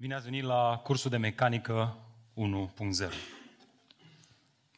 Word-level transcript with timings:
Bine 0.00 0.14
ați 0.14 0.24
venit 0.24 0.42
la 0.42 0.80
cursul 0.82 1.10
de 1.10 1.16
mecanică 1.16 1.96
1.0. 2.36 3.12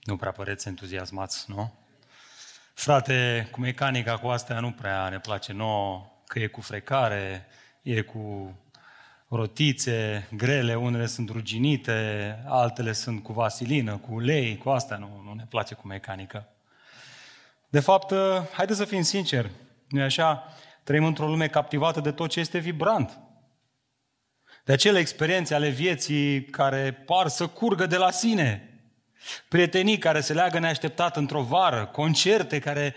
Nu 0.05 0.17
prea 0.17 0.33
păreți 0.33 0.69
entuziasmați, 0.69 1.51
nu? 1.51 1.73
Frate, 2.75 3.49
cu 3.51 3.61
mecanica, 3.61 4.19
cu 4.19 4.27
astea 4.27 4.61
nu 4.61 4.71
prea 4.71 5.09
ne 5.09 5.19
place 5.19 5.53
nouă, 5.53 6.07
că 6.27 6.39
e 6.39 6.47
cu 6.47 6.61
frecare, 6.61 7.47
e 7.83 8.01
cu 8.01 8.55
rotițe 9.29 10.29
grele, 10.37 10.75
unele 10.75 11.07
sunt 11.07 11.31
ruginite, 11.31 12.39
altele 12.47 12.93
sunt 12.93 13.23
cu 13.23 13.33
vasilină, 13.33 13.97
cu 13.97 14.15
ulei, 14.15 14.59
cu 14.59 14.71
astea 14.71 14.97
nu, 14.97 15.23
nu 15.25 15.33
ne 15.33 15.45
place 15.49 15.75
cu 15.75 15.87
mecanică. 15.87 16.49
De 17.69 17.81
fapt, 17.81 18.13
haideți 18.53 18.79
să 18.79 18.85
fim 18.85 19.03
sinceri, 19.03 19.51
nu 19.89 20.03
așa? 20.03 20.49
Trăim 20.83 21.05
într-o 21.05 21.27
lume 21.27 21.49
captivată 21.49 22.01
de 22.01 22.13
tot 22.13 22.31
ce 22.31 22.41
este 22.41 22.59
vibrant, 22.59 23.19
de 24.65 24.73
acele 24.73 24.99
experiențe 24.99 25.55
ale 25.55 25.69
vieții 25.69 26.45
care 26.45 26.93
par 26.93 27.29
să 27.29 27.47
curgă 27.47 27.87
de 27.87 27.97
la 27.97 28.11
sine. 28.11 28.67
Prietenii 29.49 29.99
care 29.99 30.21
se 30.21 30.33
leagă 30.33 30.59
neașteptat 30.59 31.17
într-o 31.17 31.43
vară, 31.43 31.87
concerte 31.93 32.59
care 32.59 32.95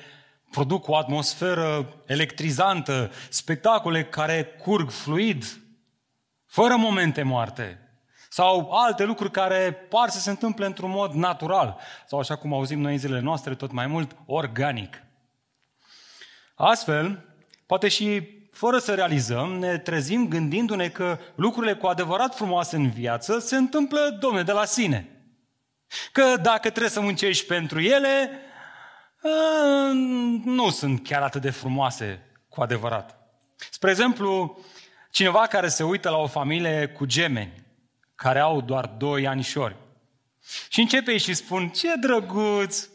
produc 0.51 0.87
o 0.87 0.95
atmosferă 0.95 1.93
electrizantă, 2.05 3.11
spectacole 3.29 4.05
care 4.05 4.43
curg 4.43 4.89
fluid, 4.89 5.43
fără 6.45 6.75
momente 6.75 7.23
moarte. 7.23 7.79
Sau 8.29 8.71
alte 8.71 9.03
lucruri 9.03 9.31
care 9.31 9.71
par 9.89 10.09
să 10.09 10.19
se 10.19 10.29
întâmple 10.29 10.65
într-un 10.65 10.89
mod 10.89 11.11
natural. 11.11 11.79
Sau 12.07 12.19
așa 12.19 12.35
cum 12.35 12.53
auzim 12.53 12.79
noi 12.79 12.91
în 12.91 12.99
zilele 12.99 13.19
noastre, 13.19 13.55
tot 13.55 13.71
mai 13.71 13.87
mult, 13.87 14.15
organic. 14.25 15.03
Astfel, 16.55 17.25
poate 17.65 17.87
și 17.87 18.21
fără 18.55 18.77
să 18.77 18.93
realizăm, 18.93 19.51
ne 19.51 19.77
trezim 19.77 20.27
gândindu-ne 20.27 20.89
că 20.89 21.19
lucrurile 21.35 21.75
cu 21.75 21.87
adevărat 21.87 22.35
frumoase 22.35 22.75
în 22.75 22.89
viață 22.89 23.39
se 23.39 23.55
întâmplă, 23.55 24.17
domne, 24.19 24.43
de 24.43 24.51
la 24.51 24.65
sine. 24.65 25.09
Că 26.11 26.35
dacă 26.41 26.69
trebuie 26.69 26.89
să 26.89 27.01
muncești 27.01 27.45
pentru 27.45 27.79
ele, 27.79 28.39
nu 30.43 30.69
sunt 30.69 31.03
chiar 31.03 31.21
atât 31.21 31.41
de 31.41 31.49
frumoase 31.49 32.21
cu 32.49 32.61
adevărat. 32.61 33.17
Spre 33.71 33.89
exemplu, 33.89 34.59
cineva 35.11 35.47
care 35.47 35.67
se 35.67 35.83
uită 35.83 36.09
la 36.09 36.17
o 36.17 36.27
familie 36.27 36.87
cu 36.87 37.05
gemeni, 37.05 37.63
care 38.15 38.39
au 38.39 38.61
doar 38.61 38.85
doi 38.85 39.27
anișori, 39.27 39.75
și 40.69 40.79
începe 40.79 41.17
și 41.17 41.33
spun, 41.33 41.69
ce 41.69 41.95
drăguț, 41.95 42.87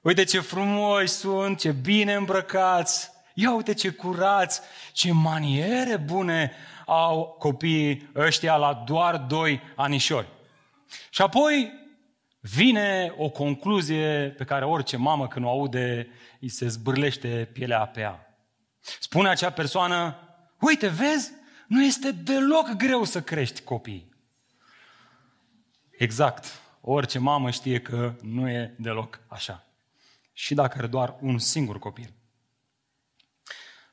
uite 0.00 0.24
ce 0.24 0.40
frumoși 0.40 1.08
sunt, 1.08 1.58
ce 1.58 1.70
bine 1.70 2.14
îmbrăcați, 2.14 3.14
Ia 3.38 3.54
uite 3.54 3.74
ce 3.74 3.90
curați, 3.90 4.60
ce 4.92 5.12
maniere 5.12 5.96
bune 5.96 6.52
au 6.86 7.36
copiii 7.38 8.10
ăștia 8.14 8.56
la 8.56 8.82
doar 8.86 9.16
doi 9.16 9.60
anișori. 9.74 10.28
Și 11.10 11.22
apoi 11.22 11.72
vine 12.40 13.14
o 13.16 13.30
concluzie 13.30 14.34
pe 14.36 14.44
care 14.44 14.64
orice 14.64 14.96
mamă 14.96 15.28
când 15.28 15.44
o 15.44 15.48
aude 15.48 16.08
îi 16.40 16.48
se 16.48 16.68
zbârlește 16.68 17.50
pielea 17.52 17.86
pe 17.86 18.00
ea. 18.00 18.36
Spune 19.00 19.28
acea 19.28 19.50
persoană, 19.50 20.16
uite, 20.60 20.88
vezi, 20.88 21.32
nu 21.66 21.84
este 21.84 22.12
deloc 22.12 22.70
greu 22.76 23.04
să 23.04 23.22
crești 23.22 23.62
copii. 23.62 24.14
Exact. 25.90 26.60
Orice 26.80 27.18
mamă 27.18 27.50
știe 27.50 27.80
că 27.80 28.14
nu 28.22 28.48
e 28.48 28.74
deloc 28.78 29.20
așa. 29.28 29.66
Și 30.32 30.54
dacă 30.54 30.78
are 30.78 30.86
doar 30.86 31.16
un 31.20 31.38
singur 31.38 31.78
copil. 31.78 32.15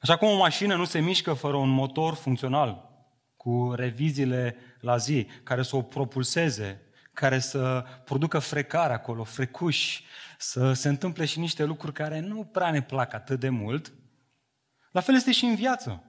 Așa 0.03 0.17
cum 0.17 0.27
o 0.27 0.37
mașină 0.37 0.75
nu 0.75 0.85
se 0.85 0.99
mișcă 0.99 1.33
fără 1.33 1.55
un 1.55 1.69
motor 1.69 2.13
funcțional, 2.13 2.89
cu 3.35 3.73
reviziile 3.75 4.55
la 4.79 4.97
zi, 4.97 5.27
care 5.43 5.63
să 5.63 5.75
o 5.75 5.81
propulseze, 5.81 6.81
care 7.13 7.39
să 7.39 7.85
producă 8.05 8.39
frecare 8.39 8.93
acolo, 8.93 9.23
frecuși, 9.23 10.05
să 10.37 10.73
se 10.73 10.89
întâmple 10.89 11.25
și 11.25 11.39
niște 11.39 11.63
lucruri 11.63 11.93
care 11.93 12.19
nu 12.19 12.43
prea 12.43 12.71
ne 12.71 12.81
plac 12.81 13.13
atât 13.13 13.39
de 13.39 13.49
mult, 13.49 13.93
la 14.91 15.01
fel 15.01 15.15
este 15.15 15.31
și 15.31 15.45
în 15.45 15.55
viață. 15.55 16.03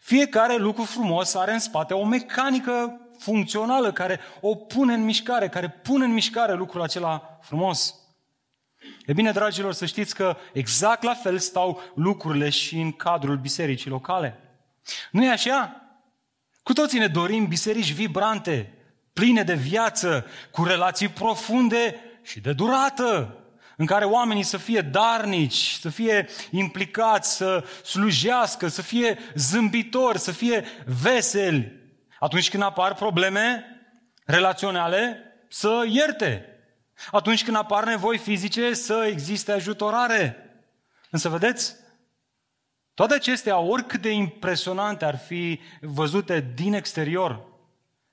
Fiecare 0.00 0.56
lucru 0.56 0.84
frumos 0.84 1.34
are 1.34 1.52
în 1.52 1.58
spate 1.58 1.94
o 1.94 2.04
mecanică 2.04 3.00
funcțională 3.18 3.92
care 3.92 4.20
o 4.40 4.54
pune 4.54 4.94
în 4.94 5.04
mișcare, 5.04 5.48
care 5.48 5.68
pune 5.68 6.04
în 6.04 6.12
mișcare 6.12 6.52
lucrul 6.52 6.82
acela 6.82 7.38
frumos. 7.42 7.99
E 9.06 9.12
bine, 9.12 9.30
dragilor, 9.30 9.72
să 9.72 9.86
știți 9.86 10.14
că 10.14 10.36
exact 10.52 11.02
la 11.02 11.14
fel 11.14 11.38
stau 11.38 11.80
lucrurile 11.94 12.48
și 12.48 12.80
în 12.80 12.92
cadrul 12.92 13.36
bisericii 13.36 13.90
locale. 13.90 14.38
Nu 15.10 15.24
e 15.24 15.30
așa? 15.30 15.74
Cu 16.62 16.72
toții 16.72 16.98
ne 16.98 17.06
dorim 17.06 17.46
biserici 17.46 17.92
vibrante, 17.92 18.72
pline 19.12 19.42
de 19.42 19.54
viață, 19.54 20.26
cu 20.50 20.64
relații 20.64 21.08
profunde 21.08 21.96
și 22.22 22.40
de 22.40 22.52
durată, 22.52 23.34
în 23.76 23.86
care 23.86 24.04
oamenii 24.04 24.42
să 24.42 24.56
fie 24.56 24.80
darnici, 24.80 25.76
să 25.80 25.88
fie 25.88 26.28
implicați, 26.50 27.36
să 27.36 27.64
slujească, 27.84 28.68
să 28.68 28.82
fie 28.82 29.18
zâmbitori, 29.34 30.18
să 30.18 30.32
fie 30.32 30.64
veseli. 31.02 31.72
Atunci 32.18 32.50
când 32.50 32.62
apar 32.62 32.94
probleme 32.94 33.64
relaționale, 34.24 35.22
să 35.48 35.84
ierte, 35.88 36.49
atunci 37.10 37.44
când 37.44 37.56
apar 37.56 37.84
nevoi 37.84 38.18
fizice, 38.18 38.74
să 38.74 39.06
existe 39.10 39.52
ajutorare. 39.52 40.36
Însă 41.10 41.28
vedeți, 41.28 41.74
toate 42.94 43.14
acestea, 43.14 43.58
oricât 43.58 44.00
de 44.00 44.10
impresionante 44.10 45.04
ar 45.04 45.18
fi 45.18 45.60
văzute 45.80 46.52
din 46.54 46.74
exterior, 46.74 47.46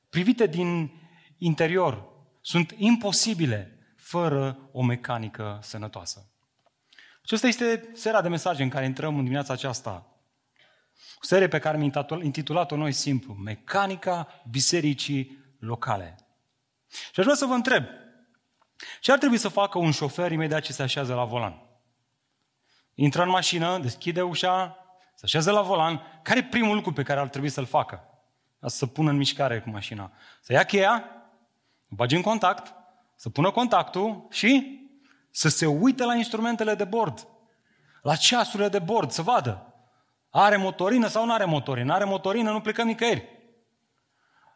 privite 0.10 0.48
din 0.48 0.92
interior, 1.38 2.04
sunt 2.42 2.74
imposibile 2.78 3.72
fără 3.96 4.70
o 4.72 4.84
mecanică 4.84 5.60
sănătoasă. 5.62 6.32
Și 7.24 7.34
asta 7.34 7.48
este 7.48 7.90
seria 7.94 8.22
de 8.22 8.30
mesaje 8.30 8.64
în 8.64 8.70
care 8.70 8.86
intrăm 8.86 9.16
în 9.16 9.22
dimineața 9.22 9.54
aceasta. 9.54 10.18
O 11.16 11.26
serie 11.26 11.48
pe 11.48 11.60
care 11.60 11.78
am 11.78 12.22
intitulat-o 12.22 12.76
noi 12.76 12.92
simplu, 12.92 13.34
Mecanica 13.34 14.44
Bisericii 14.50 15.38
Locale. 15.60 16.16
Și 16.90 17.20
aș 17.20 17.24
vrea 17.24 17.36
să 17.36 17.46
vă 17.46 17.54
întreb, 17.54 17.84
ce 19.00 19.12
ar 19.12 19.18
trebui 19.18 19.38
să 19.38 19.48
facă 19.48 19.78
un 19.78 19.92
șofer 19.92 20.32
imediat 20.32 20.62
ce 20.62 20.74
se 20.74 20.84
așează 20.84 21.14
la 21.14 21.24
volan? 21.24 21.62
Intră 22.94 23.24
în 23.24 23.30
mașină, 23.30 23.78
deschide 23.78 24.22
ușa, 24.22 24.78
se 25.16 25.22
așează 25.24 25.52
la 25.52 25.62
volan. 25.62 26.02
Care 26.22 26.40
e 26.40 26.44
primul 26.44 26.76
lucru 26.76 26.94
pe 26.94 27.04
care 27.04 27.20
ar 27.20 27.28
trebui 27.28 27.50
să-l 27.50 27.66
facă? 27.66 28.04
Să 28.66 28.86
pună 28.86 29.10
în 29.10 29.18
mișcare 29.18 29.60
cu 29.60 29.70
mașina. 29.70 30.12
Să 30.42 30.54
ia 30.54 30.64
cheia, 30.64 31.04
bage 31.88 32.16
în 32.16 32.22
contact, 32.22 32.74
să 33.16 33.30
pună 33.30 33.52
contactul 33.52 34.28
și 34.30 34.82
să 35.32 35.50
se 35.50 35.66
uite 35.66 36.04
la 36.04 36.16
instrumentele 36.16 36.76
de 36.76 36.84
bord, 36.84 37.28
la 38.02 38.16
ceasurile 38.16 38.70
de 38.70 38.80
bord, 38.80 39.12
să 39.12 39.22
vadă. 39.22 39.74
Are 40.30 40.58
motorină 40.58 41.08
sau 41.08 41.26
nu 41.26 41.34
are 41.34 41.46
motorină? 41.46 41.94
Are 41.94 42.04
motorină, 42.04 42.52
nu 42.52 42.62
plecăm 42.62 42.88
nicăieri. 42.88 43.28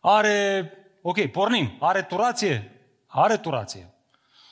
Are, 0.02 0.72
ok, 1.02 1.26
pornim. 1.26 1.78
Are 1.80 2.02
turație? 2.02 2.72
Are 3.08 3.38
turație. 3.38 3.91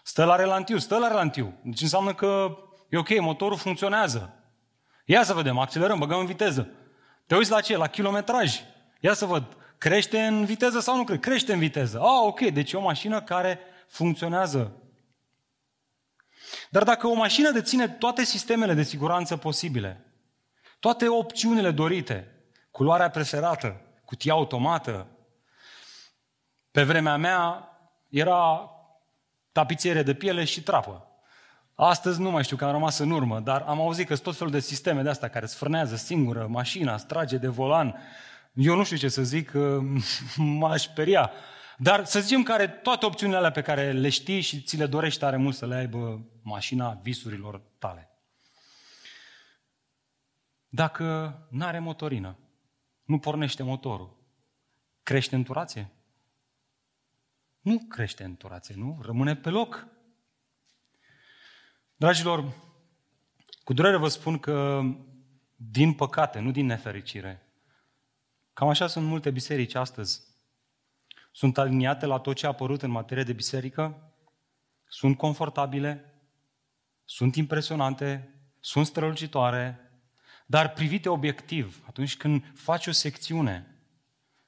Stă 0.10 0.24
la 0.24 0.36
relantiu, 0.36 0.78
stă 0.78 0.98
la 0.98 1.08
relantiu. 1.08 1.54
Deci 1.64 1.82
înseamnă 1.82 2.14
că 2.14 2.58
e 2.90 2.98
ok, 2.98 3.20
motorul 3.20 3.58
funcționează. 3.58 4.34
Ia 5.06 5.24
să 5.24 5.34
vedem, 5.34 5.58
accelerăm, 5.58 6.00
băgăm 6.00 6.20
în 6.20 6.26
viteză. 6.26 6.70
Te 7.26 7.36
uiți 7.36 7.52
la 7.52 7.62
ce? 7.62 7.78
La 7.78 7.88
kilometraj. 7.88 8.60
Ia 9.00 9.14
să 9.14 9.26
văd, 9.26 9.58
crește 9.78 10.26
în 10.26 10.46
viteză 10.46 10.80
sau 10.80 10.96
nu 10.96 11.04
crește? 11.04 11.30
Crește 11.30 11.54
în 11.54 11.60
viteză. 11.60 12.00
Ah, 12.00 12.26
ok, 12.26 12.40
deci 12.40 12.72
e 12.72 12.78
o 12.78 12.82
mașină 12.82 13.22
care 13.22 13.60
funcționează. 13.88 14.82
Dar 16.70 16.84
dacă 16.84 17.08
o 17.08 17.14
mașină 17.14 17.52
deține 17.52 17.88
toate 17.88 18.24
sistemele 18.24 18.74
de 18.74 18.84
siguranță 18.84 19.38
posibile, 19.38 20.14
toate 20.80 21.08
opțiunile 21.08 21.72
dorite, 21.72 22.44
culoarea 22.72 23.10
preferată, 23.10 23.82
cutia 24.06 24.34
automată, 24.34 25.08
pe 26.72 26.84
vremea 26.84 27.18
mea 27.18 27.70
era 28.08 28.70
tapițiere 29.60 30.04
de 30.04 30.14
piele 30.14 30.44
și 30.44 30.62
trapă. 30.64 31.08
Astăzi 31.76 32.22
nu 32.22 32.32
mai 32.32 32.44
știu 32.44 32.56
că 32.56 32.66
am 32.66 32.72
rămas 32.72 32.98
în 32.98 33.12
urmă, 33.12 33.40
dar 33.40 33.62
am 33.62 33.82
auzit 33.82 34.08
că 34.08 34.14
sunt 34.14 34.26
tot 34.26 34.36
felul 34.36 34.52
de 34.52 34.60
sisteme 34.60 35.02
de 35.02 35.10
astea 35.10 35.28
care 35.30 35.46
sfârnează 35.46 35.96
singură 35.96 36.48
mașina, 36.50 36.98
strage 36.98 37.38
de 37.38 37.48
volan. 37.48 37.96
Eu 38.54 38.76
nu 38.76 38.84
știu 38.84 38.98
ce 38.98 39.08
să 39.08 39.24
zic, 39.24 39.52
m-aș 40.60 40.86
peria. 40.86 41.32
Dar 41.78 42.06
să 42.06 42.20
zicem 42.20 42.44
că 42.44 42.52
are 42.52 42.68
toate 42.68 43.06
opțiunile 43.06 43.38
alea 43.38 43.52
pe 43.52 43.62
care 43.62 43.92
le 43.92 44.10
știi 44.10 44.42
și 44.42 44.62
ți 44.62 44.78
le 44.78 44.86
dorești 44.86 45.20
tare 45.20 45.38
mult 45.38 45.56
să 45.56 45.66
le 45.66 45.76
aibă 45.76 46.26
mașina 46.44 47.00
visurilor 47.04 47.62
tale. 47.80 48.10
Dacă 50.68 51.38
nu 51.50 51.66
are 51.66 51.80
motorină, 51.80 52.38
nu 53.04 53.20
pornește 53.20 53.64
motorul, 53.64 54.18
crește 55.04 55.36
în 55.36 55.44
turație? 55.44 55.92
Nu 57.70 57.86
crește 57.90 58.24
în 58.24 58.38
turație, 58.38 58.76
nu? 58.78 59.00
Rămâne 59.02 59.36
pe 59.36 59.50
loc. 59.50 59.88
Dragilor, 61.96 62.54
cu 63.64 63.74
durere 63.74 63.98
vă 63.98 64.08
spun 64.08 64.40
că, 64.40 64.82
din 65.56 65.94
păcate, 65.94 66.40
nu 66.40 66.52
din 66.52 66.66
nefericire, 66.66 67.50
Cam 68.60 68.68
așa 68.68 68.88
sunt 68.88 69.08
multe 69.08 69.32
biserici 69.32 69.76
astăzi. 69.76 70.22
Sunt 71.32 71.58
aliniate 71.58 72.06
la 72.06 72.20
tot 72.20 72.36
ce 72.36 72.46
a 72.46 72.50
apărut 72.50 72.82
în 72.82 72.92
materie 72.92 73.24
de 73.24 73.34
biserică, 73.34 74.14
sunt 74.88 75.18
confortabile, 75.18 76.22
sunt 77.06 77.36
impresionante, 77.36 78.34
sunt 78.60 78.86
strălucitoare, 78.86 79.92
dar 80.46 80.74
privite 80.74 81.10
obiectiv, 81.10 81.84
atunci 81.88 82.18
când 82.18 82.52
faci 82.56 82.88
o 82.88 82.92
secțiune, 82.92 83.84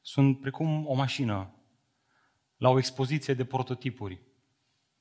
sunt 0.01 0.39
precum 0.39 0.87
o 0.87 0.93
mașină 0.93 1.55
la 2.61 2.69
o 2.69 2.77
expoziție 2.77 3.33
de 3.33 3.45
prototipuri 3.45 4.21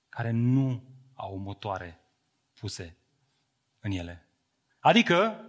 care 0.09 0.31
nu 0.31 0.83
au 1.15 1.37
motoare 1.37 2.01
puse 2.55 2.97
în 3.81 3.91
ele. 3.91 4.29
Adică 4.79 5.45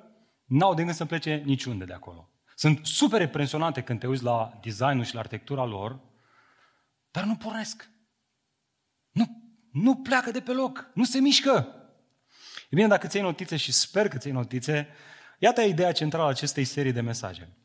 n-au 0.45 0.73
de 0.73 0.83
gând 0.83 0.95
să 0.95 1.05
plece 1.05 1.35
niciunde 1.35 1.85
de 1.85 1.93
acolo. 1.93 2.29
Sunt 2.55 2.85
super 2.85 3.21
impresionante 3.21 3.83
când 3.83 3.99
te 3.99 4.07
uiți 4.07 4.23
la 4.23 4.59
designul 4.61 5.03
și 5.03 5.13
la 5.13 5.19
arhitectura 5.19 5.65
lor, 5.65 5.99
dar 7.11 7.23
nu 7.23 7.35
pornesc. 7.35 7.89
Nu, 9.11 9.25
nu 9.71 9.95
pleacă 9.95 10.31
de 10.31 10.41
pe 10.41 10.51
loc, 10.51 10.91
nu 10.93 11.03
se 11.03 11.19
mișcă. 11.19 11.75
E 12.69 12.75
bine, 12.75 12.87
dacă 12.87 13.07
ți 13.07 13.19
notițe 13.19 13.57
și 13.57 13.71
sper 13.71 14.07
că 14.07 14.17
ți 14.17 14.29
notițe, 14.29 14.87
iată 15.39 15.61
ideea 15.61 15.91
centrală 15.91 16.25
a 16.25 16.29
acestei 16.29 16.63
serii 16.63 16.91
de 16.91 17.01
mesaje. 17.01 17.57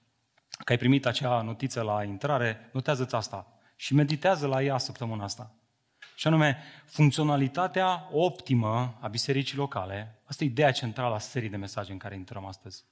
Că 0.65 0.73
ai 0.73 0.79
primit 0.79 1.07
acea 1.07 1.43
notiță 1.43 1.83
la 1.83 2.05
intrare, 2.05 2.71
notează-ți 2.73 3.15
asta 3.15 3.51
și 3.77 3.95
meditează 3.95 4.47
la 4.47 4.63
ea 4.63 4.79
săptămâna 4.79 5.25
asta. 5.25 5.55
Și 6.15 6.27
anume, 6.27 6.63
funcționalitatea 6.85 8.09
optimă 8.13 8.99
a 9.01 9.09
bisericii 9.09 9.57
locale, 9.57 10.21
asta 10.25 10.45
e 10.45 10.47
ideea 10.47 10.73
centrală 10.73 11.15
a 11.15 11.19
serii 11.19 11.49
de 11.49 11.57
mesaje 11.57 11.93
în 11.93 11.99
care 11.99 12.15
intrăm 12.15 12.45
astăzi. 12.45 12.85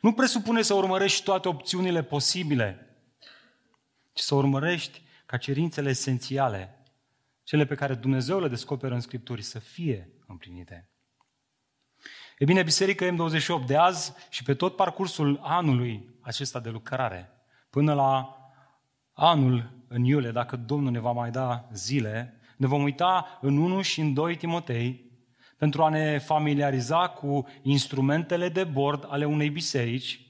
Nu 0.00 0.12
presupune 0.12 0.62
să 0.62 0.74
urmărești 0.74 1.24
toate 1.24 1.48
opțiunile 1.48 2.02
posibile, 2.02 2.96
ci 4.12 4.20
să 4.20 4.34
urmărești 4.34 5.02
ca 5.26 5.36
cerințele 5.36 5.88
esențiale, 5.88 6.82
cele 7.42 7.64
pe 7.64 7.74
care 7.74 7.94
Dumnezeu 7.94 8.40
le 8.40 8.48
descoperă 8.48 8.94
în 8.94 9.00
Scripturi, 9.00 9.42
să 9.42 9.58
fie 9.58 10.10
împlinite. 10.26 10.88
E 12.38 12.44
bine, 12.44 12.62
Biserica 12.62 13.06
M28 13.06 13.66
de 13.66 13.76
azi 13.76 14.12
și 14.30 14.42
pe 14.42 14.54
tot 14.54 14.76
parcursul 14.76 15.40
anului 15.42 16.18
acesta 16.20 16.60
de 16.60 16.68
lucrare, 16.68 17.30
până 17.70 17.94
la 17.94 18.37
anul 19.20 19.70
în 19.88 20.04
iulie, 20.04 20.30
dacă 20.30 20.56
Domnul 20.56 20.92
ne 20.92 20.98
va 20.98 21.12
mai 21.12 21.30
da 21.30 21.68
zile, 21.72 22.40
ne 22.56 22.66
vom 22.66 22.82
uita 22.82 23.38
în 23.40 23.58
1 23.58 23.82
și 23.82 24.00
în 24.00 24.14
2 24.14 24.36
Timotei 24.36 25.10
pentru 25.56 25.82
a 25.82 25.88
ne 25.88 26.18
familiariza 26.18 27.08
cu 27.08 27.46
instrumentele 27.62 28.48
de 28.48 28.64
bord 28.64 29.06
ale 29.08 29.24
unei 29.24 29.50
biserici, 29.50 30.20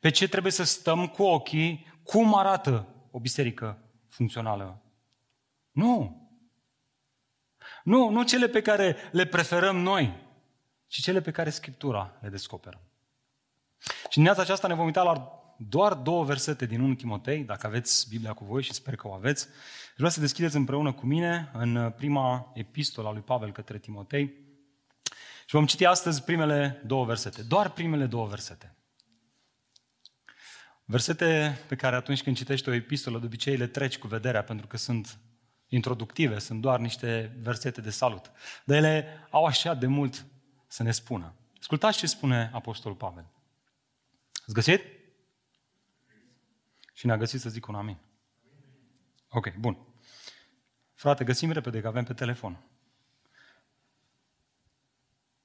pe 0.00 0.10
ce 0.10 0.28
trebuie 0.28 0.52
să 0.52 0.64
stăm 0.64 1.06
cu 1.06 1.22
ochii, 1.22 1.86
cum 2.02 2.34
arată 2.34 2.86
o 3.10 3.20
biserică 3.20 3.78
funcțională. 4.08 4.82
Nu! 5.70 6.18
Nu, 7.84 8.08
nu 8.08 8.22
cele 8.22 8.48
pe 8.48 8.62
care 8.62 8.96
le 9.12 9.24
preferăm 9.24 9.76
noi, 9.76 10.16
ci 10.86 11.00
cele 11.00 11.20
pe 11.20 11.30
care 11.30 11.50
Scriptura 11.50 12.18
le 12.20 12.28
descoperă. 12.28 12.80
Și 13.80 13.88
în 13.88 14.10
dimineața 14.12 14.42
aceasta 14.42 14.68
ne 14.68 14.74
vom 14.74 14.84
uita 14.84 15.02
la 15.02 15.39
doar 15.68 15.94
două 15.94 16.24
versete 16.24 16.66
din 16.66 16.80
1 16.80 16.94
Timotei, 16.94 17.44
dacă 17.44 17.66
aveți 17.66 18.08
Biblia 18.08 18.32
cu 18.32 18.44
voi 18.44 18.62
și 18.62 18.72
sper 18.72 18.96
că 18.96 19.08
o 19.08 19.12
aveți. 19.12 19.46
Vreau 19.94 20.10
să 20.10 20.20
deschideți 20.20 20.56
împreună 20.56 20.92
cu 20.92 21.06
mine 21.06 21.50
în 21.52 21.92
prima 21.96 22.52
epistolă 22.54 23.08
a 23.08 23.12
lui 23.12 23.20
Pavel 23.20 23.52
către 23.52 23.78
Timotei. 23.78 24.34
Și 25.46 25.56
vom 25.56 25.66
citi 25.66 25.84
astăzi 25.84 26.22
primele 26.22 26.82
două 26.86 27.04
versete, 27.04 27.42
doar 27.42 27.70
primele 27.70 28.06
două 28.06 28.26
versete. 28.26 28.74
Versete 30.84 31.58
pe 31.68 31.76
care 31.76 31.96
atunci 31.96 32.22
când 32.22 32.36
citești 32.36 32.68
o 32.68 32.72
epistolă, 32.72 33.18
de 33.18 33.26
obicei 33.26 33.56
le 33.56 33.66
treci 33.66 33.98
cu 33.98 34.06
vederea, 34.06 34.42
pentru 34.42 34.66
că 34.66 34.76
sunt 34.76 35.18
introductive, 35.68 36.38
sunt 36.38 36.60
doar 36.60 36.78
niște 36.78 37.36
versete 37.42 37.80
de 37.80 37.90
salut. 37.90 38.30
Dar 38.64 38.76
ele 38.76 39.26
au 39.30 39.44
așa 39.44 39.74
de 39.74 39.86
mult 39.86 40.26
să 40.66 40.82
ne 40.82 40.90
spună. 40.90 41.34
Ascultați 41.60 41.98
ce 41.98 42.06
spune 42.06 42.50
Apostolul 42.52 42.96
Pavel. 42.96 43.26
Ați 44.34 44.54
găsit? 44.54 44.82
Și 47.00 47.06
ne-a 47.06 47.16
găsit 47.16 47.40
să 47.40 47.48
zic 47.48 47.66
un 47.66 47.74
amin. 47.74 47.98
Ok, 49.28 49.56
bun. 49.56 49.78
Frate, 50.94 51.24
găsim 51.24 51.50
repede 51.50 51.80
că 51.80 51.86
avem 51.86 52.04
pe 52.04 52.12
telefon. 52.12 52.64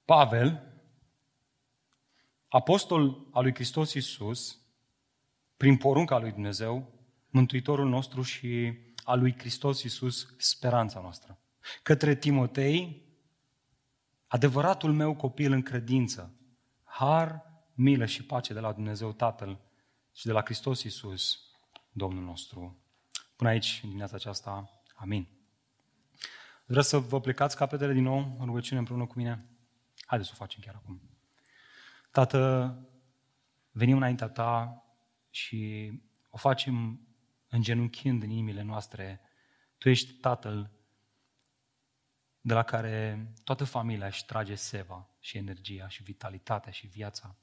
Pavel, 0.06 0.74
apostol 2.48 3.28
al 3.32 3.44
lui 3.44 3.54
Hristos 3.54 3.94
Iisus, 3.94 4.60
prin 5.58 5.78
porunca 5.78 6.18
lui 6.18 6.32
Dumnezeu, 6.32 6.94
Mântuitorul 7.30 7.90
nostru 7.90 8.22
și 8.22 8.80
al 9.04 9.20
lui 9.20 9.36
Hristos 9.38 9.84
Iisus, 9.84 10.36
speranța 10.38 11.00
noastră. 11.00 11.40
Către 11.84 12.16
Timotei, 12.16 13.06
adevăratul 14.28 14.94
meu 14.94 15.16
copil 15.16 15.52
în 15.52 15.62
credință, 15.62 16.36
har, 16.84 17.52
milă 17.74 18.06
și 18.06 18.24
pace 18.24 18.54
de 18.54 18.60
la 18.60 18.72
Dumnezeu 18.72 19.14
Tatăl 19.14 19.60
și 20.14 20.26
de 20.26 20.32
la 20.32 20.42
Hristos 20.42 20.84
Iisus, 20.84 21.45
Domnul 21.98 22.24
nostru. 22.24 22.84
Până 23.36 23.50
aici, 23.50 23.80
în 23.84 23.88
dimineața 23.88 24.16
aceasta, 24.16 24.82
amin. 24.96 25.28
Vreau 26.66 26.84
să 26.84 26.98
vă 26.98 27.20
plecați 27.20 27.56
capetele 27.56 27.94
din 27.94 28.04
nou 28.04 28.36
în 28.40 28.46
rugăciune 28.46 28.80
împreună 28.80 29.06
cu 29.06 29.14
mine? 29.16 29.46
Haideți 30.06 30.30
să 30.30 30.36
o 30.38 30.44
facem 30.44 30.62
chiar 30.66 30.76
acum. 30.76 31.02
Tată, 32.12 32.78
venim 33.72 33.96
înaintea 33.96 34.28
Ta 34.28 34.84
și 35.30 35.92
o 36.30 36.38
facem 36.38 37.08
îngenunchind 37.48 38.24
în 38.24 38.30
inimile 38.30 38.62
noastre. 38.62 39.22
Tu 39.78 39.90
ești 39.90 40.14
Tatăl 40.14 40.72
de 42.42 42.54
la 42.54 42.64
care 42.64 43.28
toată 43.44 43.64
familia 43.64 44.06
își 44.06 44.26
trage 44.26 44.56
seva 44.56 45.10
și 45.20 45.38
energia 45.38 45.88
și 45.88 46.04
vitalitatea 46.04 46.72
și 46.72 46.88
viața. 46.88 47.36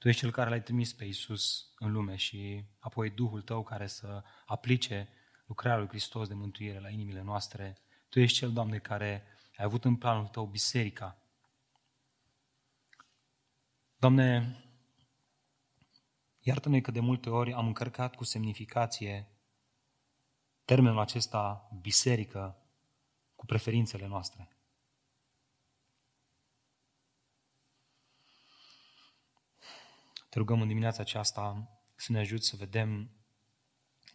Tu 0.00 0.08
ești 0.08 0.20
Cel 0.20 0.30
care 0.30 0.50
l-ai 0.50 0.62
trimis 0.62 0.92
pe 0.92 1.04
Iisus 1.04 1.72
în 1.78 1.92
lume 1.92 2.16
și 2.16 2.64
apoi 2.78 3.10
Duhul 3.10 3.42
Tău 3.42 3.62
care 3.62 3.86
să 3.86 4.22
aplice 4.46 5.08
lucrarea 5.46 5.78
lui 5.78 5.88
Hristos 5.88 6.28
de 6.28 6.34
mântuire 6.34 6.80
la 6.80 6.88
inimile 6.88 7.22
noastre. 7.22 7.78
Tu 8.08 8.20
ești 8.20 8.36
Cel, 8.36 8.52
Doamne, 8.52 8.78
care 8.78 9.24
ai 9.56 9.64
avut 9.64 9.84
în 9.84 9.96
planul 9.96 10.26
Tău 10.26 10.46
biserica. 10.46 11.22
Doamne, 13.96 14.56
iartă-ne 16.38 16.80
că 16.80 16.90
de 16.90 17.00
multe 17.00 17.30
ori 17.30 17.52
am 17.52 17.66
încărcat 17.66 18.14
cu 18.14 18.24
semnificație 18.24 19.28
termenul 20.64 20.98
acesta 20.98 21.68
biserică 21.80 22.56
cu 23.34 23.46
preferințele 23.46 24.06
noastre. 24.06 24.59
Te 30.30 30.38
rugăm 30.38 30.60
în 30.60 30.68
dimineața 30.68 31.00
aceasta 31.00 31.70
să 31.94 32.12
ne 32.12 32.18
ajut 32.18 32.44
să 32.44 32.56
vedem 32.56 33.10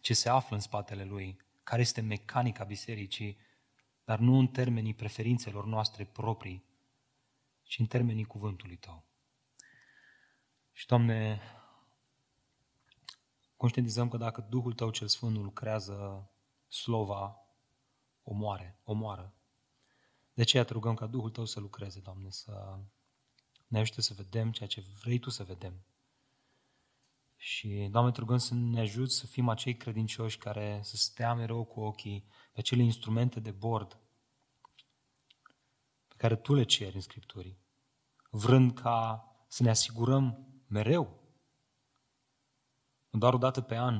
ce 0.00 0.14
se 0.14 0.28
află 0.28 0.56
în 0.56 0.62
spatele 0.62 1.04
lui, 1.04 1.40
care 1.62 1.80
este 1.80 2.00
mecanica 2.00 2.64
bisericii, 2.64 3.38
dar 4.04 4.18
nu 4.18 4.38
în 4.38 4.46
termenii 4.46 4.94
preferințelor 4.94 5.66
noastre 5.66 6.04
proprii, 6.04 6.64
ci 7.62 7.78
în 7.78 7.86
termenii 7.86 8.24
cuvântului 8.24 8.76
tău. 8.76 9.04
Și, 10.72 10.86
Doamne, 10.86 11.40
conștientizăm 13.56 14.08
că 14.08 14.16
dacă 14.16 14.46
Duhul 14.48 14.72
Tău 14.72 14.90
cel 14.90 15.08
Sfânt 15.08 15.36
nu 15.36 15.42
lucrează, 15.42 16.30
slova 16.68 17.36
omoare, 18.22 18.78
omoară. 18.84 19.34
De 20.34 20.42
aceea 20.42 20.64
te 20.64 20.72
rugăm 20.72 20.94
ca 20.94 21.06
Duhul 21.06 21.30
Tău 21.30 21.44
să 21.44 21.60
lucreze, 21.60 22.00
Doamne, 22.00 22.30
să 22.30 22.78
ne 23.66 23.78
ajute 23.78 24.00
să 24.00 24.14
vedem 24.14 24.52
ceea 24.52 24.68
ce 24.68 24.84
vrei 25.00 25.18
Tu 25.18 25.30
să 25.30 25.44
vedem. 25.44 25.84
Și, 27.46 27.88
Doamne, 27.90 28.10
te 28.10 28.20
rugăm 28.20 28.38
să 28.38 28.54
ne 28.54 28.80
ajut 28.80 29.10
să 29.10 29.26
fim 29.26 29.48
acei 29.48 29.76
credincioși 29.76 30.38
care 30.38 30.80
să 30.82 30.96
stea 30.96 31.34
mereu 31.34 31.64
cu 31.64 31.80
ochii 31.80 32.24
pe 32.52 32.58
acele 32.58 32.82
instrumente 32.82 33.40
de 33.40 33.50
bord 33.50 33.98
pe 36.08 36.14
care 36.16 36.36
Tu 36.36 36.54
le 36.54 36.62
ceri 36.62 36.94
în 36.94 37.00
Scripturii, 37.00 37.58
vrând 38.30 38.72
ca 38.72 39.24
să 39.48 39.62
ne 39.62 39.70
asigurăm 39.70 40.46
mereu, 40.66 41.20
nu 43.10 43.18
doar 43.18 43.34
o 43.34 43.38
dată 43.38 43.60
pe 43.60 43.76
an, 43.76 43.94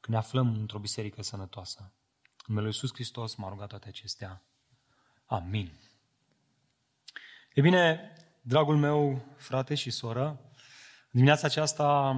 când 0.00 0.16
ne 0.16 0.16
aflăm 0.16 0.54
într-o 0.54 0.78
biserică 0.78 1.22
sănătoasă. 1.22 1.80
În 1.80 2.44
numele 2.46 2.66
Lui 2.66 2.74
Iisus 2.74 2.94
Hristos 2.94 3.34
m-a 3.34 3.48
rugat 3.48 3.68
toate 3.68 3.88
acestea. 3.88 4.42
Amin. 5.26 5.72
E 7.54 7.60
bine, 7.60 8.12
dragul 8.42 8.76
meu, 8.76 9.24
frate 9.36 9.74
și 9.74 9.90
soră, 9.90 10.50
dimineața 11.10 11.46
aceasta 11.46 12.10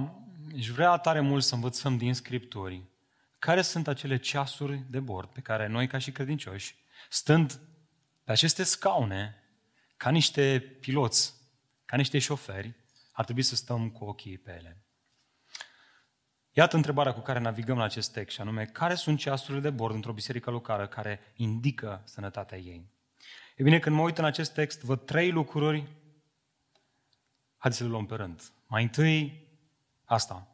își 0.53 0.71
vrea 0.71 0.97
tare 0.97 1.19
mult 1.19 1.43
să 1.43 1.55
învățăm 1.55 1.97
din 1.97 2.13
Scripturi 2.13 2.83
care 3.39 3.61
sunt 3.61 3.87
acele 3.87 4.17
ceasuri 4.17 4.83
de 4.89 4.99
bord 4.99 5.29
pe 5.29 5.39
care 5.39 5.67
noi, 5.67 5.87
ca 5.87 5.97
și 5.97 6.11
credincioși, 6.11 6.75
stând 7.09 7.59
pe 8.23 8.31
aceste 8.31 8.63
scaune, 8.63 9.43
ca 9.97 10.09
niște 10.09 10.59
piloți, 10.79 11.33
ca 11.85 11.97
niște 11.97 12.19
șoferi, 12.19 12.73
ar 13.11 13.23
trebui 13.23 13.41
să 13.41 13.55
stăm 13.55 13.89
cu 13.89 14.03
ochii 14.03 14.37
pe 14.37 14.51
ele. 14.51 14.77
Iată 16.51 16.75
întrebarea 16.75 17.13
cu 17.13 17.19
care 17.19 17.39
navigăm 17.39 17.77
la 17.77 17.83
acest 17.83 18.11
text, 18.11 18.35
și 18.35 18.41
anume, 18.41 18.65
care 18.65 18.95
sunt 18.95 19.19
ceasurile 19.19 19.61
de 19.61 19.69
bord 19.69 19.93
într-o 19.93 20.13
biserică 20.13 20.49
locală 20.49 20.87
care 20.87 21.19
indică 21.35 22.01
sănătatea 22.05 22.57
ei? 22.57 22.89
E 23.55 23.63
bine, 23.63 23.79
când 23.79 23.95
mă 23.95 24.01
uit 24.01 24.17
în 24.17 24.25
acest 24.25 24.53
text, 24.53 24.81
văd 24.81 25.05
trei 25.05 25.31
lucruri. 25.31 25.87
Haideți 27.57 27.77
să 27.77 27.83
le 27.83 27.89
luăm 27.89 28.05
pe 28.05 28.15
rând. 28.15 28.41
Mai 28.67 28.83
întâi, 28.83 29.44
asta, 30.05 30.47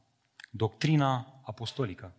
doctrina 0.50 1.41
apostolică. 1.43 2.13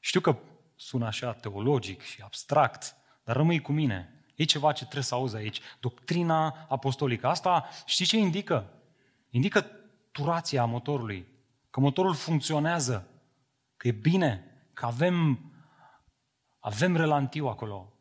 Știu 0.00 0.20
că 0.20 0.38
sună 0.76 1.06
așa 1.06 1.32
teologic 1.32 2.00
și 2.00 2.22
abstract, 2.22 2.96
dar 3.24 3.36
rămâi 3.36 3.60
cu 3.60 3.72
mine. 3.72 4.24
E 4.34 4.44
ceva 4.44 4.72
ce 4.72 4.82
trebuie 4.82 5.04
să 5.04 5.14
auzi 5.14 5.36
aici. 5.36 5.60
Doctrina 5.80 6.66
apostolică. 6.68 7.26
Asta 7.26 7.68
știi 7.84 8.04
ce 8.04 8.16
indică? 8.16 8.72
Indică 9.30 9.66
turația 10.12 10.64
motorului. 10.64 11.26
Că 11.70 11.80
motorul 11.80 12.14
funcționează. 12.14 13.08
Că 13.76 13.88
e 13.88 13.92
bine. 13.92 14.44
Că 14.72 14.86
avem, 14.86 15.40
avem 16.58 16.96
relantiu 16.96 17.46
acolo. 17.46 17.92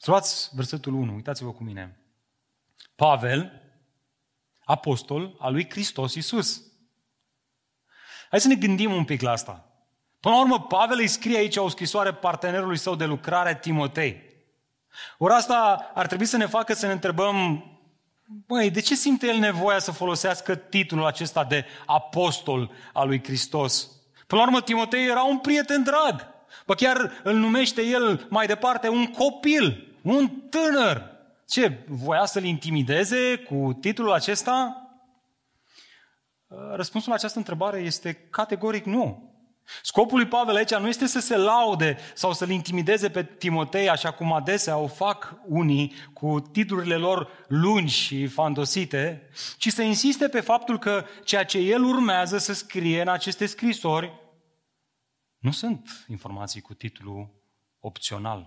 Să 0.00 0.10
luați 0.10 0.50
versetul 0.54 0.94
1. 0.94 1.14
Uitați-vă 1.14 1.52
cu 1.52 1.62
mine. 1.62 1.98
Pavel, 2.96 3.62
apostol 4.64 5.36
al 5.38 5.52
lui 5.52 5.70
Hristos 5.70 6.14
Iisus. 6.14 6.62
Hai 8.34 8.42
să 8.42 8.48
ne 8.48 8.54
gândim 8.54 8.92
un 8.92 9.04
pic 9.04 9.20
la 9.20 9.30
asta. 9.30 9.64
Până 10.20 10.34
la 10.34 10.40
urmă, 10.40 10.60
Pavel 10.60 10.98
îi 10.98 11.06
scrie 11.06 11.36
aici 11.36 11.56
o 11.56 11.68
scrisoare 11.68 12.12
partenerului 12.12 12.76
său 12.76 12.94
de 12.94 13.04
lucrare, 13.04 13.58
Timotei. 13.60 14.22
Ori 15.18 15.32
asta 15.32 15.90
ar 15.94 16.06
trebui 16.06 16.26
să 16.26 16.36
ne 16.36 16.46
facă 16.46 16.74
să 16.74 16.86
ne 16.86 16.92
întrebăm, 16.92 17.64
băi, 18.46 18.70
de 18.70 18.80
ce 18.80 18.94
simte 18.94 19.26
el 19.26 19.38
nevoia 19.38 19.78
să 19.78 19.92
folosească 19.92 20.54
titlul 20.54 21.06
acesta 21.06 21.44
de 21.44 21.64
apostol 21.86 22.70
al 22.92 23.06
lui 23.06 23.22
Hristos? 23.22 23.90
Până 24.26 24.40
la 24.40 24.46
urmă, 24.46 24.60
Timotei 24.60 25.06
era 25.06 25.22
un 25.22 25.38
prieten 25.38 25.82
drag. 25.82 26.26
Bă, 26.66 26.74
chiar 26.74 27.20
îl 27.22 27.34
numește 27.36 27.82
el 27.82 28.26
mai 28.30 28.46
departe 28.46 28.88
un 28.88 29.06
copil, 29.06 29.96
un 30.02 30.30
tânăr. 30.50 31.10
Ce, 31.48 31.84
voia 31.88 32.24
să-l 32.24 32.44
intimideze 32.44 33.36
cu 33.36 33.78
titlul 33.80 34.12
acesta? 34.12 34.83
Răspunsul 36.74 37.10
la 37.10 37.16
această 37.16 37.38
întrebare 37.38 37.78
este 37.78 38.14
categoric 38.14 38.84
nu. 38.84 39.32
Scopul 39.82 40.18
lui 40.18 40.26
Pavel 40.26 40.56
aici 40.56 40.74
nu 40.74 40.88
este 40.88 41.06
să 41.06 41.20
se 41.20 41.36
laude 41.36 41.98
sau 42.14 42.32
să-l 42.32 42.50
intimideze 42.50 43.10
pe 43.10 43.24
Timotei, 43.24 43.88
așa 43.88 44.10
cum 44.10 44.32
adesea 44.32 44.76
o 44.76 44.86
fac 44.86 45.34
unii 45.46 45.92
cu 46.12 46.40
titlurile 46.40 46.96
lor 46.96 47.44
lungi 47.48 47.94
și 47.94 48.26
fandosite, 48.26 49.28
ci 49.56 49.68
să 49.68 49.82
insiste 49.82 50.28
pe 50.28 50.40
faptul 50.40 50.78
că 50.78 51.04
ceea 51.24 51.44
ce 51.44 51.58
el 51.58 51.82
urmează 51.82 52.38
să 52.38 52.52
scrie 52.52 53.00
în 53.00 53.08
aceste 53.08 53.46
scrisori 53.46 54.12
nu 55.38 55.50
sunt 55.50 56.04
informații 56.08 56.60
cu 56.60 56.74
titlu 56.74 57.30
opțional. 57.80 58.38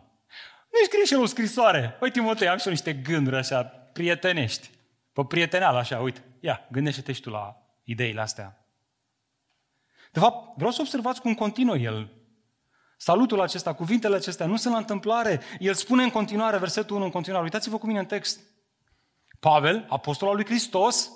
Nu 0.71 0.85
scrie 0.85 1.05
și 1.05 1.13
el 1.13 1.21
o 1.21 1.25
scrisoare. 1.25 1.95
Păi 1.99 2.11
Timotei, 2.11 2.47
am 2.47 2.57
și 2.57 2.65
eu 2.65 2.71
niște 2.71 2.93
gânduri 2.93 3.35
așa, 3.35 3.63
prietenești. 3.93 4.69
Pe 5.13 5.23
prieteneal 5.27 5.75
așa, 5.75 5.99
uite, 5.99 6.23
ia, 6.39 6.67
gândește-te 6.71 7.11
și 7.11 7.21
tu 7.21 7.29
la 7.29 7.66
ideile 7.87 8.21
astea. 8.21 8.65
De 10.11 10.19
fapt, 10.19 10.55
vreau 10.55 10.71
să 10.71 10.81
observați 10.81 11.21
cum 11.21 11.33
continuă 11.33 11.77
el. 11.77 12.11
Salutul 12.97 13.41
acesta, 13.41 13.73
cuvintele 13.73 14.15
acestea, 14.15 14.45
nu 14.45 14.55
sunt 14.55 14.73
la 14.73 14.79
întâmplare. 14.79 15.41
El 15.59 15.73
spune 15.73 16.03
în 16.03 16.09
continuare, 16.09 16.57
versetul 16.57 16.95
1 16.95 17.05
în 17.05 17.11
continuare, 17.11 17.43
uitați-vă 17.43 17.77
cu 17.77 17.87
mine 17.87 17.99
în 17.99 18.05
text. 18.05 18.39
Pavel, 19.39 19.85
apostol 19.89 20.27
al 20.27 20.35
lui 20.35 20.45
Hristos, 20.45 21.11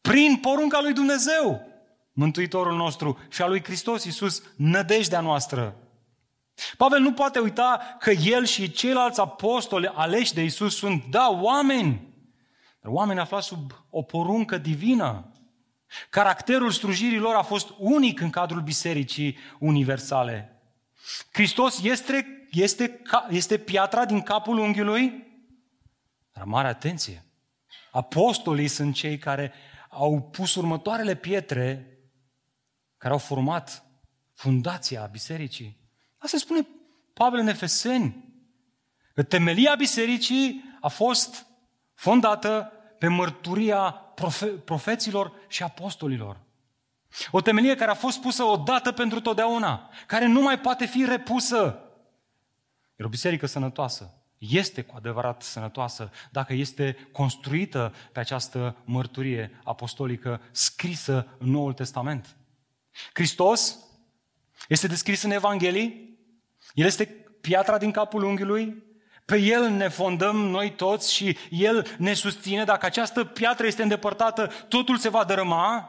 prin 0.00 0.36
porunca 0.36 0.80
lui 0.80 0.92
Dumnezeu, 0.92 1.66
Mântuitorul 2.12 2.76
nostru 2.76 3.18
și 3.28 3.42
al 3.42 3.48
lui 3.48 3.64
Hristos 3.64 4.04
Iisus, 4.04 4.42
nădejdea 4.56 5.20
noastră. 5.20 5.76
Pavel 6.76 7.00
nu 7.00 7.12
poate 7.12 7.38
uita 7.38 7.96
că 7.98 8.10
el 8.10 8.44
și 8.44 8.70
ceilalți 8.70 9.20
apostoli 9.20 9.86
aleși 9.86 10.34
de 10.34 10.42
Iisus 10.42 10.76
sunt, 10.76 11.04
da, 11.04 11.30
oameni, 11.30 12.14
dar 12.80 12.92
oameni 12.92 13.20
aflați 13.20 13.46
sub 13.46 13.72
o 13.90 14.02
poruncă 14.02 14.58
divină. 14.58 15.33
Caracterul 16.10 16.70
slujirii 16.70 17.18
lor 17.18 17.34
a 17.34 17.42
fost 17.42 17.68
unic 17.78 18.20
în 18.20 18.30
cadrul 18.30 18.60
bisericii 18.60 19.38
universale. 19.58 20.62
Hristos 21.32 21.82
este, 21.82 22.46
este, 22.50 23.02
este 23.28 23.58
piatra 23.58 24.04
din 24.04 24.22
capul 24.22 24.58
unghiului? 24.58 25.26
Dar 26.32 26.44
mare 26.44 26.68
atenție! 26.68 27.24
Apostolii 27.90 28.68
sunt 28.68 28.94
cei 28.94 29.18
care 29.18 29.52
au 29.88 30.22
pus 30.22 30.54
următoarele 30.54 31.14
pietre 31.14 31.98
care 32.96 33.12
au 33.12 33.18
format 33.18 33.84
fundația 34.34 35.08
bisericii. 35.12 35.76
Asta 36.18 36.36
spune 36.36 36.66
Pavel 37.12 37.38
în 37.38 37.46
Efeseni. 37.46 38.32
Că 39.14 39.22
temelia 39.22 39.74
bisericii 39.74 40.64
a 40.80 40.88
fost 40.88 41.46
fondată 41.94 42.72
pe 42.98 43.08
mărturia 43.08 44.03
profe- 44.14 44.46
profeților 44.46 45.32
și 45.48 45.62
apostolilor. 45.62 46.40
O 47.30 47.40
temelie 47.40 47.74
care 47.74 47.90
a 47.90 47.94
fost 47.94 48.20
pusă 48.20 48.42
odată 48.42 48.92
pentru 48.92 49.20
totdeauna, 49.20 49.90
care 50.06 50.26
nu 50.26 50.40
mai 50.40 50.60
poate 50.60 50.86
fi 50.86 51.04
repusă. 51.04 51.78
Iar 52.96 53.06
o 53.06 53.08
biserică 53.08 53.46
sănătoasă 53.46 54.14
este 54.38 54.82
cu 54.82 54.94
adevărat 54.96 55.42
sănătoasă 55.42 56.10
dacă 56.30 56.52
este 56.52 57.08
construită 57.12 57.94
pe 58.12 58.20
această 58.20 58.76
mărturie 58.84 59.60
apostolică 59.64 60.40
scrisă 60.50 61.26
în 61.38 61.50
Noul 61.50 61.72
Testament. 61.72 62.36
Hristos 63.12 63.78
este 64.68 64.86
descris 64.86 65.22
în 65.22 65.30
Evanghelii, 65.30 66.18
El 66.74 66.86
este 66.86 67.06
piatra 67.40 67.78
din 67.78 67.90
capul 67.90 68.22
unghiului, 68.22 68.82
pe 69.24 69.36
El 69.36 69.70
ne 69.70 69.88
fondăm 69.88 70.36
noi 70.36 70.72
toți 70.72 71.14
și 71.14 71.36
El 71.50 71.86
ne 71.98 72.12
susține. 72.12 72.64
Dacă 72.64 72.86
această 72.86 73.24
piatră 73.24 73.66
este 73.66 73.82
îndepărtată, 73.82 74.50
totul 74.68 74.96
se 74.96 75.08
va 75.08 75.24
dărâma. 75.24 75.88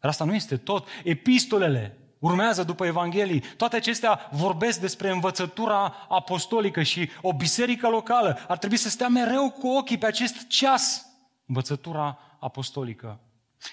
Dar 0.00 0.10
asta 0.10 0.24
nu 0.24 0.34
este 0.34 0.56
tot. 0.56 0.88
Epistolele 1.04 1.98
urmează 2.18 2.62
după 2.62 2.86
Evanghelii. 2.86 3.40
Toate 3.56 3.76
acestea 3.76 4.28
vorbesc 4.32 4.80
despre 4.80 5.10
învățătura 5.10 6.06
apostolică 6.08 6.82
și 6.82 7.10
o 7.22 7.32
biserică 7.32 7.88
locală 7.88 8.38
ar 8.48 8.58
trebui 8.58 8.76
să 8.76 8.88
stea 8.88 9.08
mereu 9.08 9.50
cu 9.50 9.68
ochii 9.68 9.98
pe 9.98 10.06
acest 10.06 10.46
ceas. 10.46 11.06
Învățătura 11.46 12.18
apostolică. 12.40 13.20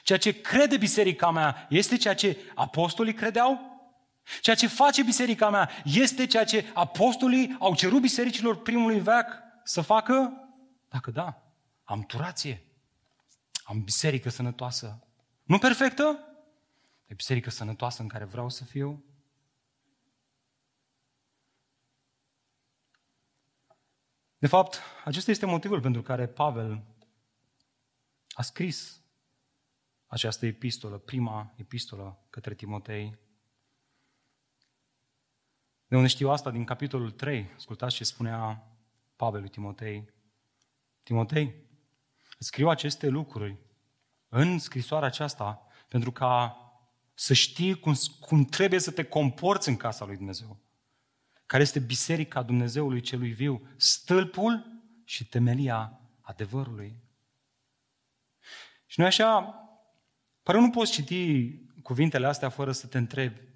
Ceea 0.03 0.17
ce 0.17 0.41
crede 0.41 0.77
biserica 0.77 1.31
mea 1.31 1.67
este 1.69 1.97
ceea 1.97 2.15
ce 2.15 2.37
apostolii 2.55 3.13
credeau 3.13 3.70
Ceea 4.41 4.55
ce 4.55 4.67
face 4.67 5.03
biserica 5.03 5.49
mea 5.49 5.69
este 5.83 6.25
ceea 6.25 6.43
ce 6.43 6.71
apostolii 6.73 7.55
au 7.59 7.75
cerut 7.75 8.01
bisericilor 8.01 8.61
primului 8.61 8.99
veac 8.99 9.27
să 9.63 9.81
facă? 9.81 10.33
Dacă 10.89 11.11
da, 11.11 11.53
am 11.83 12.01
turație. 12.01 12.65
Am 13.63 13.83
biserică 13.83 14.29
sănătoasă. 14.29 15.07
Nu 15.43 15.57
perfectă? 15.57 16.19
E 17.05 17.13
biserică 17.13 17.49
sănătoasă 17.49 18.01
în 18.01 18.07
care 18.07 18.25
vreau 18.25 18.49
să 18.49 18.63
fiu. 18.63 19.03
De 24.37 24.47
fapt, 24.47 24.79
acesta 25.05 25.31
este 25.31 25.45
motivul 25.45 25.81
pentru 25.81 26.01
care 26.01 26.27
Pavel 26.27 26.83
a 28.29 28.41
scris 28.41 29.01
această 30.07 30.45
epistolă, 30.45 30.97
prima 30.97 31.53
epistolă 31.57 32.25
către 32.29 32.53
Timotei, 32.53 33.19
de 35.91 35.97
unde 35.97 36.09
știu 36.09 36.29
asta? 36.29 36.51
Din 36.51 36.63
capitolul 36.63 37.11
3. 37.11 37.51
Ascultați 37.55 37.95
ce 37.95 38.03
spunea 38.03 38.67
Pavel 39.15 39.39
lui 39.39 39.49
Timotei. 39.49 40.09
Timotei, 41.03 41.55
scriu 42.39 42.69
aceste 42.69 43.07
lucruri 43.07 43.57
în 44.29 44.59
scrisoarea 44.59 45.07
aceasta 45.07 45.67
pentru 45.87 46.11
ca 46.11 46.57
să 47.13 47.33
știi 47.33 47.79
cum, 47.79 47.93
cum 48.19 48.45
trebuie 48.45 48.79
să 48.79 48.91
te 48.91 49.03
comporți 49.03 49.69
în 49.69 49.77
casa 49.77 50.05
lui 50.05 50.15
Dumnezeu. 50.15 50.59
Care 51.45 51.63
este 51.63 51.79
biserica 51.79 52.43
Dumnezeului 52.43 53.01
celui 53.01 53.31
viu, 53.31 53.67
stâlpul 53.75 54.81
și 55.03 55.25
temelia 55.27 55.99
adevărului. 56.21 57.03
Și 58.85 58.99
noi 58.99 59.07
așa, 59.07 59.55
pare 60.43 60.59
nu 60.59 60.69
poți 60.69 60.91
citi 60.91 61.51
cuvintele 61.81 62.27
astea 62.27 62.49
fără 62.49 62.71
să 62.71 62.87
te 62.87 62.97
întrebi, 62.97 63.50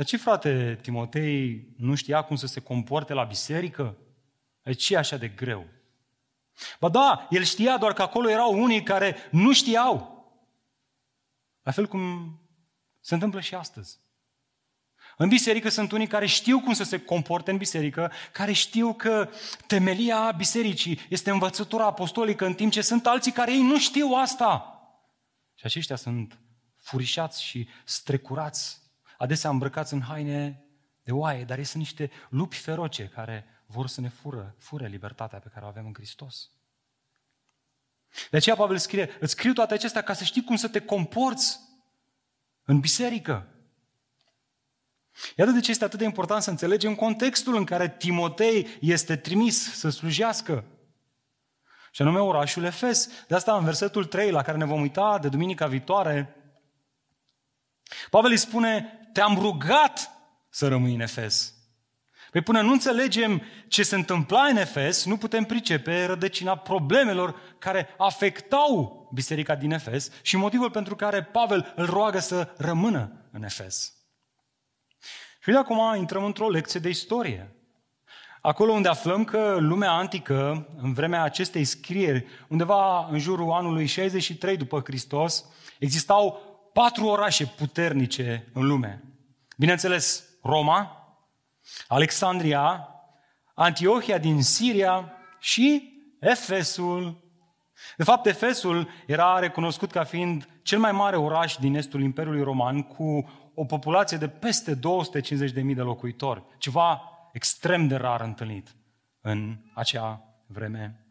dar 0.00 0.08
ce, 0.08 0.16
frate, 0.16 0.78
Timotei 0.82 1.66
nu 1.76 1.94
știa 1.94 2.22
cum 2.22 2.36
să 2.36 2.46
se 2.46 2.60
comporte 2.60 3.12
la 3.12 3.24
biserică? 3.24 3.96
E 4.62 4.72
ce 4.72 4.94
e 4.94 4.98
așa 4.98 5.16
de 5.16 5.28
greu? 5.28 5.66
Ba 6.78 6.88
da, 6.88 7.26
el 7.30 7.42
știa 7.42 7.78
doar 7.78 7.92
că 7.92 8.02
acolo 8.02 8.30
erau 8.30 8.62
unii 8.62 8.82
care 8.82 9.16
nu 9.30 9.52
știau. 9.52 10.24
La 11.62 11.70
fel 11.70 11.86
cum 11.86 12.34
se 13.00 13.14
întâmplă 13.14 13.40
și 13.40 13.54
astăzi. 13.54 13.98
În 15.16 15.28
biserică 15.28 15.68
sunt 15.68 15.92
unii 15.92 16.06
care 16.06 16.26
știu 16.26 16.60
cum 16.60 16.72
să 16.72 16.84
se 16.84 17.00
comporte 17.00 17.50
în 17.50 17.56
biserică, 17.56 18.12
care 18.32 18.52
știu 18.52 18.94
că 18.94 19.30
temelia 19.66 20.32
bisericii 20.36 21.00
este 21.08 21.30
învățătura 21.30 21.84
apostolică, 21.84 22.46
în 22.46 22.54
timp 22.54 22.72
ce 22.72 22.82
sunt 22.82 23.06
alții 23.06 23.32
care 23.32 23.52
ei 23.52 23.62
nu 23.62 23.78
știu 23.78 24.06
asta. 24.14 24.80
Și 25.54 25.66
aceștia 25.66 25.96
sunt 25.96 26.38
furișați 26.76 27.42
și 27.42 27.68
strecurați, 27.84 28.79
adesea 29.20 29.50
îmbrăcați 29.50 29.92
în 29.92 30.00
haine 30.00 30.64
de 31.02 31.12
oaie, 31.12 31.44
dar 31.44 31.58
ei 31.58 31.64
sunt 31.64 31.82
niște 31.82 32.10
lupi 32.28 32.56
feroce 32.56 33.06
care 33.06 33.46
vor 33.66 33.86
să 33.86 34.00
ne 34.00 34.08
fură, 34.08 34.54
fure 34.58 34.86
libertatea 34.86 35.38
pe 35.38 35.50
care 35.52 35.64
o 35.64 35.68
avem 35.68 35.86
în 35.86 35.94
Hristos. 35.94 36.50
De 38.30 38.36
aceea 38.36 38.56
Pavel 38.56 38.78
scrie, 38.78 39.16
îți 39.20 39.32
scriu 39.32 39.52
toate 39.52 39.74
acestea 39.74 40.02
ca 40.02 40.12
să 40.12 40.24
știi 40.24 40.44
cum 40.44 40.56
să 40.56 40.68
te 40.68 40.80
comporți 40.80 41.60
în 42.64 42.80
biserică. 42.80 43.46
Iată 45.36 45.50
de 45.50 45.60
ce 45.60 45.70
este 45.70 45.84
atât 45.84 45.98
de 45.98 46.04
important 46.04 46.42
să 46.42 46.50
înțelegem 46.50 46.94
contextul 46.94 47.56
în 47.56 47.64
care 47.64 47.88
Timotei 47.88 48.66
este 48.80 49.16
trimis 49.16 49.74
să 49.74 49.88
slujească. 49.88 50.64
Și 51.92 52.02
anume 52.02 52.18
orașul 52.18 52.64
Efes. 52.64 53.08
De 53.28 53.34
asta 53.34 53.56
în 53.56 53.64
versetul 53.64 54.04
3, 54.04 54.30
la 54.30 54.42
care 54.42 54.58
ne 54.58 54.64
vom 54.64 54.80
uita 54.80 55.18
de 55.18 55.28
duminica 55.28 55.66
viitoare, 55.66 56.34
Pavel 58.10 58.30
îi 58.30 58.36
spune, 58.36 58.99
te-am 59.12 59.38
rugat 59.38 60.10
să 60.50 60.68
rămâi 60.68 60.94
în 60.94 61.00
Efes. 61.00 61.54
Păi 62.30 62.40
până 62.40 62.60
nu 62.60 62.72
înțelegem 62.72 63.42
ce 63.68 63.82
se 63.82 63.94
întâmpla 63.94 64.42
în 64.42 64.56
Efes, 64.56 65.04
nu 65.04 65.16
putem 65.16 65.44
pricepe 65.44 66.04
rădăcina 66.04 66.56
problemelor 66.56 67.40
care 67.58 67.88
afectau 67.98 69.08
biserica 69.14 69.54
din 69.54 69.70
Efes 69.70 70.10
și 70.22 70.36
motivul 70.36 70.70
pentru 70.70 70.96
care 70.96 71.22
Pavel 71.22 71.72
îl 71.76 71.86
roagă 71.86 72.18
să 72.18 72.54
rămână 72.56 73.28
în 73.32 73.42
Efes. 73.42 73.94
Și 75.42 75.50
de 75.50 75.56
acum 75.56 75.94
intrăm 75.96 76.24
într-o 76.24 76.50
lecție 76.50 76.80
de 76.80 76.88
istorie. 76.88 77.54
Acolo 78.40 78.72
unde 78.72 78.88
aflăm 78.88 79.24
că 79.24 79.56
lumea 79.58 79.92
antică, 79.92 80.68
în 80.82 80.92
vremea 80.92 81.22
acestei 81.22 81.64
scrieri, 81.64 82.26
undeva 82.48 83.08
în 83.10 83.18
jurul 83.18 83.50
anului 83.50 83.86
63 83.86 84.56
după 84.56 84.80
Hristos, 84.84 85.44
existau 85.78 86.49
patru 86.72 87.04
orașe 87.06 87.46
puternice 87.46 88.50
în 88.52 88.66
lume. 88.66 89.02
Bineînțeles, 89.56 90.24
Roma, 90.42 91.00
Alexandria, 91.88 92.88
Antiohia 93.54 94.18
din 94.18 94.42
Siria 94.42 95.12
și 95.38 95.92
Efesul. 96.20 97.28
De 97.96 98.04
fapt, 98.04 98.26
Efesul 98.26 98.88
era 99.06 99.38
recunoscut 99.38 99.90
ca 99.90 100.04
fiind 100.04 100.48
cel 100.62 100.78
mai 100.78 100.92
mare 100.92 101.16
oraș 101.16 101.56
din 101.56 101.74
estul 101.74 102.02
Imperiului 102.02 102.42
Roman 102.42 102.82
cu 102.82 103.30
o 103.54 103.64
populație 103.64 104.16
de 104.16 104.28
peste 104.28 104.74
250.000 104.74 104.78
de 105.52 105.80
locuitori. 105.80 106.42
Ceva 106.58 107.02
extrem 107.32 107.88
de 107.88 107.96
rar 107.96 108.20
întâlnit 108.20 108.74
în 109.20 109.56
acea 109.74 110.24
vreme. 110.46 111.04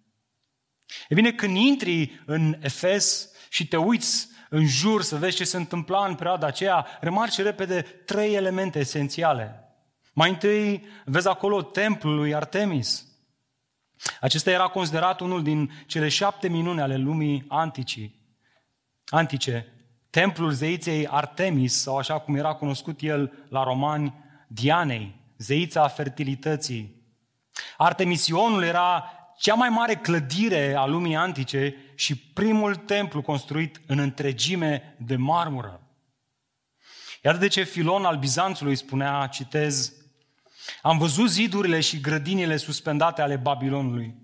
E 1.09 1.13
bine, 1.13 1.31
când 1.31 1.57
intri 1.57 2.21
în 2.25 2.57
Efes 2.61 3.31
și 3.49 3.67
te 3.67 3.77
uiți 3.77 4.27
în 4.50 4.65
jur 4.65 5.01
să 5.01 5.15
vezi 5.15 5.36
ce 5.36 5.44
se 5.44 5.58
întâmpla 5.58 6.06
în 6.06 6.15
perioada 6.15 6.48
aceea, 6.48 6.86
remarci 7.00 7.38
repede 7.38 7.82
trei 7.82 8.34
elemente 8.34 8.79
esențiale. 8.79 9.63
Mai 10.13 10.29
întâi 10.29 10.86
vezi 11.06 11.27
acolo 11.27 11.62
templul 11.62 12.15
lui 12.15 12.36
Artemis. 12.36 13.08
Acesta 14.22 14.51
era 14.51 14.68
considerat 14.68 15.20
unul 15.20 15.44
din 15.44 15.72
cele 15.86 16.08
șapte 16.08 16.48
minuni 16.48 16.82
ale 16.82 16.96
lumii 16.96 17.46
anticii, 17.48 18.20
antice. 19.06 19.74
Templul 20.10 20.51
zeiței 20.51 21.08
Artemis, 21.08 21.82
sau 21.82 21.98
așa 21.98 22.20
cum 22.20 22.36
era 22.36 22.53
cunoscut 22.53 23.01
el 23.01 23.46
la 23.50 23.63
romani, 23.63 24.13
Dianei, 24.48 25.15
zeița 25.38 25.88
fertilității. 25.88 27.03
Artemisionul 27.77 28.63
era 28.63 29.03
cea 29.38 29.53
mai 29.53 29.70
mare 29.70 29.96
clădire 29.96 30.74
a 30.75 30.86
lumii 30.86 31.15
antice 31.15 31.75
și 32.00 32.15
primul 32.15 32.75
templu 32.75 33.22
construit 33.22 33.82
în 33.88 34.00
întregime 34.00 34.96
de 35.00 35.15
marmură. 35.15 35.82
Iar 37.24 37.38
de 37.38 37.48
ce 37.48 37.63
Filon 37.63 38.06
al 38.06 38.18
Bizanțului 38.18 38.75
spunea, 38.75 39.27
citez, 39.27 39.94
am 40.82 40.98
văzut 40.98 41.29
zidurile 41.29 41.79
și 41.79 42.00
grădinile 42.00 42.57
suspendate 42.57 43.22
ale 43.22 43.35
Babilonului. 43.35 44.16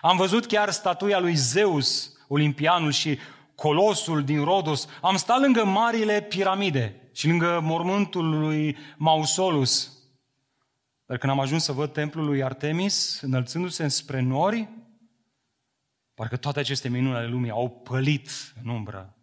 Am 0.00 0.16
văzut 0.16 0.46
chiar 0.46 0.70
statuia 0.70 1.18
lui 1.18 1.34
Zeus, 1.34 2.12
olimpianul 2.28 2.92
și 2.92 3.18
colosul 3.54 4.24
din 4.24 4.44
Rodos. 4.44 4.88
Am 5.00 5.16
stat 5.16 5.40
lângă 5.40 5.64
marile 5.64 6.22
piramide 6.22 7.10
și 7.12 7.26
lângă 7.26 7.60
mormântul 7.62 8.38
lui 8.38 8.76
Mausolus. 8.96 9.92
Dar 11.06 11.18
când 11.18 11.32
am 11.32 11.40
ajuns 11.40 11.64
să 11.64 11.72
văd 11.72 11.92
templul 11.92 12.24
lui 12.24 12.42
Artemis, 12.42 13.20
înălțându-se 13.20 13.88
spre 13.88 14.20
nori, 14.20 14.68
parcă 16.14 16.36
toate 16.36 16.58
aceste 16.58 16.88
minuni 16.88 17.16
ale 17.16 17.26
lumii 17.26 17.50
au 17.50 17.70
pălit 17.70 18.30
în 18.62 18.68
umbră. 18.70 19.14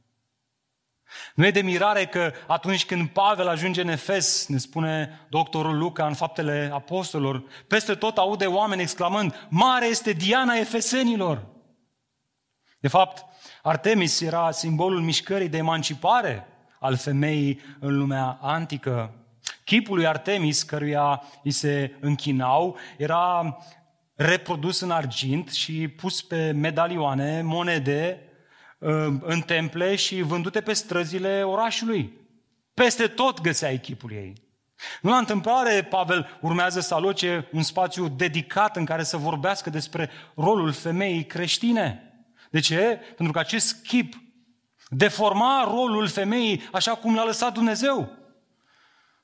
Nu 1.35 1.45
e 1.45 1.51
de 1.51 1.61
mirare 1.61 2.05
că 2.05 2.33
atunci 2.47 2.85
când 2.85 3.09
Pavel 3.09 3.47
ajunge 3.47 3.81
în 3.81 3.87
Efes, 3.87 4.47
ne 4.47 4.57
spune 4.57 5.19
doctorul 5.29 5.77
Luca 5.77 6.07
în 6.07 6.13
faptele 6.13 6.69
apostolilor, 6.73 7.43
peste 7.67 7.95
tot 7.95 8.17
aude 8.17 8.45
oameni 8.45 8.81
exclamând, 8.81 9.47
mare 9.49 9.85
este 9.85 10.11
Diana 10.11 10.55
Efesenilor. 10.55 11.45
De 12.79 12.87
fapt, 12.87 13.25
Artemis 13.61 14.21
era 14.21 14.51
simbolul 14.51 15.01
mișcării 15.01 15.49
de 15.49 15.57
emancipare 15.57 16.47
al 16.79 16.95
femeii 16.95 17.61
în 17.79 17.97
lumea 17.97 18.37
antică. 18.41 19.13
Chipul 19.63 19.95
lui 19.95 20.07
Artemis, 20.07 20.63
căruia 20.63 21.23
îi 21.43 21.51
se 21.51 21.97
închinau, 21.99 22.77
era 22.97 23.57
reprodus 24.21 24.79
în 24.79 24.91
argint 24.91 25.49
și 25.49 25.87
pus 25.87 26.21
pe 26.21 26.51
medalioane, 26.51 27.41
monede, 27.41 28.25
în 29.21 29.41
temple 29.45 29.95
și 29.95 30.21
vândute 30.21 30.61
pe 30.61 30.73
străzile 30.73 31.43
orașului. 31.43 32.13
Peste 32.73 33.07
tot 33.07 33.41
găsea 33.41 33.71
echipul 33.71 34.11
ei. 34.11 34.33
Nu 35.01 35.09
la 35.09 35.17
întâmplare, 35.17 35.83
Pavel 35.83 36.37
urmează 36.41 36.79
să 36.79 36.93
aloce 36.93 37.47
un 37.51 37.63
spațiu 37.63 38.07
dedicat 38.07 38.75
în 38.75 38.85
care 38.85 39.03
să 39.03 39.17
vorbească 39.17 39.69
despre 39.69 40.09
rolul 40.35 40.71
femeii 40.71 41.25
creștine. 41.25 42.13
De 42.49 42.59
ce? 42.59 42.99
Pentru 43.15 43.33
că 43.33 43.39
acest 43.39 43.83
chip 43.83 44.13
deforma 44.89 45.63
rolul 45.63 46.07
femeii 46.07 46.69
așa 46.71 46.95
cum 46.95 47.15
l-a 47.15 47.25
lăsat 47.25 47.53
Dumnezeu. 47.53 48.11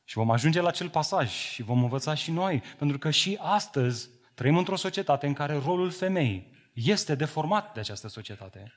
Și 0.03 0.17
vom 0.17 0.31
ajunge 0.31 0.61
la 0.61 0.67
acel 0.67 0.89
pasaj 0.89 1.29
și 1.29 1.63
vom 1.63 1.83
învăța 1.83 2.13
și 2.13 2.31
noi, 2.31 2.63
pentru 2.77 2.97
că 2.97 3.09
și 3.09 3.37
astăzi 3.41 4.09
trăim 4.37 4.57
într-o 4.57 4.75
societate 4.75 5.27
în 5.27 5.33
care 5.33 5.61
rolul 5.65 5.91
femeii 5.91 6.53
este 6.73 7.15
deformat 7.15 7.73
de 7.73 7.79
această 7.79 8.07
societate. 8.07 8.73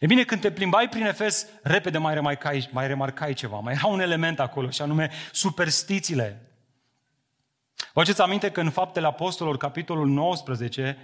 E 0.00 0.06
bine, 0.06 0.24
când 0.24 0.40
te 0.40 0.50
plimbai 0.50 0.88
prin 0.88 1.04
Efes, 1.04 1.46
repede 1.62 1.98
mai 1.98 2.14
remarcai, 2.14 2.68
mai 2.72 2.86
remarcai 2.86 3.34
ceva. 3.34 3.58
Mai 3.58 3.74
era 3.74 3.86
un 3.86 4.00
element 4.00 4.40
acolo, 4.40 4.70
și 4.70 4.82
anume 4.82 5.10
superstițiile. 5.32 6.50
Vă 7.92 8.00
aduceți 8.00 8.20
aminte 8.20 8.50
că 8.50 8.60
în 8.60 8.70
Faptele 8.70 9.06
Apostolilor, 9.06 9.58
capitolul 9.58 10.06
19, 10.06 10.98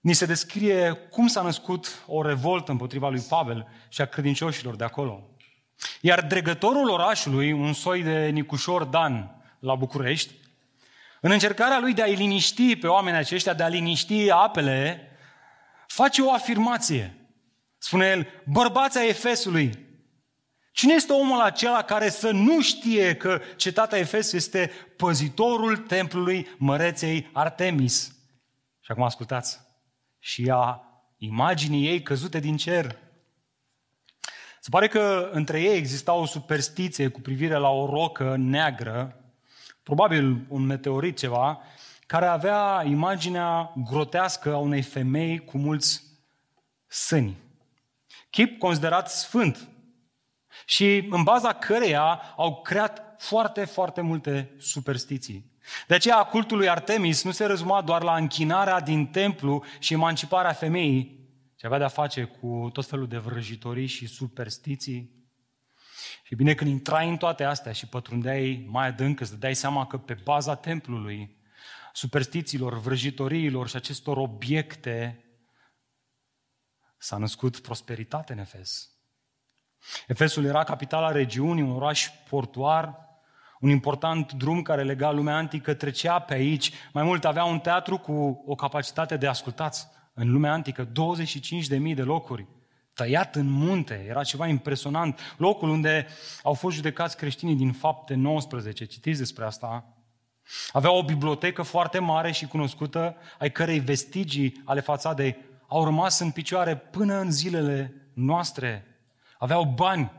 ni 0.00 0.12
se 0.12 0.26
descrie 0.26 0.92
cum 0.92 1.26
s-a 1.26 1.42
născut 1.42 2.04
o 2.06 2.22
revoltă 2.22 2.70
împotriva 2.70 3.08
lui 3.08 3.24
Pavel 3.28 3.66
și 3.88 4.00
a 4.00 4.06
credincioșilor 4.06 4.76
de 4.76 4.84
acolo. 4.84 5.30
Iar 6.00 6.26
dregătorul 6.26 6.88
orașului, 6.88 7.52
un 7.52 7.72
soi 7.72 8.02
de 8.02 8.28
Nicușor 8.28 8.84
Dan 8.84 9.42
la 9.58 9.74
București, 9.74 10.34
în 11.20 11.30
încercarea 11.30 11.78
lui 11.78 11.94
de 11.94 12.02
a-i 12.02 12.14
liniști 12.14 12.76
pe 12.76 12.86
oamenii 12.86 13.18
aceștia, 13.18 13.54
de 13.54 13.62
a 13.62 13.68
liniști 13.68 14.30
apele, 14.30 15.02
face 15.86 16.22
o 16.22 16.32
afirmație. 16.32 17.28
Spune 17.78 18.06
el, 18.06 18.28
bărbața 18.44 19.04
Efesului, 19.04 19.86
cine 20.72 20.92
este 20.94 21.12
omul 21.12 21.40
acela 21.40 21.82
care 21.82 22.08
să 22.08 22.30
nu 22.30 22.60
știe 22.60 23.16
că 23.16 23.40
cetatea 23.56 23.98
Efes 23.98 24.32
este 24.32 24.70
păzitorul 24.96 25.76
templului 25.76 26.48
măreței 26.58 27.30
Artemis? 27.32 28.16
Și 28.80 28.90
acum 28.90 29.02
ascultați, 29.02 29.60
și 30.18 30.50
a 30.52 30.82
imaginii 31.16 31.86
ei 31.86 32.02
căzute 32.02 32.38
din 32.40 32.56
cer. 32.56 32.96
Se 34.60 34.68
pare 34.70 34.88
că 34.88 35.28
între 35.32 35.60
ei 35.60 35.76
exista 35.76 36.12
o 36.12 36.26
superstiție 36.26 37.08
cu 37.08 37.20
privire 37.20 37.54
la 37.56 37.68
o 37.68 37.86
rocă 37.86 38.34
neagră, 38.38 39.27
probabil 39.88 40.46
un 40.48 40.62
meteorit 40.62 41.18
ceva, 41.18 41.60
care 42.06 42.26
avea 42.26 42.82
imaginea 42.86 43.72
grotească 43.90 44.54
a 44.54 44.58
unei 44.58 44.82
femei 44.82 45.44
cu 45.44 45.58
mulți 45.58 46.02
sâni 46.86 47.36
chip 48.30 48.58
considerat 48.58 49.10
sfânt 49.10 49.68
și 50.66 51.06
în 51.10 51.22
baza 51.22 51.52
căreia 51.52 52.22
au 52.36 52.60
creat 52.60 53.14
foarte, 53.18 53.64
foarte 53.64 54.00
multe 54.00 54.54
superstiții. 54.58 55.52
De 55.86 55.94
aceea 55.94 56.24
cultul 56.24 56.56
lui 56.56 56.68
Artemis 56.68 57.24
nu 57.24 57.30
se 57.30 57.46
rezuma 57.46 57.82
doar 57.82 58.02
la 58.02 58.16
închinarea 58.16 58.80
din 58.80 59.06
templu 59.06 59.64
și 59.78 59.92
emanciparea 59.92 60.52
femeii, 60.52 61.28
ci 61.56 61.64
avea 61.64 61.78
de-a 61.78 61.88
face 61.88 62.24
cu 62.24 62.70
tot 62.72 62.86
felul 62.86 63.08
de 63.08 63.16
vrăjitorii 63.16 63.86
și 63.86 64.06
superstiții. 64.06 65.17
Și 66.28 66.34
bine, 66.34 66.54
când 66.54 66.70
intrai 66.70 67.08
în 67.08 67.16
toate 67.16 67.44
astea 67.44 67.72
și 67.72 67.86
pătrundeai 67.86 68.66
mai 68.70 68.86
adânc, 68.86 69.20
îți 69.20 69.38
dai 69.38 69.54
seama 69.54 69.86
că 69.86 69.98
pe 69.98 70.14
baza 70.24 70.54
templului, 70.54 71.36
superstițiilor, 71.92 72.78
vrăjitoriilor 72.78 73.68
și 73.68 73.76
acestor 73.76 74.16
obiecte 74.16 75.22
S-a 76.98 77.16
născut 77.16 77.58
prosperitate 77.58 78.32
în 78.32 78.38
Efes. 78.38 78.90
Efesul 80.06 80.44
era 80.44 80.64
capitala 80.64 81.10
regiunii, 81.10 81.62
un 81.62 81.70
oraș 81.70 82.08
portuar, 82.28 82.98
un 83.60 83.70
important 83.70 84.32
drum 84.32 84.62
care 84.62 84.82
lega 84.82 85.10
lumea 85.10 85.36
antică 85.36 85.74
trecea 85.74 86.18
pe 86.18 86.34
aici. 86.34 86.72
Mai 86.92 87.02
mult 87.02 87.24
avea 87.24 87.44
un 87.44 87.58
teatru 87.58 87.98
cu 87.98 88.42
o 88.46 88.54
capacitate 88.54 89.16
de 89.16 89.26
ascultați 89.26 89.88
în 90.14 90.32
lumea 90.32 90.52
antică, 90.52 90.86
25.000 90.86 91.94
de 91.94 92.02
locuri, 92.02 92.46
tăiat 92.98 93.34
în 93.34 93.50
munte, 93.50 94.04
era 94.08 94.22
ceva 94.22 94.46
impresionant. 94.46 95.34
Locul 95.36 95.68
unde 95.68 96.06
au 96.42 96.54
fost 96.54 96.76
judecați 96.76 97.16
creștinii 97.16 97.54
din 97.54 97.72
fapte 97.72 98.14
19, 98.14 98.84
citiți 98.84 99.18
despre 99.18 99.44
asta. 99.44 99.84
Avea 100.72 100.90
o 100.90 101.04
bibliotecă 101.04 101.62
foarte 101.62 101.98
mare 101.98 102.32
și 102.32 102.46
cunoscută, 102.46 103.16
ai 103.38 103.52
cărei 103.52 103.78
vestigii 103.78 104.62
ale 104.64 104.80
fațadei 104.80 105.36
au 105.66 105.84
rămas 105.84 106.18
în 106.18 106.30
picioare 106.30 106.76
până 106.76 107.14
în 107.18 107.30
zilele 107.30 107.94
noastre. 108.14 108.86
Aveau 109.38 109.64
bani, 109.64 110.12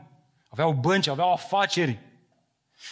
aveau 0.48 0.72
bănci, 0.72 1.06
aveau 1.06 1.32
afaceri. 1.32 1.98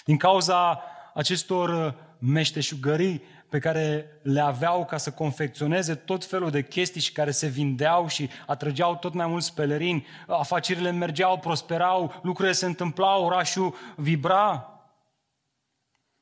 Din 0.04 0.16
cauza 0.16 0.82
acestor 1.14 1.94
meșteșugării 2.18 3.22
pe 3.48 3.58
care 3.58 4.06
le 4.22 4.40
aveau 4.40 4.84
ca 4.84 4.96
să 4.96 5.10
confecționeze 5.10 5.94
tot 5.94 6.24
felul 6.24 6.50
de 6.50 6.64
chestii 6.64 7.00
și 7.00 7.12
care 7.12 7.30
se 7.30 7.46
vindeau 7.46 8.08
și 8.08 8.30
atrăgeau 8.46 8.96
tot 8.96 9.14
mai 9.14 9.26
mulți 9.26 9.54
pelerini, 9.54 10.06
afacerile 10.26 10.90
mergeau, 10.90 11.38
prosperau, 11.38 12.20
lucrurile 12.22 12.54
se 12.54 12.66
întâmplau, 12.66 13.24
orașul 13.24 13.74
vibra. 13.96 14.72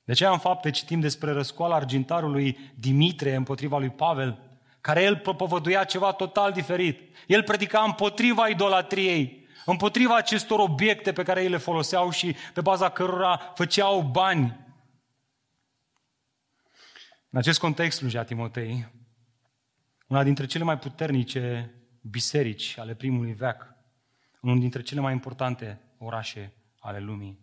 De 0.05 0.13
aceea 0.13 0.31
în 0.31 0.39
fapte 0.39 0.71
citim 0.71 1.01
despre 1.01 1.33
răscoala 1.33 1.75
argintarului 1.75 2.73
Dimitrie 2.75 3.35
împotriva 3.35 3.79
lui 3.79 3.91
Pavel, 3.91 4.39
care 4.81 5.03
el 5.03 5.17
propovăduia 5.17 5.85
ceva 5.85 6.13
total 6.13 6.53
diferit. 6.53 7.17
El 7.27 7.43
predica 7.43 7.83
împotriva 7.83 8.49
idolatriei, 8.49 9.47
împotriva 9.65 10.17
acestor 10.17 10.59
obiecte 10.59 11.13
pe 11.13 11.23
care 11.23 11.43
ei 11.43 11.49
le 11.49 11.57
foloseau 11.57 12.11
și 12.11 12.37
pe 12.55 12.61
baza 12.61 12.89
cărora 12.89 13.53
făceau 13.55 14.01
bani. 14.01 14.66
În 17.37 17.43
acest 17.43 17.59
context, 17.59 17.99
slujea 17.99 18.25
Timotei, 18.25 18.93
una 20.09 20.23
dintre 20.23 20.47
cele 20.47 20.65
mai 20.65 20.79
puternice 20.79 21.75
biserici 22.01 22.79
ale 22.79 22.95
primului 22.95 23.33
veac, 23.33 23.75
unul 24.41 24.59
dintre 24.59 24.83
cele 24.83 25.01
mai 25.01 25.13
importante 25.13 25.81
orașe 25.99 26.53
ale 26.79 26.99
lumii. 26.99 27.39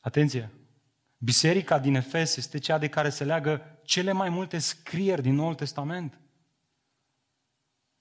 Atenție! 0.00 0.52
Biserica 1.18 1.78
din 1.78 1.94
Efes 1.94 2.36
este 2.36 2.58
cea 2.58 2.78
de 2.78 2.88
care 2.88 3.08
se 3.08 3.24
leagă 3.24 3.80
cele 3.84 4.12
mai 4.12 4.28
multe 4.28 4.58
scrieri 4.58 5.22
din 5.22 5.34
Noul 5.34 5.54
Testament. 5.54 6.20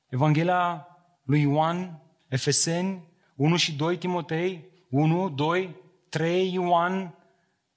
Evanghelia 0.08 0.88
lui 1.24 1.42
Ioan, 1.42 2.02
Efeseni, 2.28 3.08
1 3.36 3.56
și 3.56 3.76
2 3.76 3.98
Timotei, 3.98 4.66
1, 4.90 5.30
2, 5.30 5.76
3 6.10 6.54
Ioan 6.54 7.16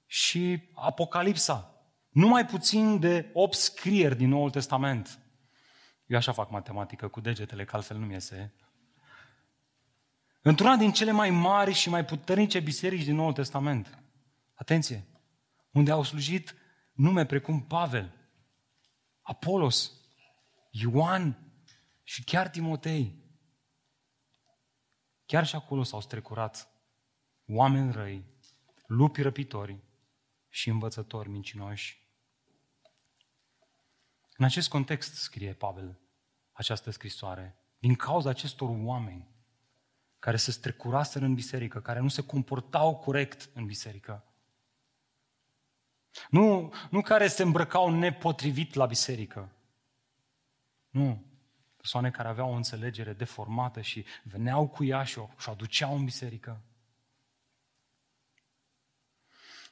și 0.05 0.69
Apocalipsa. 0.73 1.68
Numai 2.09 2.45
puțin 2.45 2.99
de 2.99 3.29
8 3.33 3.53
scrieri 3.53 4.15
din 4.15 4.29
Noul 4.29 4.49
Testament. 4.49 5.19
Eu 6.05 6.17
așa 6.17 6.31
fac 6.31 6.49
matematică 6.49 7.07
cu 7.07 7.19
degetele, 7.19 7.65
că 7.65 7.75
altfel 7.75 7.97
nu-mi 7.97 8.13
iese. 8.13 8.53
Într-una 10.41 10.75
din 10.75 10.91
cele 10.91 11.11
mai 11.11 11.29
mari 11.29 11.73
și 11.73 11.89
mai 11.89 12.05
puternice 12.05 12.59
biserici 12.59 13.03
din 13.03 13.15
Noul 13.15 13.33
Testament. 13.33 13.99
Atenție! 14.53 15.07
Unde 15.71 15.91
au 15.91 16.03
slujit 16.03 16.55
nume 16.91 17.25
precum 17.25 17.61
Pavel, 17.61 18.13
Apolos, 19.21 19.91
Ioan 20.71 21.37
și 22.03 22.23
chiar 22.23 22.49
Timotei. 22.49 23.15
Chiar 25.25 25.45
și 25.45 25.55
acolo 25.55 25.83
s-au 25.83 26.01
strecurat 26.01 26.69
oameni 27.47 27.91
răi, 27.91 28.25
lupi 28.85 29.21
răpitori 29.21 29.79
și 30.59 30.69
învățători 30.69 31.29
mincinoși. 31.29 32.07
În 34.37 34.45
acest 34.45 34.69
context 34.69 35.13
scrie 35.13 35.53
Pavel 35.53 35.99
această 36.51 36.91
scrisoare, 36.91 37.57
din 37.77 37.95
cauza 37.95 38.29
acestor 38.29 38.69
oameni 38.69 39.27
care 40.19 40.37
se 40.37 40.51
strecuraseră 40.51 41.25
în 41.25 41.33
biserică, 41.33 41.81
care 41.81 41.99
nu 41.99 42.07
se 42.07 42.25
comportau 42.25 42.95
corect 42.95 43.49
în 43.53 43.65
biserică. 43.65 44.23
Nu, 46.29 46.73
nu 46.89 47.01
care 47.01 47.27
se 47.27 47.43
îmbrăcau 47.43 47.89
nepotrivit 47.89 48.73
la 48.73 48.85
biserică. 48.85 49.51
Nu. 50.89 51.25
Persoane 51.75 52.11
care 52.11 52.27
aveau 52.27 52.51
o 52.51 52.55
înțelegere 52.55 53.13
deformată 53.13 53.81
și 53.81 54.05
veneau 54.23 54.67
cu 54.67 54.83
ea 54.83 55.03
și 55.03 55.19
o, 55.19 55.29
și 55.37 55.49
o 55.49 55.51
aduceau 55.51 55.95
în 55.95 56.05
biserică. 56.05 56.61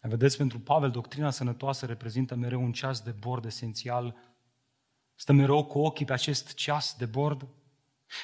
Vedeți, 0.01 0.37
pentru 0.37 0.59
Pavel, 0.59 0.91
doctrina 0.91 1.29
sănătoasă 1.29 1.85
reprezintă 1.85 2.35
mereu 2.35 2.63
un 2.63 2.71
ceas 2.71 3.01
de 3.01 3.15
bord 3.19 3.45
esențial. 3.45 4.15
Stă 5.15 5.33
mereu 5.33 5.65
cu 5.65 5.79
ochii 5.79 6.05
pe 6.05 6.13
acest 6.13 6.53
ceas 6.53 6.95
de 6.97 7.05
bord 7.05 7.47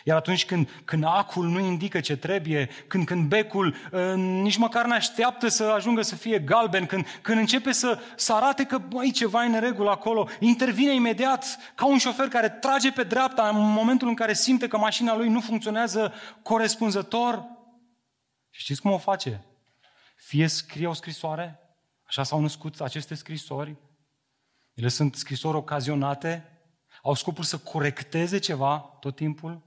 iar 0.04 0.18
atunci 0.18 0.46
când, 0.46 0.70
când 0.86 1.04
acul 1.04 1.48
nu 1.48 1.60
indică 1.60 2.00
ce 2.00 2.18
trebuie, 2.18 2.70
când, 2.88 3.06
când 3.06 3.28
becul 3.28 3.76
uh, 3.92 4.14
nici 4.16 4.58
măcar 4.58 4.86
nu 4.86 4.94
așteaptă 4.94 5.48
să 5.48 5.64
ajungă 5.64 6.02
să 6.02 6.16
fie 6.16 6.40
galben, 6.40 6.86
când, 6.86 7.06
când 7.22 7.38
începe 7.40 7.72
să, 7.72 8.00
să 8.16 8.34
arate 8.34 8.66
că 8.66 8.78
băi, 8.78 9.12
ceva 9.12 9.44
e 9.44 9.48
în 9.48 9.60
regulă 9.60 9.90
acolo, 9.90 10.30
intervine 10.40 10.94
imediat 10.94 11.58
ca 11.76 11.86
un 11.86 11.98
șofer 11.98 12.28
care 12.28 12.50
trage 12.50 12.92
pe 12.92 13.04
dreapta 13.04 13.48
în 13.48 13.72
momentul 13.72 14.08
în 14.08 14.16
care 14.16 14.34
simte 14.34 14.68
că 14.68 14.78
mașina 14.78 15.16
lui 15.16 15.30
nu 15.30 15.42
funcționează 15.42 16.14
corespunzător. 16.42 17.46
Și 18.50 18.62
știți 18.62 18.82
cum 18.82 18.92
o 18.92 18.98
face? 18.98 19.46
Fie 20.16 20.48
scrie 20.48 20.88
o 20.88 20.94
scrisoare, 20.94 21.60
așa 22.14 22.24
s-au 22.24 22.42
născut 22.42 22.82
aceste 22.82 23.16
scrisori, 23.16 23.76
ele 24.74 24.88
sunt 24.88 25.16
scrisori 25.16 25.58
ocazionate, 25.58 26.62
au 27.02 27.14
scopul 27.14 27.44
să 27.44 27.58
corecteze 27.58 28.38
ceva 28.38 28.80
tot 28.80 29.16
timpul, 29.16 29.62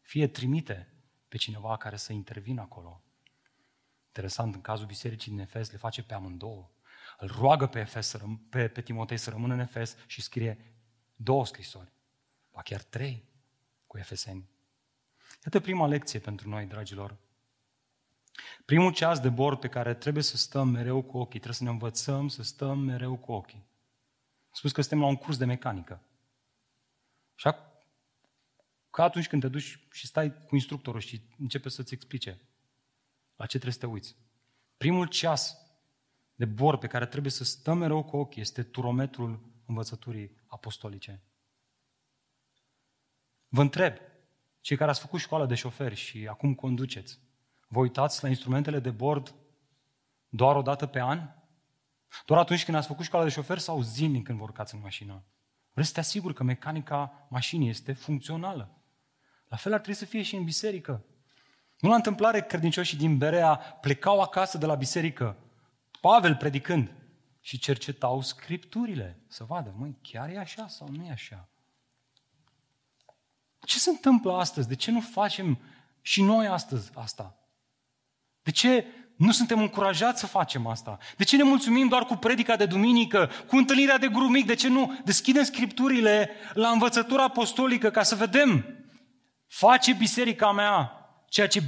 fie 0.00 0.28
trimite 0.28 0.92
pe 1.28 1.36
cineva 1.36 1.76
care 1.76 1.96
să 1.96 2.12
intervină 2.12 2.60
acolo. 2.60 3.02
Interesant, 4.06 4.54
în 4.54 4.60
cazul 4.60 4.86
bisericii 4.86 5.30
din 5.30 5.40
Efes, 5.40 5.70
le 5.70 5.76
face 5.78 6.02
pe 6.02 6.14
amândouă. 6.14 6.70
Îl 7.18 7.28
roagă 7.38 7.66
pe, 7.66 7.80
Efes 7.80 8.06
să 8.06 8.18
răm- 8.18 8.48
pe, 8.48 8.68
pe 8.68 8.82
Timotei 8.82 9.16
să 9.16 9.30
rămână 9.30 9.54
în 9.54 9.60
Efes 9.60 9.96
și 10.06 10.22
scrie 10.22 10.74
două 11.16 11.46
scrisori, 11.46 11.92
ba 12.50 12.62
chiar 12.62 12.82
trei 12.82 13.24
cu 13.86 13.98
efeseni. 13.98 14.48
Iată 15.44 15.60
prima 15.60 15.86
lecție 15.86 16.18
pentru 16.18 16.48
noi, 16.48 16.66
dragilor. 16.66 17.16
Primul 18.64 18.92
ceas 18.92 19.20
de 19.20 19.28
bord 19.28 19.60
pe 19.60 19.68
care 19.68 19.94
trebuie 19.94 20.22
să 20.22 20.36
stăm 20.36 20.68
mereu 20.68 21.02
cu 21.02 21.18
ochii, 21.18 21.40
trebuie 21.40 21.54
să 21.54 21.64
ne 21.64 21.70
învățăm 21.70 22.28
să 22.28 22.42
stăm 22.42 22.78
mereu 22.78 23.16
cu 23.16 23.32
ochii. 23.32 23.66
Am 24.44 24.52
spus 24.52 24.72
că 24.72 24.80
suntem 24.80 25.00
la 25.00 25.06
un 25.06 25.16
curs 25.16 25.36
de 25.36 25.44
mecanică. 25.44 26.02
Așa 27.34 27.72
ca 28.90 29.02
atunci 29.02 29.28
când 29.28 29.42
te 29.42 29.48
duci 29.48 29.78
și 29.90 30.06
stai 30.06 30.34
cu 30.46 30.54
instructorul 30.54 31.00
și 31.00 31.20
începe 31.38 31.68
să-ți 31.68 31.94
explice 31.94 32.40
la 33.36 33.46
ce 33.46 33.58
trebuie 33.58 33.72
să 33.72 33.78
te 33.78 33.86
uiți. 33.86 34.16
Primul 34.76 35.06
ceas 35.06 35.56
de 36.34 36.44
bord 36.44 36.80
pe 36.80 36.86
care 36.86 37.06
trebuie 37.06 37.32
să 37.32 37.44
stăm 37.44 37.78
mereu 37.78 38.04
cu 38.04 38.16
ochii 38.16 38.40
este 38.40 38.62
turometrul 38.62 39.40
învățăturii 39.66 40.36
apostolice. 40.46 41.22
Vă 43.48 43.60
întreb, 43.60 43.96
cei 44.60 44.76
care 44.76 44.90
ați 44.90 45.00
făcut 45.00 45.20
școală 45.20 45.46
de 45.46 45.54
șoferi 45.54 45.94
și 45.94 46.26
acum 46.26 46.54
conduceți, 46.54 47.18
vă 47.72 47.78
uitați 47.78 48.22
la 48.22 48.28
instrumentele 48.28 48.78
de 48.78 48.90
bord 48.90 49.34
doar 50.28 50.56
o 50.56 50.62
dată 50.62 50.86
pe 50.86 51.00
an? 51.00 51.28
Doar 52.26 52.40
atunci 52.40 52.64
când 52.64 52.76
ați 52.76 52.86
făcut 52.86 53.04
școală 53.04 53.24
de 53.24 53.30
șofer 53.30 53.58
sau 53.58 53.82
zilnic 53.82 54.24
când 54.24 54.38
vă 54.38 54.44
urcați 54.44 54.74
în 54.74 54.80
mașină? 54.80 55.24
Vreți 55.72 55.88
să 55.88 55.94
te 55.94 56.00
asiguri 56.00 56.34
că 56.34 56.42
mecanica 56.42 57.26
mașinii 57.30 57.68
este 57.68 57.92
funcțională. 57.92 58.82
La 59.48 59.56
fel 59.56 59.72
ar 59.72 59.78
trebui 59.78 59.98
să 59.98 60.04
fie 60.04 60.22
și 60.22 60.34
în 60.34 60.44
biserică. 60.44 61.04
Nu 61.78 61.88
la 61.88 61.94
întâmplare 61.94 62.42
credincioșii 62.42 62.98
din 62.98 63.18
Berea 63.18 63.56
plecau 63.56 64.20
acasă 64.20 64.58
de 64.58 64.66
la 64.66 64.74
biserică, 64.74 65.36
Pavel 66.00 66.36
predicând, 66.36 66.92
și 67.40 67.58
cercetau 67.58 68.20
scripturile, 68.20 69.22
să 69.28 69.44
vadă, 69.44 69.74
măi, 69.76 69.98
chiar 70.02 70.28
e 70.28 70.38
așa 70.38 70.68
sau 70.68 70.88
nu 70.88 71.04
e 71.04 71.10
așa? 71.10 71.48
Ce 73.60 73.78
se 73.78 73.90
întâmplă 73.90 74.36
astăzi? 74.36 74.68
De 74.68 74.74
ce 74.74 74.90
nu 74.90 75.00
facem 75.00 75.58
și 76.00 76.22
noi 76.22 76.46
astăzi 76.46 76.90
asta? 76.94 77.41
De 78.42 78.50
ce 78.50 78.86
nu 79.16 79.32
suntem 79.32 79.58
încurajați 79.58 80.20
să 80.20 80.26
facem 80.26 80.66
asta? 80.66 80.98
De 81.16 81.24
ce 81.24 81.36
ne 81.36 81.42
mulțumim 81.42 81.88
doar 81.88 82.04
cu 82.04 82.16
predica 82.16 82.56
de 82.56 82.66
duminică, 82.66 83.30
cu 83.46 83.56
întâlnirea 83.56 83.98
de 83.98 84.08
grup 84.08 84.30
mic? 84.30 84.46
De 84.46 84.54
ce 84.54 84.68
nu 84.68 84.98
deschidem 85.04 85.42
scripturile 85.42 86.30
la 86.52 86.68
învățătura 86.68 87.22
apostolică 87.22 87.90
ca 87.90 88.02
să 88.02 88.14
vedem 88.14 88.76
Face 89.54 89.92
biserica 89.92 90.52
mea 90.52 90.92
ceea 91.28 91.48
ce 91.48 91.62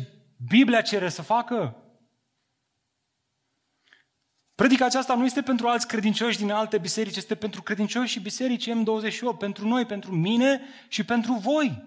Biblia 0.49 0.81
cere 0.81 1.09
să 1.09 1.23
facă? 1.23 1.77
Predica 4.55 4.85
aceasta 4.85 5.15
nu 5.15 5.25
este 5.25 5.43
pentru 5.43 5.69
alți 5.69 5.87
credincioși 5.87 6.39
din 6.39 6.51
alte 6.51 6.79
biserici, 6.79 7.17
este 7.17 7.35
pentru 7.35 7.63
credincioși 7.63 8.13
și 8.13 8.21
biserici 8.21 8.71
M28, 8.71 9.39
pentru 9.39 9.67
noi, 9.67 9.87
pentru 9.87 10.13
mine 10.13 10.61
și 10.89 11.05
pentru 11.05 11.33
voi. 11.33 11.85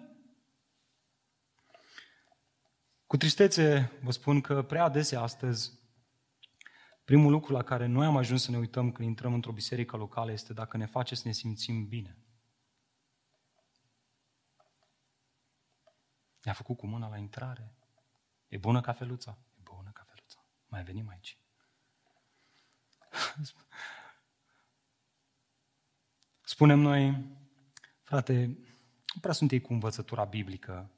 Cu 3.08 3.18
tristețe 3.18 3.92
vă 4.02 4.12
spun 4.12 4.42
că 4.42 4.64
prea 4.64 4.84
adesea 4.84 5.22
astăzi 5.22 5.80
primul 7.04 7.32
lucru 7.32 7.54
la 7.54 7.64
care 7.64 7.86
noi 7.86 8.06
am 8.06 8.18
ajuns 8.18 8.44
să 8.44 8.52
ne 8.52 8.58
uităm 8.58 8.92
când 8.92 9.08
intrăm 9.08 9.34
într-o 9.34 9.52
biserică 9.52 9.98
locală 9.98 10.32
este 10.32 10.54
dacă 10.54 10.78
ne 10.78 10.86
face 10.86 11.16
să 11.16 11.22
ne 11.26 11.32
simțim 11.32 11.88
bine. 11.88 12.18
Ne-a 16.44 16.54
făcut 16.54 16.78
cu 16.78 16.88
mâna 16.88 17.08
la 17.08 17.18
intrare. 17.18 17.76
E 18.48 18.58
bună 18.58 18.82
cafeluța? 18.82 19.38
E 19.56 19.62
bună 19.64 19.92
cafeluța. 19.94 20.46
Mai 20.66 20.84
venim 20.84 21.08
aici. 21.10 21.40
Spunem 26.42 26.80
noi, 26.80 27.26
frate, 28.04 28.46
nu 29.14 29.22
prea 29.22 29.34
sunt 29.34 29.52
ei 29.52 29.62
cu 29.62 29.74
învățătura 29.74 30.26
biblică, 30.26 30.92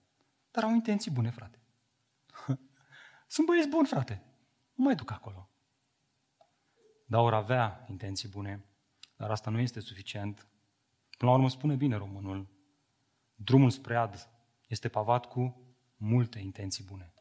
dar 0.51 0.63
au 0.63 0.71
intenții 0.71 1.11
bune, 1.11 1.29
frate. 1.29 1.58
Sunt 3.29 3.47
băieți 3.47 3.67
buni, 3.67 3.87
frate. 3.87 4.23
Nu 4.73 4.83
mai 4.83 4.95
duc 4.95 5.11
acolo. 5.11 5.49
Dar 7.05 7.21
ori 7.21 7.35
avea 7.35 7.85
intenții 7.89 8.29
bune, 8.29 8.65
dar 9.15 9.31
asta 9.31 9.49
nu 9.49 9.59
este 9.59 9.79
suficient. 9.79 10.47
Până 11.17 11.31
la 11.31 11.37
urmă 11.37 11.49
spune 11.49 11.75
bine 11.75 11.95
românul, 11.95 12.47
drumul 13.35 13.69
spre 13.69 13.95
ad 13.95 14.29
este 14.67 14.89
pavat 14.89 15.25
cu 15.25 15.61
multe 15.97 16.39
intenții 16.39 16.83
bune. 16.83 17.13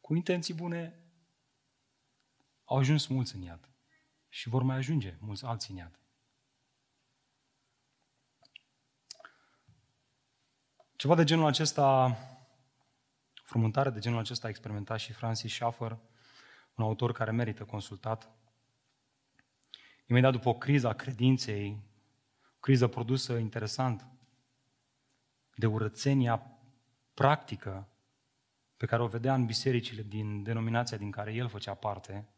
Cu 0.00 0.14
intenții 0.14 0.54
bune 0.54 0.98
au 2.64 2.76
ajuns 2.76 3.06
mulți 3.06 3.34
în 3.34 3.42
iad 3.42 3.70
și 4.28 4.48
vor 4.48 4.62
mai 4.62 4.76
ajunge 4.76 5.16
mulți 5.20 5.44
alții 5.44 5.72
în 5.72 5.78
iad. 5.80 5.98
Ceva 10.96 11.14
de 11.14 11.24
genul 11.24 11.46
acesta, 11.46 12.16
frumuntare 13.48 13.90
de 13.90 13.98
genul 13.98 14.18
acesta 14.18 14.46
a 14.46 14.50
experimentat 14.50 14.98
și 14.98 15.12
Francis 15.12 15.52
Schaeffer, 15.52 15.98
un 16.74 16.84
autor 16.84 17.12
care 17.12 17.30
merită 17.30 17.64
consultat. 17.64 18.30
Imediat 20.06 20.32
după 20.32 20.48
o 20.48 20.54
criză 20.54 20.88
a 20.88 20.92
credinței, 20.92 21.82
o 22.54 22.58
criză 22.60 22.86
produsă 22.86 23.36
interesant 23.36 24.06
de 25.54 25.66
urățenia 25.66 26.42
practică 27.14 27.88
pe 28.76 28.86
care 28.86 29.02
o 29.02 29.06
vedea 29.06 29.34
în 29.34 29.46
bisericile 29.46 30.02
din 30.02 30.42
denominația 30.42 30.96
din 30.96 31.10
care 31.10 31.32
el 31.32 31.48
făcea 31.48 31.74
parte, 31.74 32.28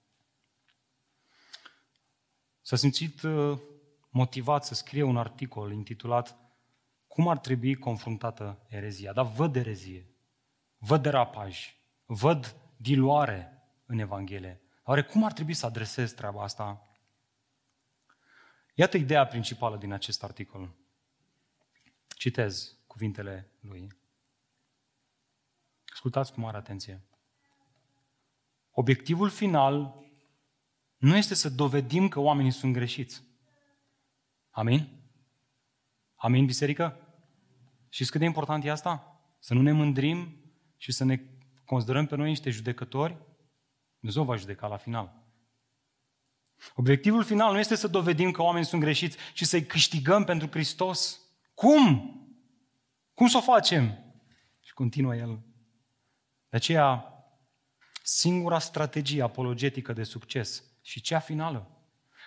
s-a 2.61 2.77
simțit 2.77 3.23
uh, 3.23 3.59
motivat 4.11 4.65
să 4.65 4.75
scrie 4.75 5.03
un 5.03 5.17
articol 5.17 5.73
intitulat 5.73 6.37
Cum 7.07 7.29
ar 7.29 7.39
trebui 7.39 7.75
confruntată 7.75 8.67
erezia? 8.69 9.13
Dar 9.13 9.27
văd 9.27 9.57
erezie, 9.57 10.10
văd 10.81 11.03
derapaj, 11.03 11.75
văd 12.05 12.57
diluare 12.77 13.63
în 13.87 13.99
Evanghelie. 13.99 14.61
Oare 14.85 15.03
cum 15.03 15.25
ar 15.25 15.33
trebui 15.33 15.55
să 15.55 15.67
adresez 15.67 16.13
treaba 16.13 16.43
asta? 16.43 16.89
Iată 18.75 18.97
ideea 18.97 19.27
principală 19.27 19.77
din 19.77 19.93
acest 19.93 20.23
articol. 20.23 20.75
Citez 22.17 22.79
cuvintele 22.87 23.53
lui. 23.61 23.89
Ascultați 25.93 26.33
cu 26.33 26.41
mare 26.41 26.57
atenție. 26.57 27.05
Obiectivul 28.71 29.29
final 29.29 30.05
nu 30.97 31.17
este 31.17 31.35
să 31.35 31.49
dovedim 31.49 32.09
că 32.09 32.21
oamenii 32.21 32.51
sunt 32.51 32.73
greșiți. 32.73 33.23
Amin? 34.51 35.01
Amin, 36.15 36.47
biserică? 36.47 37.15
Și 37.89 38.05
cât 38.05 38.21
de 38.21 38.27
important 38.27 38.65
e 38.65 38.71
asta? 38.71 39.21
Să 39.39 39.55
nu 39.55 39.63
ne 39.63 39.73
mândrim 39.73 40.40
și 40.81 40.93
să 40.93 41.05
ne 41.05 41.21
considerăm 41.65 42.07
pe 42.07 42.17
noi 42.17 42.29
niște 42.29 42.51
judecători? 42.51 43.17
Dumnezeu 43.99 44.25
va 44.25 44.37
judeca 44.37 44.67
la 44.67 44.77
final. 44.77 45.23
Obiectivul 46.75 47.25
final 47.25 47.53
nu 47.53 47.59
este 47.59 47.75
să 47.75 47.89
dovedim 47.89 48.31
că 48.31 48.43
oamenii 48.43 48.69
sunt 48.69 48.81
greșiți, 48.81 49.17
ci 49.35 49.45
să-i 49.45 49.67
câștigăm 49.67 50.25
pentru 50.25 50.49
Hristos. 50.51 51.21
Cum? 51.55 52.15
Cum 53.15 53.27
să 53.27 53.37
o 53.37 53.41
facem? 53.41 53.99
Și 54.61 54.75
continuă 54.75 55.17
el. 55.17 55.39
De 56.49 56.57
aceea, 56.57 57.15
singura 58.03 58.59
strategie 58.59 59.23
apologetică 59.23 59.93
de 59.93 60.03
succes 60.03 60.65
și 60.83 61.01
cea 61.01 61.19
finală 61.19 61.81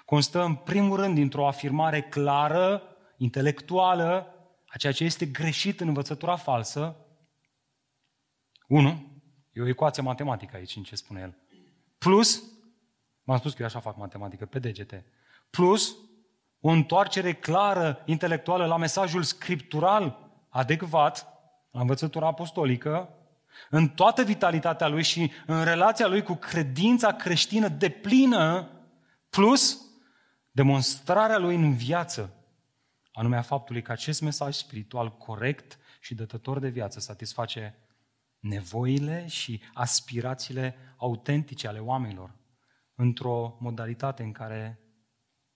constă 0.05 0.43
în 0.43 0.55
primul 0.55 0.97
rând 0.97 1.15
dintr-o 1.15 1.47
afirmare 1.47 2.01
clară, 2.01 2.83
intelectuală, 3.17 4.27
a 4.67 4.77
ceea 4.77 4.93
ce 4.93 5.03
este 5.03 5.25
greșit 5.25 5.79
în 5.79 5.87
învățătura 5.87 6.35
falsă. 6.35 6.95
Unu, 8.67 9.21
e 9.51 9.61
o 9.61 9.67
ecuație 9.67 10.03
matematică 10.03 10.55
aici 10.55 10.75
în 10.75 10.83
ce 10.83 10.95
spune 10.95 11.21
el. 11.21 11.37
Plus, 11.97 12.43
m-am 13.23 13.37
spus 13.37 13.51
că 13.51 13.57
eu 13.61 13.67
așa 13.67 13.79
fac 13.79 13.97
matematică, 13.97 14.45
pe 14.45 14.59
degete. 14.59 15.05
Plus, 15.49 15.95
o 16.59 16.69
întoarcere 16.69 17.33
clară, 17.33 18.01
intelectuală 18.05 18.65
la 18.65 18.77
mesajul 18.77 19.23
scriptural 19.23 20.31
adecvat, 20.49 21.27
la 21.71 21.79
învățătura 21.79 22.27
apostolică, 22.27 23.09
în 23.69 23.89
toată 23.89 24.23
vitalitatea 24.23 24.87
lui 24.87 25.03
și 25.03 25.31
în 25.45 25.63
relația 25.63 26.07
lui 26.07 26.23
cu 26.23 26.33
credința 26.33 27.13
creștină 27.13 27.67
de 27.67 27.89
plină, 27.89 28.69
plus 29.29 29.81
demonstrarea 30.51 31.37
lui 31.37 31.55
în 31.55 31.75
viață, 31.75 32.33
anume 33.13 33.37
a 33.37 33.41
faptului 33.41 33.81
că 33.81 33.91
acest 33.91 34.21
mesaj 34.21 34.55
spiritual 34.55 35.17
corect 35.17 35.77
și 35.99 36.15
dătător 36.15 36.59
de 36.59 36.69
viață 36.69 36.99
satisface 36.99 37.75
nevoile 38.43 39.27
și 39.27 39.61
aspirațiile 39.73 40.75
autentice 40.97 41.67
ale 41.67 41.79
oamenilor 41.79 42.35
într-o 42.95 43.57
modalitate 43.59 44.23
în 44.23 44.31
care 44.31 44.79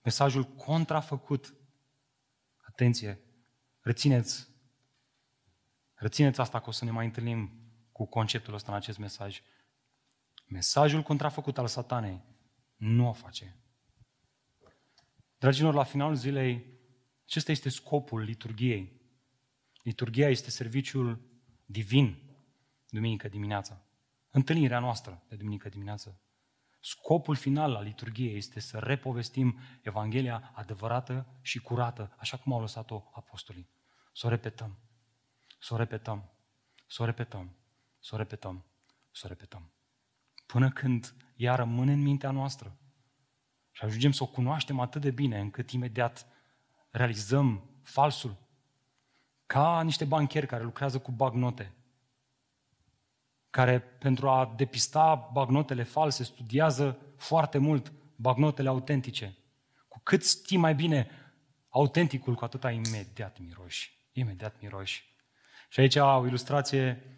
mesajul 0.02 0.44
contrafăcut, 0.44 1.56
atenție, 2.68 3.20
rețineți, 3.80 4.48
rețineți 5.94 6.40
asta 6.40 6.60
că 6.60 6.70
o 6.70 6.72
să 6.72 6.86
ne 6.86 6.92
mai 6.92 7.06
întâlnim 7.06 7.52
cu 7.92 8.06
conceptul 8.06 8.54
ăsta 8.54 8.72
în 8.72 8.78
acest 8.78 8.98
mesaj. 8.98 9.42
Mesajul 10.46 11.02
contrafăcut 11.02 11.58
al 11.58 11.68
satanei 11.68 12.22
nu 12.76 13.08
o 13.08 13.14
face. 13.14 13.56
Dragilor, 15.38 15.74
la 15.74 15.84
finalul 15.84 16.16
zilei, 16.16 16.66
acesta 17.26 17.52
este 17.52 17.70
scopul 17.70 18.22
liturgiei. 18.22 19.02
Liturgia 19.84 20.30
este 20.30 20.50
serviciul 20.50 21.22
divin, 21.66 22.27
duminică 22.90 23.28
dimineața. 23.28 23.82
Întâlnirea 24.30 24.80
noastră 24.80 25.24
de 25.30 25.36
duminică 25.36 25.70
dimineață. 25.70 26.22
Scopul 26.80 27.36
final 27.36 27.76
al 27.76 27.84
liturgiei 27.84 28.36
este 28.36 28.60
să 28.60 28.78
repovestim 28.78 29.60
Evanghelia 29.82 30.52
adevărată 30.56 31.40
și 31.42 31.60
curată, 31.60 32.16
așa 32.18 32.38
cum 32.38 32.54
au 32.54 32.60
lăsat-o 32.60 33.04
apostolii. 33.14 33.70
Să 34.14 34.26
o 34.26 34.30
repetăm, 34.30 34.78
să 35.60 35.74
o 35.74 35.78
repetăm, 35.78 36.30
să 36.88 37.02
o 37.02 37.06
repetăm, 37.06 37.56
să 38.00 38.16
o 38.16 38.18
repetăm, 38.18 38.66
să 39.12 39.22
o 39.26 39.28
repetăm. 39.28 39.72
Până 40.46 40.72
când 40.72 41.16
ea 41.36 41.56
rămâne 41.56 41.92
în 41.92 42.02
mintea 42.02 42.32
noastră. 42.32 42.78
Și 43.72 43.84
ajungem 43.84 44.12
să 44.12 44.24
o 44.24 44.28
cunoaștem 44.28 44.80
atât 44.80 45.02
de 45.02 45.12
bine 45.12 45.40
încât 45.40 45.72
imediat 45.72 46.28
realizăm 46.90 47.70
falsul. 47.84 48.38
Ca 49.46 49.82
niște 49.82 50.06
bancheri 50.06 50.48
care 50.48 50.64
lucrează 50.64 51.00
cu 51.00 51.12
bagnote, 51.12 51.74
care 53.50 53.80
pentru 53.80 54.30
a 54.30 54.54
depista 54.56 55.30
bagnotele 55.34 55.84
false 55.84 56.24
studiază 56.24 56.98
foarte 57.18 57.58
mult 57.58 57.92
bagnotele 58.16 58.70
autentice. 58.70 59.38
Cu 59.88 60.00
cât 60.04 60.26
știi 60.26 60.58
mai 60.58 60.76
bine 60.76 61.10
autenticul, 61.70 62.36
cu 62.36 62.44
atâta 62.44 62.72
imediat 62.72 63.40
miroși. 63.40 64.10
Imediat 64.12 64.56
miroși. 64.62 65.16
Și 65.70 65.80
aici 65.80 65.96
o 65.96 66.26
ilustrație 66.26 67.18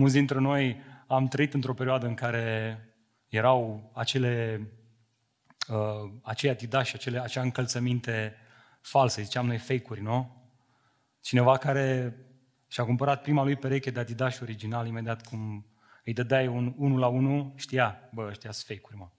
Mulți 0.00 0.14
dintre 0.14 0.38
noi 0.38 0.80
am 1.06 1.28
trăit 1.28 1.54
într-o 1.54 1.74
perioadă 1.74 2.06
în 2.06 2.14
care 2.14 2.78
erau 3.28 3.90
acele, 3.94 4.66
uh, 5.68 6.10
acei 6.22 6.50
adidași, 6.50 6.94
acele, 6.94 7.20
acea 7.20 7.40
încălțăminte 7.42 8.36
false, 8.80 9.22
ziceam 9.22 9.46
noi 9.46 9.58
fake-uri, 9.58 10.00
nu? 10.00 10.44
Cineva 11.20 11.56
care 11.56 12.16
și-a 12.70 12.84
cumpărat 12.84 13.22
prima 13.22 13.42
lui 13.42 13.56
pereche 13.56 13.90
de 13.90 14.00
adidas 14.00 14.40
original, 14.40 14.86
imediat 14.86 15.26
cum 15.26 15.66
îi 16.04 16.12
dădeai 16.12 16.46
un 16.46 16.74
1 16.76 16.96
la 16.96 17.06
1, 17.06 17.54
știa, 17.56 18.10
bă, 18.12 18.26
ăștia 18.26 18.50
sunt 18.50 18.66
fake-uri, 18.66 18.96
mă. 18.96 19.10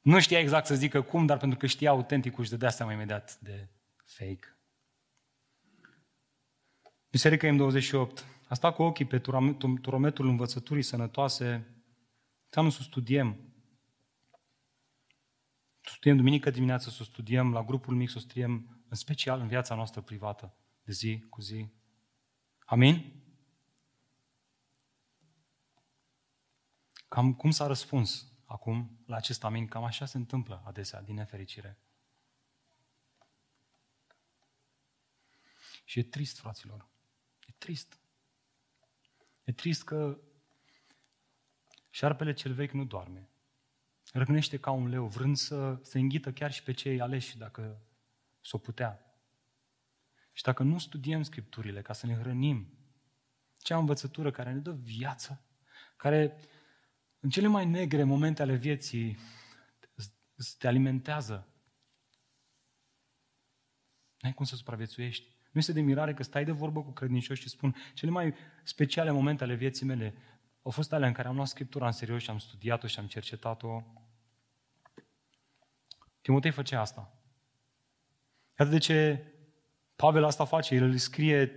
Nu 0.00 0.20
știa 0.20 0.38
exact 0.38 0.66
să 0.66 0.74
zică 0.74 1.02
cum, 1.02 1.26
dar 1.26 1.36
pentru 1.36 1.58
că 1.58 1.66
știa 1.66 1.90
autenticul 1.90 2.44
și 2.44 2.50
dădea 2.50 2.70
seama 2.70 2.92
imediat 2.92 3.38
de 3.40 3.68
fake. 4.04 4.58
Biserica 7.10 7.48
M28 7.48 8.24
a 8.48 8.54
stat 8.54 8.74
cu 8.74 8.82
ochii 8.82 9.04
pe 9.04 9.18
turometul 9.80 10.28
învățăturii 10.28 10.82
sănătoase, 10.82 11.66
înseamnă 12.44 12.70
să 12.70 12.82
studiem. 12.82 13.36
Să 15.80 15.92
studiem 15.94 16.16
duminică 16.16 16.50
dimineață, 16.50 16.90
să 16.90 17.04
studiem 17.04 17.52
la 17.52 17.62
grupul 17.62 17.94
mic, 17.94 18.10
să 18.10 18.18
studiem 18.18 18.82
în 18.88 18.96
special 18.96 19.40
în 19.40 19.48
viața 19.48 19.74
noastră 19.74 20.00
privată, 20.00 20.56
de 20.82 20.92
zi 20.92 21.24
cu 21.28 21.40
zi. 21.40 21.76
Amin? 22.70 23.22
Cam 27.08 27.34
cum 27.34 27.50
s-a 27.50 27.66
răspuns 27.66 28.32
acum 28.44 29.02
la 29.06 29.16
acest 29.16 29.44
amin? 29.44 29.66
Cam 29.66 29.84
așa 29.84 30.06
se 30.06 30.16
întâmplă 30.16 30.62
adesea, 30.66 31.02
din 31.02 31.14
nefericire. 31.14 31.78
Și 35.84 35.98
e 35.98 36.02
trist, 36.02 36.38
fraților. 36.38 36.88
E 37.46 37.52
trist. 37.58 38.00
E 39.44 39.52
trist 39.52 39.84
că 39.84 40.18
șarpele 41.90 42.32
cel 42.32 42.52
vechi 42.52 42.72
nu 42.72 42.84
doarme. 42.84 43.30
Răgnește 44.12 44.58
ca 44.58 44.70
un 44.70 44.88
leu, 44.88 45.06
vrând 45.06 45.36
să 45.36 45.80
se 45.82 45.98
înghită 45.98 46.32
chiar 46.32 46.52
și 46.52 46.62
pe 46.62 46.72
cei 46.72 47.00
aleși, 47.00 47.38
dacă 47.38 47.82
s-o 48.40 48.58
putea. 48.58 49.07
Și 50.38 50.44
dacă 50.44 50.62
nu 50.62 50.78
studiem 50.78 51.22
Scripturile 51.22 51.82
ca 51.82 51.92
să 51.92 52.06
ne 52.06 52.14
hrănim, 52.14 52.78
cea 53.56 53.76
învățătură 53.76 54.30
care 54.30 54.52
ne 54.52 54.58
dă 54.58 54.72
viață, 54.72 55.44
care 55.96 56.36
în 57.20 57.30
cele 57.30 57.46
mai 57.46 57.66
negre 57.66 58.04
momente 58.04 58.42
ale 58.42 58.54
vieții 58.54 59.18
te 60.58 60.66
alimentează, 60.66 61.48
n-ai 64.20 64.34
cum 64.34 64.44
să 64.44 64.56
supraviețuiești. 64.56 65.26
Nu 65.50 65.60
este 65.60 65.72
de 65.72 65.80
mirare 65.80 66.14
că 66.14 66.22
stai 66.22 66.44
de 66.44 66.52
vorbă 66.52 66.82
cu 66.82 66.90
credincioși 66.90 67.42
și 67.42 67.48
spun 67.48 67.76
cele 67.94 68.10
mai 68.10 68.34
speciale 68.64 69.10
momente 69.10 69.44
ale 69.44 69.54
vieții 69.54 69.86
mele 69.86 70.14
au 70.62 70.70
fost 70.70 70.92
alea 70.92 71.08
în 71.08 71.14
care 71.14 71.28
am 71.28 71.34
luat 71.34 71.48
Scriptura 71.48 71.86
în 71.86 71.92
serios 71.92 72.22
și 72.22 72.30
am 72.30 72.38
studiat-o 72.38 72.86
și 72.86 72.98
am 72.98 73.06
cercetat-o. 73.06 73.82
Timotei 76.20 76.50
făcea 76.50 76.80
asta. 76.80 77.22
Iată 78.58 78.70
de 78.70 78.78
ce 78.78 79.22
Pavel 80.02 80.24
asta 80.24 80.44
face, 80.44 80.74
el 80.74 80.82
îi 80.82 80.98
scrie, 80.98 81.52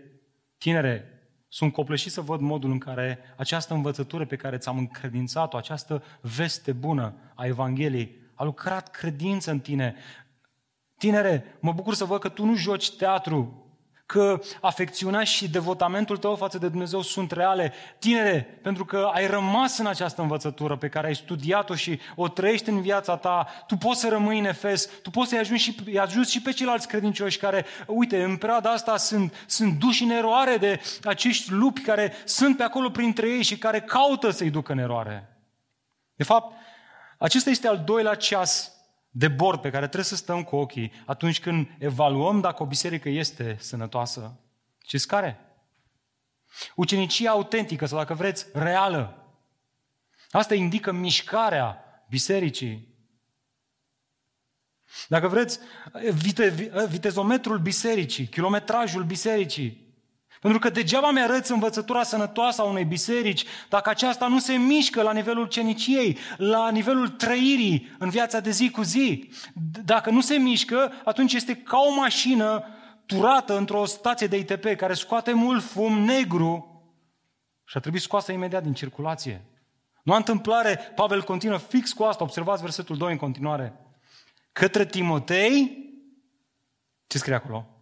tinere, 0.57 1.21
sunt 1.47 1.73
copleșit 1.73 2.11
să 2.11 2.21
văd 2.21 2.39
modul 2.39 2.71
în 2.71 2.77
care 2.77 3.19
această 3.37 3.73
învățătură 3.73 4.25
pe 4.25 4.35
care 4.35 4.57
ți-am 4.57 4.77
încredințat-o, 4.77 5.57
această 5.57 6.03
veste 6.21 6.71
bună 6.71 7.13
a 7.35 7.45
Evangheliei, 7.45 8.17
a 8.33 8.43
lucrat 8.43 8.89
credință 8.89 9.51
în 9.51 9.59
tine. 9.59 9.95
Tinere, 10.97 11.57
mă 11.59 11.71
bucur 11.71 11.93
să 11.93 12.05
văd 12.05 12.19
că 12.19 12.29
tu 12.29 12.45
nu 12.45 12.55
joci 12.55 12.95
teatru, 12.95 13.65
că 14.11 14.41
afecțiunea 14.61 15.23
și 15.23 15.49
devotamentul 15.49 16.17
tău 16.17 16.35
față 16.35 16.57
de 16.57 16.67
Dumnezeu 16.67 17.01
sunt 17.01 17.31
reale. 17.31 17.73
Tinere, 17.99 18.59
pentru 18.61 18.85
că 18.85 19.09
ai 19.13 19.27
rămas 19.27 19.77
în 19.77 19.85
această 19.85 20.21
învățătură 20.21 20.77
pe 20.77 20.87
care 20.87 21.07
ai 21.07 21.15
studiat-o 21.15 21.75
și 21.75 21.99
o 22.15 22.27
trăiești 22.27 22.69
în 22.69 22.81
viața 22.81 23.17
ta, 23.17 23.47
tu 23.67 23.75
poți 23.75 23.99
să 23.99 24.09
rămâi 24.09 24.39
în 24.39 24.45
Efes, 24.45 24.89
tu 25.01 25.09
poți 25.09 25.29
să-i 25.29 25.37
ajungi 25.37 25.63
și, 25.63 25.75
îi 25.85 25.99
ajungi 25.99 26.31
și 26.31 26.41
pe 26.41 26.51
ceilalți 26.51 26.87
credincioși 26.87 27.37
care, 27.37 27.65
uite, 27.87 28.23
în 28.23 28.37
perioada 28.37 28.71
asta 28.71 28.97
sunt, 28.97 29.45
sunt 29.47 29.79
duși 29.79 30.03
în 30.03 30.09
eroare 30.09 30.57
de 30.57 30.81
acești 31.03 31.51
lupi 31.51 31.81
care 31.81 32.13
sunt 32.25 32.57
pe 32.57 32.63
acolo 32.63 32.89
printre 32.89 33.29
ei 33.29 33.43
și 33.43 33.57
care 33.57 33.81
caută 33.81 34.29
să-i 34.29 34.49
ducă 34.49 34.71
în 34.71 34.77
eroare. 34.77 35.37
De 36.15 36.23
fapt, 36.23 36.55
acesta 37.17 37.49
este 37.49 37.67
al 37.67 37.81
doilea 37.85 38.15
ceas 38.15 38.80
de 39.11 39.27
bord 39.27 39.61
pe 39.61 39.69
care 39.69 39.85
trebuie 39.85 40.05
să 40.05 40.15
stăm 40.15 40.43
cu 40.43 40.55
ochii 40.55 40.91
atunci 41.05 41.39
când 41.39 41.67
evaluăm 41.79 42.39
dacă 42.39 42.63
o 42.63 42.65
biserică 42.65 43.09
este 43.09 43.57
sănătoasă. 43.59 44.39
Știți 44.85 45.07
care? 45.07 45.39
Ucenicia 46.75 47.31
autentică 47.31 47.85
sau, 47.85 47.97
dacă 47.97 48.13
vreți, 48.13 48.45
reală. 48.53 49.15
Asta 50.29 50.55
indică 50.55 50.91
mișcarea 50.91 51.83
bisericii. 52.09 52.89
Dacă 55.07 55.27
vreți, 55.27 55.59
vite, 56.13 56.49
vitezometrul 56.89 57.59
bisericii, 57.59 58.27
kilometrajul 58.27 59.03
bisericii. 59.03 59.90
Pentru 60.41 60.59
că 60.59 60.69
degeaba 60.69 61.11
mi-arăți 61.11 61.51
învățătura 61.51 62.03
sănătoasă 62.03 62.61
a 62.61 62.65
unei 62.65 62.85
biserici 62.85 63.45
dacă 63.69 63.89
aceasta 63.89 64.27
nu 64.27 64.39
se 64.39 64.53
mișcă 64.53 65.01
la 65.01 65.11
nivelul 65.11 65.47
ceniciei, 65.47 66.17
la 66.37 66.69
nivelul 66.69 67.09
trăirii 67.09 67.95
în 67.99 68.09
viața 68.09 68.39
de 68.39 68.51
zi 68.51 68.69
cu 68.69 68.81
zi. 68.81 69.29
Dacă 69.85 70.09
nu 70.09 70.21
se 70.21 70.35
mișcă, 70.35 70.93
atunci 71.03 71.33
este 71.33 71.55
ca 71.55 71.77
o 71.77 71.93
mașină 71.93 72.63
turată 73.05 73.57
într-o 73.57 73.85
stație 73.85 74.27
de 74.27 74.37
ITP 74.37 74.65
care 74.75 74.93
scoate 74.93 75.33
mult 75.33 75.63
fum 75.63 75.99
negru 75.99 76.83
și 77.65 77.77
a 77.77 77.79
trebuit 77.79 78.01
scoasă 78.01 78.31
imediat 78.31 78.63
din 78.63 78.73
circulație. 78.73 79.45
Nu 80.03 80.13
a 80.13 80.17
întâmplare, 80.17 80.75
Pavel 80.95 81.23
continuă 81.23 81.57
fix 81.57 81.93
cu 81.93 82.03
asta, 82.03 82.23
observați 82.23 82.61
versetul 82.61 82.97
2 82.97 83.11
în 83.11 83.17
continuare. 83.17 83.73
Către 84.51 84.85
Timotei, 84.85 85.77
ce 87.07 87.17
scrie 87.17 87.35
acolo? 87.35 87.80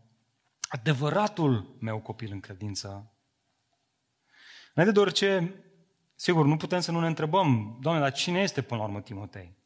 Adevăratul 0.69 1.75
meu 1.79 1.99
copil 1.99 2.31
în 2.31 2.39
credință. 2.39 3.11
Înainte 4.73 4.93
de 4.93 5.05
orice, 5.05 5.53
sigur, 6.15 6.45
nu 6.45 6.57
putem 6.57 6.79
să 6.79 6.91
nu 6.91 6.99
ne 6.99 7.07
întrebăm, 7.07 7.77
Doamne, 7.81 8.01
dar 8.01 8.11
cine 8.11 8.39
este 8.39 8.61
până 8.61 8.79
la 8.79 8.85
urmă 8.85 9.01
Timotei? 9.01 9.57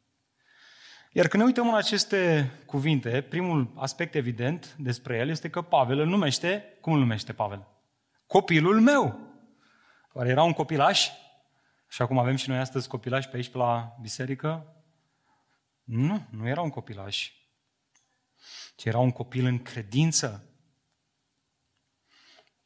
Iar 1.12 1.28
când 1.28 1.42
ne 1.42 1.48
uităm 1.48 1.68
în 1.68 1.76
aceste 1.76 2.52
cuvinte, 2.66 3.22
primul 3.22 3.72
aspect 3.76 4.16
evident 4.16 4.76
despre 4.78 5.18
el 5.18 5.30
este 5.30 5.50
că 5.50 5.62
Pavel 5.62 6.00
îl 6.00 6.08
numește, 6.08 6.78
cum 6.82 6.94
îl 6.94 7.00
numește 7.00 7.34
Pavel? 7.34 7.68
Copilul 8.28 8.82
meu. 8.82 9.20
Oare 10.14 10.30
era 10.30 10.44
un 10.44 10.54
copilaș? 10.54 11.10
Și 11.88 12.02
acum 12.02 12.18
avem 12.18 12.36
și 12.36 12.50
noi 12.50 12.58
astăzi 12.58 12.88
copilași 12.88 13.30
pe 13.30 13.36
aici, 13.36 13.50
pe 13.50 13.58
la 13.58 13.98
biserică? 14.02 14.76
Nu, 15.84 16.26
nu 16.30 16.48
era 16.48 16.62
un 16.62 16.70
copilaș. 16.70 17.32
Ci 18.76 18.86
era 18.86 18.98
un 18.98 19.12
copil 19.12 19.46
în 19.46 19.62
credință. 19.62 20.53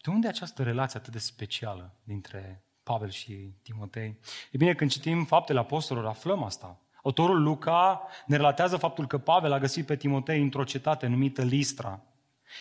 De 0.07 0.13
unde 0.13 0.27
această 0.27 0.63
relație 0.63 0.99
atât 0.99 1.13
de 1.13 1.19
specială 1.19 1.93
dintre 2.03 2.63
Pavel 2.83 3.09
și 3.09 3.53
Timotei? 3.63 4.19
E 4.51 4.57
bine, 4.57 4.73
când 4.73 4.91
citim 4.91 5.25
faptele 5.25 5.59
apostolilor, 5.59 6.09
aflăm 6.09 6.43
asta. 6.43 6.79
Autorul 7.03 7.41
Luca 7.41 8.07
ne 8.25 8.35
relatează 8.35 8.77
faptul 8.77 9.07
că 9.07 9.17
Pavel 9.17 9.51
a 9.51 9.59
găsit 9.59 9.85
pe 9.85 9.95
Timotei 9.95 10.41
într-o 10.41 10.63
cetate 10.63 11.07
numită 11.07 11.41
Listra. 11.41 12.01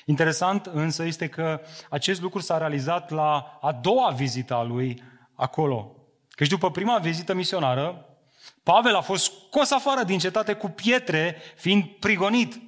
Interesant 0.05 0.67
însă 0.67 1.05
este 1.05 1.29
că 1.29 1.61
acest 1.91 2.21
lucru 2.21 2.41
s-a 2.41 2.59
realizat 2.59 3.11
la 3.11 3.59
a 3.61 3.73
doua 3.73 4.11
vizită 4.11 4.55
a 4.55 4.63
lui 4.63 5.03
acolo. 5.35 5.97
Căci 6.31 6.49
după 6.49 6.71
prima 6.71 6.99
vizită 6.99 7.35
misionară, 7.35 8.07
Pavel 8.63 8.95
a 8.95 9.01
fost 9.01 9.25
scos 9.25 9.71
afară 9.71 10.03
din 10.03 10.19
cetate 10.19 10.53
cu 10.53 10.69
pietre, 10.69 11.37
fiind 11.57 11.85
prigonit. 11.85 12.61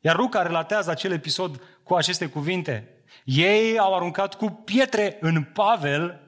Iar 0.00 0.16
Luca 0.16 0.42
relatează 0.42 0.90
acel 0.90 1.12
episod 1.12 1.60
cu 1.82 1.94
aceste 1.94 2.26
cuvinte. 2.26 2.90
Ei 3.24 3.78
au 3.78 3.94
aruncat 3.94 4.34
cu 4.34 4.50
pietre 4.50 5.16
în 5.20 5.44
Pavel 5.44 6.20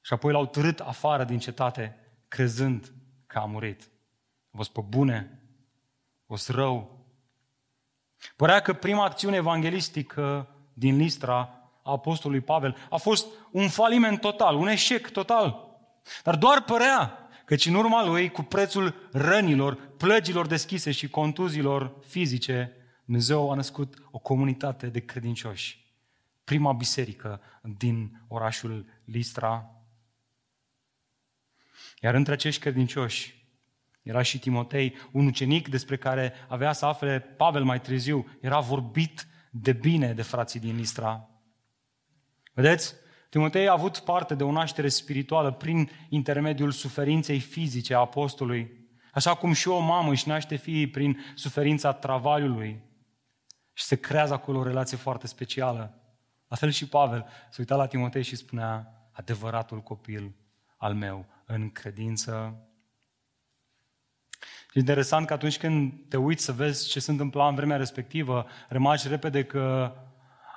și 0.00 0.12
apoi 0.12 0.32
l-au 0.32 0.46
târât 0.46 0.80
afară 0.80 1.24
din 1.24 1.38
cetate, 1.38 1.98
crezând 2.28 2.92
că 3.26 3.38
a 3.38 3.44
murit. 3.44 3.90
A 4.52 4.56
fost 4.56 4.72
pe 4.72 4.80
bune, 4.88 5.40
a 6.20 6.24
fost 6.26 6.48
rău. 6.48 7.04
Părea 8.36 8.60
că 8.60 8.72
prima 8.72 9.04
acțiune 9.04 9.36
evanghelistică 9.36 10.48
din 10.72 10.96
Listra 10.96 11.60
a 11.82 11.90
apostolului 11.90 12.44
Pavel 12.44 12.76
a 12.90 12.96
fost 12.96 13.26
un 13.50 13.68
faliment 13.68 14.20
total, 14.20 14.54
un 14.54 14.68
eșec 14.68 15.10
total. 15.10 15.68
Dar 16.22 16.36
doar 16.36 16.62
părea, 16.62 17.28
căci 17.44 17.66
în 17.66 17.74
urma 17.74 18.04
lui, 18.04 18.30
cu 18.30 18.42
prețul 18.42 19.08
rănilor, 19.12 19.74
plăgilor 19.74 20.46
deschise 20.46 20.90
și 20.90 21.08
contuzilor 21.08 21.96
fizice, 22.06 22.79
Dumnezeu 23.10 23.50
a 23.50 23.54
născut 23.54 24.02
o 24.10 24.18
comunitate 24.18 24.86
de 24.86 25.00
credincioși. 25.00 25.94
Prima 26.44 26.72
biserică 26.72 27.40
din 27.76 28.24
orașul 28.28 29.00
Listra. 29.04 29.70
Iar 32.00 32.14
între 32.14 32.32
acești 32.32 32.60
credincioși 32.60 33.48
era 34.02 34.22
și 34.22 34.38
Timotei, 34.38 34.94
un 35.12 35.26
ucenic 35.26 35.68
despre 35.68 35.96
care 35.96 36.32
avea 36.48 36.72
să 36.72 36.86
afle 36.86 37.20
Pavel 37.20 37.64
mai 37.64 37.80
târziu. 37.80 38.38
Era 38.40 38.60
vorbit 38.60 39.26
de 39.50 39.72
bine 39.72 40.12
de 40.12 40.22
frații 40.22 40.60
din 40.60 40.76
Listra. 40.76 41.28
Vedeți? 42.52 42.94
Timotei 43.30 43.68
a 43.68 43.72
avut 43.72 43.98
parte 43.98 44.34
de 44.34 44.44
o 44.44 44.52
naștere 44.52 44.88
spirituală 44.88 45.52
prin 45.52 45.90
intermediul 46.08 46.70
suferinței 46.70 47.40
fizice 47.40 47.94
a 47.94 47.98
apostolului, 47.98 48.88
așa 49.12 49.34
cum 49.34 49.52
și 49.52 49.68
o 49.68 49.78
mamă 49.78 50.10
își 50.10 50.28
naște 50.28 50.56
fiii 50.56 50.88
prin 50.88 51.18
suferința 51.34 51.92
travaliului. 51.92 52.88
Și 53.80 53.86
se 53.86 53.96
creează 53.96 54.32
acolo 54.32 54.58
o 54.58 54.62
relație 54.62 54.96
foarte 54.96 55.26
specială. 55.26 55.94
La 56.48 56.56
fel 56.56 56.70
și 56.70 56.88
Pavel 56.88 57.26
se 57.50 57.56
uita 57.58 57.76
la 57.76 57.86
Timotei 57.86 58.22
și 58.22 58.36
spunea, 58.36 58.92
adevăratul 59.12 59.80
copil 59.80 60.34
al 60.76 60.94
meu 60.94 61.26
în 61.46 61.70
credință. 61.70 62.64
Și 64.70 64.78
interesant 64.78 65.26
că 65.26 65.32
atunci 65.32 65.58
când 65.58 65.92
te 66.08 66.16
uiți 66.16 66.44
să 66.44 66.52
vezi 66.52 66.88
ce 66.88 67.00
se 67.00 67.10
întâmpla 67.10 67.48
în 67.48 67.54
vremea 67.54 67.76
respectivă, 67.76 68.46
remarci 68.68 69.08
repede 69.08 69.44
că 69.44 69.92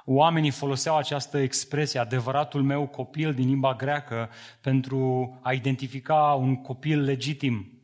oamenii 0.05 0.51
foloseau 0.51 0.97
această 0.97 1.37
expresie, 1.37 1.99
adevăratul 1.99 2.63
meu 2.63 2.87
copil 2.87 3.33
din 3.33 3.47
limba 3.47 3.75
greacă, 3.75 4.29
pentru 4.61 5.39
a 5.41 5.53
identifica 5.53 6.33
un 6.33 6.61
copil 6.61 7.01
legitim. 7.01 7.81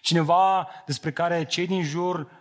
Cineva 0.00 0.68
despre 0.86 1.12
care 1.12 1.44
cei 1.44 1.66
din 1.66 1.82
jur 1.82 2.39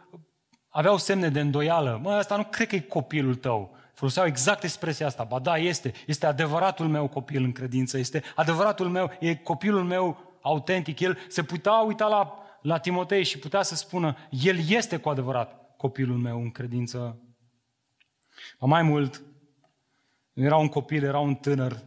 aveau 0.70 0.98
semne 0.98 1.30
de 1.30 1.40
îndoială. 1.40 2.00
Mă, 2.04 2.12
asta 2.12 2.36
nu 2.36 2.44
cred 2.44 2.68
că 2.68 2.76
e 2.76 2.80
copilul 2.80 3.36
tău. 3.36 3.76
Foloseau 3.94 4.26
exact 4.26 4.64
expresia 4.64 5.06
asta. 5.06 5.24
Ba 5.24 5.40
da, 5.40 5.58
este. 5.58 5.94
Este 6.08 6.26
adevăratul 6.26 6.88
meu 6.88 7.08
copil 7.08 7.44
în 7.44 7.52
credință. 7.52 7.98
Este 7.98 8.24
adevăratul 8.36 8.90
meu, 8.90 9.12
e 9.20 9.36
copilul 9.36 9.84
meu 9.84 10.38
autentic. 10.42 11.00
El 11.00 11.18
se 11.28 11.44
putea 11.44 11.74
uita 11.74 12.08
la, 12.08 12.44
la 12.62 12.78
Timotei 12.78 13.24
și 13.24 13.40
putea 13.40 13.62
să 13.62 13.76
spună, 13.76 14.18
el 14.30 14.58
este 14.68 14.98
cu 14.98 15.10
adevărat 15.10 15.76
copilul 15.78 16.18
meu 16.18 16.42
în 16.42 16.52
credință. 16.52 17.20
Mai 18.60 18.82
mult, 18.82 19.22
nu 20.34 20.44
era 20.44 20.58
un 20.58 20.68
copil, 20.68 21.04
era 21.04 21.20
un 21.20 21.36
tânăr. 21.36 21.84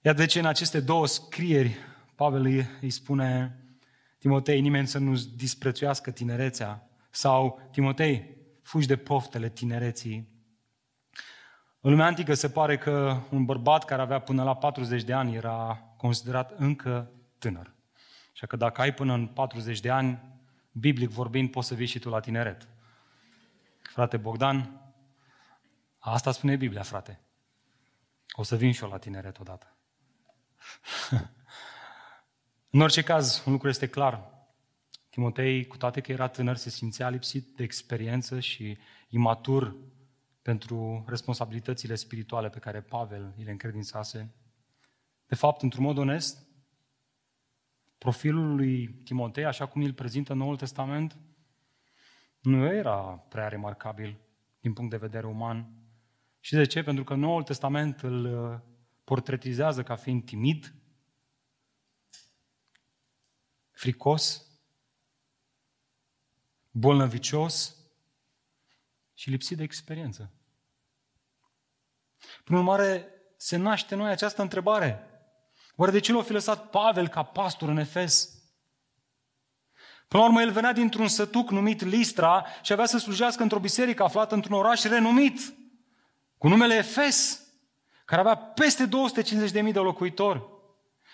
Iar 0.00 0.14
de 0.14 0.26
ce 0.26 0.38
în 0.38 0.46
aceste 0.46 0.80
două 0.80 1.06
scrieri 1.06 1.76
Pavel 2.14 2.44
îi, 2.44 2.66
îi 2.80 2.90
spune 2.90 3.58
Timotei, 4.18 4.60
nimeni 4.60 4.86
să 4.86 4.98
nu-ți 4.98 5.36
disprețuiască 5.36 6.10
tinerețea. 6.10 6.89
Sau, 7.10 7.68
Timotei, 7.70 8.36
fugi 8.62 8.86
de 8.86 8.96
poftele 8.96 9.48
tinereții. 9.48 10.28
În 11.80 11.90
lumea 11.90 12.06
antică 12.06 12.34
se 12.34 12.50
pare 12.50 12.78
că 12.78 13.20
un 13.30 13.44
bărbat 13.44 13.84
care 13.84 14.02
avea 14.02 14.18
până 14.18 14.42
la 14.42 14.56
40 14.56 15.02
de 15.02 15.12
ani 15.12 15.34
era 15.34 15.84
considerat 15.96 16.52
încă 16.56 17.10
tânăr. 17.38 17.74
Și 18.32 18.46
că 18.46 18.56
dacă 18.56 18.80
ai 18.80 18.94
până 18.94 19.14
în 19.14 19.26
40 19.26 19.80
de 19.80 19.90
ani, 19.90 20.20
biblic 20.72 21.08
vorbind, 21.08 21.50
poți 21.50 21.68
să 21.68 21.74
vii 21.74 21.86
și 21.86 21.98
tu 21.98 22.08
la 22.08 22.20
tineret. 22.20 22.68
Frate 23.82 24.16
Bogdan, 24.16 24.80
asta 25.98 26.32
spune 26.32 26.56
Biblia, 26.56 26.82
frate. 26.82 27.20
O 28.32 28.42
să 28.42 28.56
vin 28.56 28.72
și 28.72 28.82
eu 28.82 28.88
la 28.88 28.98
tineret 28.98 29.38
odată. 29.38 29.74
în 32.70 32.80
orice 32.80 33.02
caz, 33.02 33.42
un 33.46 33.52
lucru 33.52 33.68
este 33.68 33.88
clar. 33.88 34.39
Timotei, 35.10 35.66
cu 35.66 35.76
toate 35.76 36.00
că 36.00 36.12
era 36.12 36.28
tânăr, 36.28 36.56
se 36.56 36.70
simțea 36.70 37.08
lipsit 37.08 37.56
de 37.56 37.62
experiență 37.62 38.40
și 38.40 38.78
imatur 39.08 39.76
pentru 40.42 41.04
responsabilitățile 41.08 41.94
spirituale 41.94 42.48
pe 42.48 42.58
care 42.58 42.80
Pavel 42.80 43.34
îi 43.36 43.44
le 43.44 43.50
încredințase. 43.50 44.34
De 45.26 45.34
fapt, 45.34 45.62
într-un 45.62 45.84
mod 45.84 45.98
onest, 45.98 46.48
profilul 47.98 48.54
lui 48.54 48.88
Timotei, 48.88 49.44
așa 49.44 49.66
cum 49.66 49.82
îl 49.82 49.92
prezintă 49.92 50.34
Noul 50.34 50.56
Testament, 50.56 51.18
nu 52.40 52.66
era 52.66 53.00
prea 53.28 53.48
remarcabil 53.48 54.20
din 54.60 54.72
punct 54.72 54.90
de 54.90 54.96
vedere 54.96 55.26
uman. 55.26 55.72
Și 56.40 56.54
de 56.54 56.64
ce? 56.64 56.82
Pentru 56.82 57.04
că 57.04 57.14
Noul 57.14 57.42
Testament 57.42 58.00
îl 58.00 58.24
uh, 58.24 58.58
portretizează 59.04 59.82
ca 59.82 59.96
fiind 59.96 60.24
timid, 60.24 60.74
fricos, 63.70 64.49
bolnăvicios 66.70 67.76
și 69.14 69.30
lipsit 69.30 69.56
de 69.56 69.62
experiență. 69.62 70.30
Prin 72.44 72.56
urmare, 72.56 73.08
se 73.36 73.56
naște 73.56 73.94
noi 73.94 74.10
această 74.10 74.42
întrebare. 74.42 75.04
Oare 75.76 75.92
de 75.92 76.00
ce 76.00 76.12
l-a 76.12 76.22
fi 76.22 76.32
lăsat 76.32 76.70
Pavel 76.70 77.08
ca 77.08 77.22
pastor 77.22 77.68
în 77.68 77.76
Efes? 77.76 78.40
Până 80.08 80.22
la 80.22 80.28
urmă, 80.28 80.40
el 80.40 80.50
venea 80.50 80.72
dintr-un 80.72 81.08
sătuc 81.08 81.50
numit 81.50 81.80
Listra 81.80 82.46
și 82.62 82.72
avea 82.72 82.86
să 82.86 82.98
slujească 82.98 83.42
într-o 83.42 83.58
biserică 83.58 84.02
aflată 84.02 84.34
într-un 84.34 84.56
oraș 84.56 84.82
renumit, 84.82 85.54
cu 86.38 86.48
numele 86.48 86.74
Efes, 86.74 87.48
care 88.04 88.20
avea 88.20 88.36
peste 88.36 88.88
250.000 89.62 89.72
de 89.72 89.78
locuitori. 89.78 90.42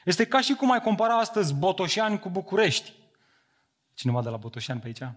Este 0.05 0.27
ca 0.27 0.41
și 0.41 0.55
cum 0.55 0.71
ai 0.71 0.81
compara 0.81 1.19
astăzi 1.19 1.55
Botoșani 1.55 2.19
cu 2.19 2.29
București. 2.29 2.93
Cineva 3.95 4.23
de 4.23 4.29
la 4.29 4.37
Botoșani 4.37 4.81
pe 4.81 4.87
aici? 4.87 5.15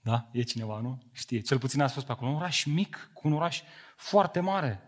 Da? 0.00 0.28
E 0.32 0.42
cineva, 0.42 0.80
nu? 0.80 1.02
Știe. 1.12 1.40
Cel 1.40 1.58
puțin 1.58 1.80
a 1.80 1.88
fost 1.88 2.06
pe 2.06 2.12
acolo. 2.12 2.30
Un 2.30 2.36
oraș 2.36 2.64
mic 2.64 3.10
cu 3.12 3.28
un 3.28 3.32
oraș 3.32 3.62
foarte 3.96 4.40
mare. 4.40 4.82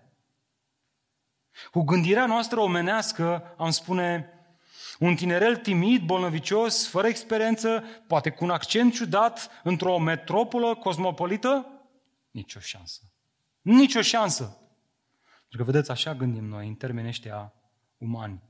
Cu 1.70 1.82
gândirea 1.82 2.26
noastră 2.26 2.60
omenească, 2.60 3.54
am 3.56 3.70
spune, 3.70 4.28
un 4.98 5.14
tinerel 5.14 5.56
timid, 5.56 6.02
bolnăvicios, 6.02 6.88
fără 6.88 7.06
experiență, 7.06 7.84
poate 8.06 8.30
cu 8.30 8.44
un 8.44 8.50
accent 8.50 8.92
ciudat, 8.92 9.50
într-o 9.62 9.98
metropolă 9.98 10.74
cosmopolită? 10.74 11.66
Nici 12.30 12.54
o 12.54 12.60
șansă. 12.60 13.00
Nici 13.60 13.94
o 13.94 14.02
șansă. 14.02 14.44
Pentru 15.48 15.58
că, 15.58 15.64
vedeți, 15.64 15.90
așa 15.90 16.14
gândim 16.14 16.44
noi, 16.44 16.68
în 16.68 16.74
termeni 16.74 17.08
ăștia 17.08 17.52
umani. 17.98 18.42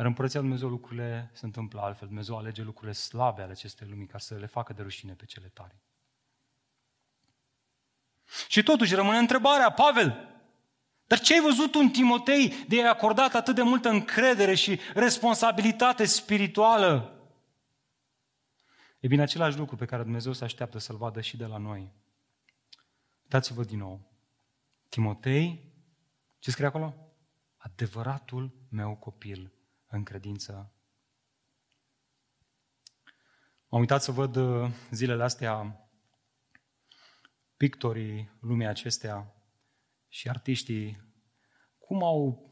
Dar 0.00 0.08
în 0.08 0.14
Părăția 0.14 0.40
Dumnezeu 0.40 0.68
lucrurile 0.68 1.30
se 1.32 1.44
întâmplă 1.44 1.80
altfel. 1.80 2.06
Dumnezeu 2.06 2.36
alege 2.36 2.62
lucrurile 2.62 2.92
slabe 2.92 3.42
ale 3.42 3.50
acestei 3.50 3.88
lumii 3.88 4.06
ca 4.06 4.18
să 4.18 4.34
le 4.34 4.46
facă 4.46 4.72
de 4.72 4.82
rușine 4.82 5.12
pe 5.12 5.24
cele 5.24 5.46
tare. 5.46 5.82
Și 8.48 8.62
totuși 8.62 8.94
rămâne 8.94 9.18
întrebarea, 9.18 9.72
Pavel, 9.72 10.28
dar 11.06 11.20
ce 11.20 11.34
ai 11.34 11.40
văzut 11.40 11.74
un 11.74 11.90
Timotei 11.90 12.64
de 12.68 12.84
a 12.84 12.88
acordat 12.88 13.34
atât 13.34 13.54
de 13.54 13.62
multă 13.62 13.88
încredere 13.88 14.54
și 14.54 14.80
responsabilitate 14.94 16.04
spirituală? 16.04 17.20
E 19.00 19.06
bine, 19.06 19.22
același 19.22 19.58
lucru 19.58 19.76
pe 19.76 19.84
care 19.84 20.02
Dumnezeu 20.02 20.32
se 20.32 20.44
așteaptă 20.44 20.78
să-l 20.78 20.96
vadă 20.96 21.20
și 21.20 21.36
de 21.36 21.46
la 21.46 21.56
noi. 21.56 21.92
Dați-vă 23.22 23.64
din 23.64 23.78
nou. 23.78 24.00
Timotei, 24.88 25.72
ce 26.38 26.50
scrie 26.50 26.66
acolo? 26.66 26.94
Adevăratul 27.56 28.52
meu 28.68 28.96
copil 28.96 29.52
în 29.90 30.04
credință. 30.04 30.72
M-am 33.68 33.80
uitat 33.80 34.02
să 34.02 34.12
văd 34.12 34.36
uh, 34.36 34.70
zilele 34.90 35.22
astea 35.22 35.84
pictorii 37.56 38.30
lumii 38.40 38.66
acestea 38.66 39.34
și 40.08 40.28
artiștii 40.28 41.08
cum 41.78 42.02
au 42.02 42.50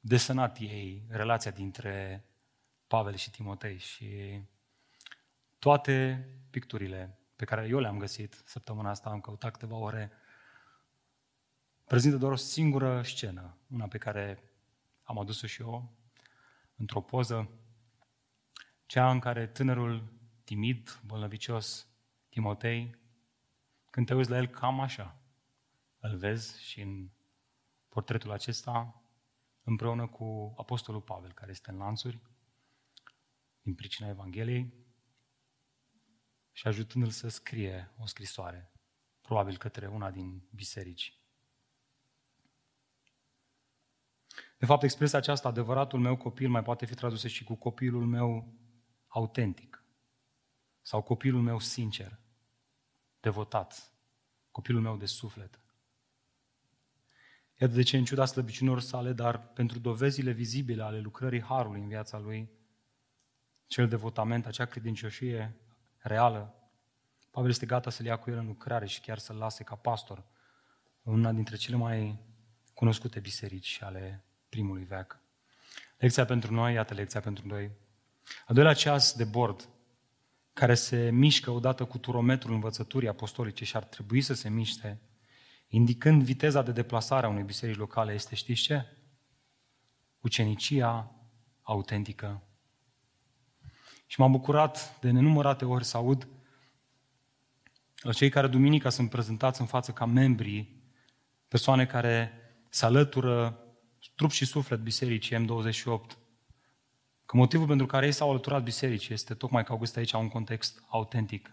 desenat 0.00 0.58
ei 0.58 1.06
relația 1.08 1.50
dintre 1.50 2.24
Pavel 2.86 3.14
și 3.14 3.30
Timotei 3.30 3.78
și 3.78 4.40
toate 5.58 6.28
picturile 6.50 7.18
pe 7.36 7.44
care 7.44 7.66
eu 7.66 7.78
le-am 7.78 7.98
găsit 7.98 8.42
săptămâna 8.44 8.90
asta, 8.90 9.10
am 9.10 9.20
căutat 9.20 9.52
câteva 9.52 9.76
ore, 9.76 10.12
prezintă 11.84 12.16
doar 12.16 12.32
o 12.32 12.36
singură 12.36 13.02
scenă, 13.02 13.56
una 13.70 13.88
pe 13.88 13.98
care 13.98 14.42
am 15.02 15.18
adus-o 15.18 15.46
și 15.46 15.62
eu, 15.62 15.97
într-o 16.78 17.00
poză, 17.00 17.50
cea 18.86 19.10
în 19.10 19.18
care 19.18 19.46
tânărul 19.46 20.12
timid, 20.44 21.00
bolnăvicios, 21.06 21.88
Timotei, 22.28 22.96
când 23.90 24.06
te 24.06 24.14
uiți 24.14 24.30
la 24.30 24.36
el 24.36 24.46
cam 24.46 24.80
așa, 24.80 25.20
îl 25.98 26.16
vezi 26.16 26.62
și 26.62 26.80
în 26.80 27.10
portretul 27.88 28.30
acesta 28.30 29.02
împreună 29.62 30.06
cu 30.06 30.54
Apostolul 30.56 31.00
Pavel, 31.00 31.32
care 31.32 31.50
este 31.50 31.70
în 31.70 31.76
lanțuri, 31.76 32.20
din 33.62 33.74
pricina 33.74 34.08
Evangheliei, 34.08 34.86
și 36.52 36.66
ajutându-l 36.66 37.10
să 37.10 37.28
scrie 37.28 37.90
o 37.98 38.06
scrisoare, 38.06 38.72
probabil 39.20 39.56
către 39.56 39.86
una 39.86 40.10
din 40.10 40.48
biserici. 40.54 41.17
De 44.58 44.66
fapt, 44.66 44.82
expresia 44.82 45.18
aceasta, 45.18 45.48
adevăratul 45.48 46.00
meu 46.00 46.16
copil, 46.16 46.48
mai 46.48 46.62
poate 46.62 46.86
fi 46.86 46.94
tradusă 46.94 47.28
și 47.28 47.44
cu 47.44 47.54
copilul 47.54 48.06
meu 48.06 48.54
autentic 49.06 49.84
sau 50.82 51.02
copilul 51.02 51.42
meu 51.42 51.58
sincer, 51.58 52.18
devotat, 53.20 53.92
copilul 54.50 54.80
meu 54.80 54.96
de 54.96 55.06
suflet. 55.06 55.60
Iată 57.60 57.74
de 57.74 57.82
ce, 57.82 57.96
în 57.96 58.04
ciuda 58.04 58.24
slăbiciunilor 58.24 58.80
sale, 58.80 59.12
dar 59.12 59.48
pentru 59.48 59.78
dovezile 59.78 60.30
vizibile 60.30 60.82
ale 60.82 61.00
lucrării 61.00 61.42
Harului 61.42 61.80
în 61.80 61.88
viața 61.88 62.18
lui, 62.18 62.50
cel 63.66 63.88
devotament, 63.88 64.46
acea 64.46 64.64
credincioșie 64.64 65.56
reală, 65.98 66.58
Pavel 67.30 67.50
este 67.50 67.66
gata 67.66 67.90
să-l 67.90 68.06
ia 68.06 68.16
cu 68.16 68.30
el 68.30 68.38
în 68.38 68.46
lucrare 68.46 68.86
și 68.86 69.00
chiar 69.00 69.18
să-l 69.18 69.36
lase 69.36 69.64
ca 69.64 69.74
pastor 69.74 70.24
în 71.02 71.12
una 71.12 71.32
dintre 71.32 71.56
cele 71.56 71.76
mai 71.76 72.18
cunoscute 72.74 73.20
biserici 73.20 73.82
ale 73.82 74.24
primului 74.48 74.84
veac. 74.84 75.20
Lecția 75.98 76.24
pentru 76.24 76.54
noi, 76.54 76.74
iată 76.74 76.94
lecția 76.94 77.20
pentru 77.20 77.46
noi. 77.46 77.70
A 78.46 78.52
doilea 78.52 78.74
ceas 78.74 79.12
de 79.12 79.24
bord, 79.24 79.68
care 80.52 80.74
se 80.74 81.10
mișcă 81.10 81.50
odată 81.50 81.84
cu 81.84 81.98
turometrul 81.98 82.54
învățăturii 82.54 83.08
apostolice 83.08 83.64
și 83.64 83.76
ar 83.76 83.84
trebui 83.84 84.20
să 84.20 84.34
se 84.34 84.48
miște, 84.48 85.00
indicând 85.68 86.22
viteza 86.22 86.62
de 86.62 86.72
deplasare 86.72 87.26
a 87.26 87.28
unei 87.28 87.42
biserici 87.42 87.76
locale, 87.76 88.12
este 88.12 88.34
știți 88.34 88.62
ce? 88.62 88.86
Ucenicia 90.20 91.12
autentică. 91.62 92.42
Și 94.06 94.20
m-am 94.20 94.30
bucurat 94.30 94.98
de 95.00 95.10
nenumărate 95.10 95.64
ori 95.64 95.84
să 95.84 95.96
aud 95.96 96.28
la 98.00 98.12
cei 98.12 98.28
care 98.28 98.46
duminica 98.46 98.88
sunt 98.90 99.10
prezentați 99.10 99.60
în 99.60 99.66
față 99.66 99.92
ca 99.92 100.04
membri, 100.04 100.76
persoane 101.48 101.86
care 101.86 102.32
se 102.68 102.84
alătură 102.84 103.62
trup 104.14 104.30
și 104.30 104.44
suflet 104.44 104.78
bisericii 104.78 105.36
M28, 105.36 106.16
că 107.26 107.36
motivul 107.36 107.66
pentru 107.66 107.86
care 107.86 108.06
ei 108.06 108.12
s-au 108.12 108.30
alăturat 108.30 108.62
bisericii 108.62 109.14
este 109.14 109.34
tocmai 109.34 109.64
că 109.64 109.72
au 109.72 109.78
găsit 109.78 109.96
aici 109.96 110.12
un 110.12 110.28
context 110.28 110.82
autentic. 110.88 111.52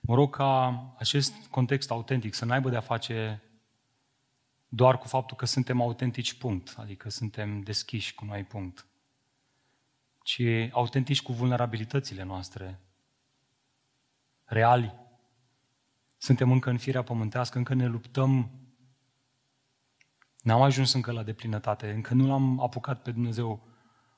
Mă 0.00 0.14
rog 0.14 0.36
ca 0.36 0.94
acest 0.98 1.34
context 1.50 1.90
autentic 1.90 2.34
să 2.34 2.44
n-aibă 2.44 2.68
de-a 2.68 2.80
face 2.80 3.42
doar 4.68 4.98
cu 4.98 5.06
faptul 5.06 5.36
că 5.36 5.46
suntem 5.46 5.80
autentici, 5.80 6.34
punct, 6.34 6.74
adică 6.76 7.08
suntem 7.10 7.60
deschiși 7.60 8.14
cu 8.14 8.24
noi, 8.24 8.44
punct. 8.44 8.86
și 10.24 10.68
autentici 10.72 11.22
cu 11.22 11.32
vulnerabilitățile 11.32 12.22
noastre. 12.22 12.80
Reali. 14.44 14.94
Suntem 16.16 16.50
încă 16.50 16.70
în 16.70 16.78
firea 16.78 17.02
pământească, 17.02 17.58
încă 17.58 17.74
ne 17.74 17.86
luptăm. 17.86 18.50
N-am 20.46 20.62
ajuns 20.62 20.92
încă 20.92 21.12
la 21.12 21.22
deplinătate, 21.22 21.90
încă 21.90 22.14
nu 22.14 22.26
l-am 22.26 22.60
apucat 22.60 23.02
pe 23.02 23.10
Dumnezeu 23.10 23.68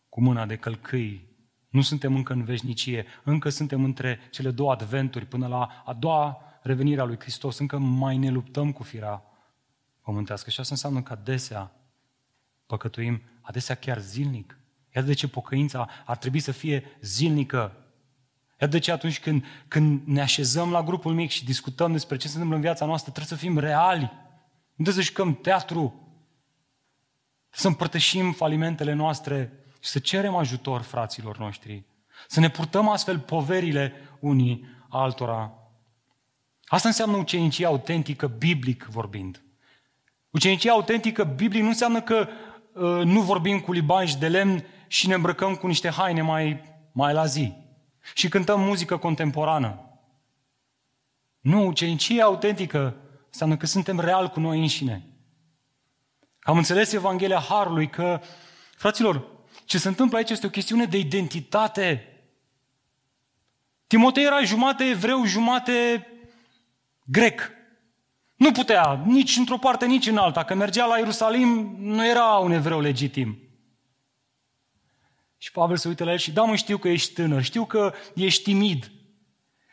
cu 0.08 0.20
mâna 0.20 0.46
de 0.46 0.56
călcâi. 0.56 1.36
Nu 1.68 1.80
suntem 1.80 2.14
încă 2.14 2.32
în 2.32 2.44
veșnicie, 2.44 3.06
încă 3.24 3.48
suntem 3.48 3.84
între 3.84 4.18
cele 4.30 4.50
două 4.50 4.72
adventuri 4.72 5.26
până 5.26 5.46
la 5.46 5.82
a 5.84 5.92
doua 5.92 6.40
revenire 6.62 7.00
a 7.00 7.04
lui 7.04 7.18
Hristos. 7.18 7.58
Încă 7.58 7.78
mai 7.78 8.16
ne 8.16 8.30
luptăm 8.30 8.72
cu 8.72 8.82
firea 8.82 9.22
pământească 10.02 10.50
și 10.50 10.60
asta 10.60 10.74
înseamnă 10.74 11.02
că 11.02 11.12
adesea 11.12 11.72
păcătuim, 12.66 13.22
adesea 13.40 13.74
chiar 13.74 13.98
zilnic. 13.98 14.58
Iată 14.94 15.06
de 15.06 15.14
ce 15.14 15.28
pocăința 15.28 15.88
ar 16.06 16.16
trebui 16.16 16.40
să 16.40 16.52
fie 16.52 16.84
zilnică. 17.00 17.76
Iată 18.60 18.72
de 18.72 18.78
ce 18.78 18.92
atunci 18.92 19.20
când, 19.20 19.44
când 19.68 20.06
ne 20.06 20.20
așezăm 20.20 20.70
la 20.70 20.82
grupul 20.82 21.14
mic 21.14 21.30
și 21.30 21.44
discutăm 21.44 21.92
despre 21.92 22.16
ce 22.16 22.26
se 22.26 22.32
întâmplă 22.32 22.56
în 22.56 22.62
viața 22.62 22.86
noastră, 22.86 23.12
trebuie 23.12 23.38
să 23.38 23.44
fim 23.44 23.58
reali. 23.58 24.10
Nu 24.74 24.84
trebuie 24.84 25.04
să 25.04 25.10
jucăm 25.10 25.34
teatru. 25.34 26.02
Să 27.58 27.66
împărtășim 27.66 28.32
falimentele 28.32 28.92
noastre 28.92 29.52
și 29.80 29.90
să 29.90 29.98
cerem 29.98 30.34
ajutor 30.34 30.80
fraților 30.80 31.38
noștri. 31.38 31.84
Să 32.28 32.40
ne 32.40 32.50
purtăm 32.50 32.88
astfel 32.88 33.18
poverile 33.18 33.92
unii 34.20 34.64
altora. 34.88 35.52
Asta 36.64 36.88
înseamnă 36.88 37.16
ucenicie 37.16 37.66
autentică, 37.66 38.26
biblic 38.26 38.86
vorbind. 38.90 39.42
Ucenicia 40.30 40.72
autentică, 40.72 41.24
biblic, 41.24 41.62
nu 41.62 41.68
înseamnă 41.68 42.02
că 42.02 42.28
uh, 42.72 43.04
nu 43.04 43.20
vorbim 43.20 43.60
cu 43.60 43.72
libanji 43.72 44.18
de 44.18 44.28
lemn 44.28 44.64
și 44.86 45.06
ne 45.08 45.14
îmbrăcăm 45.14 45.54
cu 45.54 45.66
niște 45.66 45.90
haine 45.90 46.22
mai, 46.22 46.62
mai 46.92 47.12
la 47.12 47.24
zi. 47.24 47.52
Și 48.14 48.28
cântăm 48.28 48.60
muzică 48.60 48.96
contemporană. 48.96 50.00
Nu, 51.40 51.66
ucenicia 51.66 52.24
autentică 52.24 52.96
înseamnă 53.26 53.56
că 53.56 53.66
suntem 53.66 54.00
real 54.00 54.28
cu 54.28 54.40
noi 54.40 54.58
înșine. 54.58 55.17
Am 56.48 56.56
înțeles 56.56 56.92
Evanghelia 56.92 57.40
Harului 57.40 57.88
că, 57.88 58.20
fraților, 58.76 59.26
ce 59.64 59.78
se 59.78 59.88
întâmplă 59.88 60.16
aici 60.16 60.30
este 60.30 60.46
o 60.46 60.50
chestiune 60.50 60.84
de 60.84 60.98
identitate. 60.98 62.16
Timotei 63.86 64.24
era 64.24 64.42
jumate 64.42 64.84
evreu, 64.84 65.24
jumate 65.24 66.06
grec. 67.04 67.50
Nu 68.34 68.52
putea 68.52 69.02
nici 69.06 69.36
într-o 69.36 69.58
parte, 69.58 69.86
nici 69.86 70.06
în 70.06 70.16
alta. 70.16 70.44
Că 70.44 70.54
mergea 70.54 70.86
la 70.86 70.98
Ierusalim, 70.98 71.76
nu 71.78 72.06
era 72.06 72.24
un 72.24 72.52
evreu 72.52 72.80
legitim. 72.80 73.38
Și 75.38 75.52
Pavel 75.52 75.76
se 75.76 75.88
uită 75.88 76.04
la 76.04 76.10
el 76.10 76.18
și, 76.18 76.32
da, 76.32 76.42
mă, 76.42 76.56
știu 76.56 76.78
că 76.78 76.88
ești 76.88 77.12
tânăr, 77.12 77.42
știu 77.42 77.64
că 77.64 77.94
ești 78.14 78.42
timid, 78.42 78.90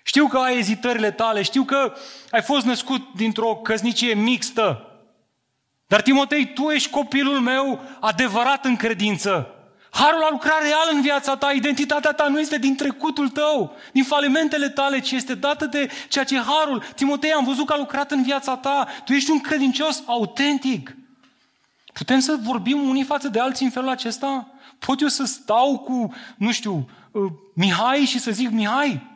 știu 0.03 0.27
că 0.27 0.37
ai 0.37 0.57
ezitările 0.57 1.11
tale, 1.11 1.41
știu 1.41 1.63
că 1.63 1.93
ai 2.29 2.41
fost 2.41 2.65
născut 2.65 3.13
dintr-o 3.13 3.55
căsnicie 3.55 4.13
mixtă, 4.13 4.89
dar 5.87 6.01
Timotei, 6.01 6.53
tu 6.53 6.69
ești 6.69 6.89
copilul 6.89 7.39
meu 7.39 7.81
adevărat 7.99 8.65
în 8.65 8.75
credință. 8.75 9.49
Harul 9.91 10.23
a 10.23 10.29
lucrat 10.31 10.61
real 10.61 10.89
în 10.91 11.01
viața 11.01 11.35
ta, 11.35 11.51
identitatea 11.51 12.11
ta 12.11 12.27
nu 12.27 12.39
este 12.39 12.57
din 12.57 12.75
trecutul 12.75 13.29
tău, 13.29 13.75
din 13.91 14.03
falimentele 14.03 14.69
tale, 14.69 14.99
ci 14.99 15.11
este 15.11 15.35
dată 15.35 15.65
de 15.65 15.89
ceea 16.09 16.25
ce 16.25 16.39
Harul, 16.39 16.83
Timotei, 16.95 17.31
am 17.31 17.43
văzut 17.43 17.65
că 17.65 17.73
a 17.73 17.77
lucrat 17.77 18.11
în 18.11 18.23
viața 18.23 18.57
ta. 18.57 18.87
Tu 19.05 19.13
ești 19.13 19.31
un 19.31 19.39
credincios 19.39 20.03
autentic. 20.05 20.95
Putem 21.93 22.19
să 22.19 22.37
vorbim 22.41 22.89
unii 22.89 23.03
față 23.03 23.27
de 23.27 23.39
alții 23.39 23.65
în 23.65 23.71
felul 23.71 23.89
acesta? 23.89 24.47
Pot 24.79 25.01
eu 25.01 25.07
să 25.07 25.25
stau 25.25 25.79
cu, 25.79 26.13
nu 26.37 26.51
știu, 26.51 26.89
uh, 27.11 27.31
Mihai 27.53 28.05
și 28.05 28.19
să 28.19 28.31
zic, 28.31 28.49
Mihai, 28.49 29.14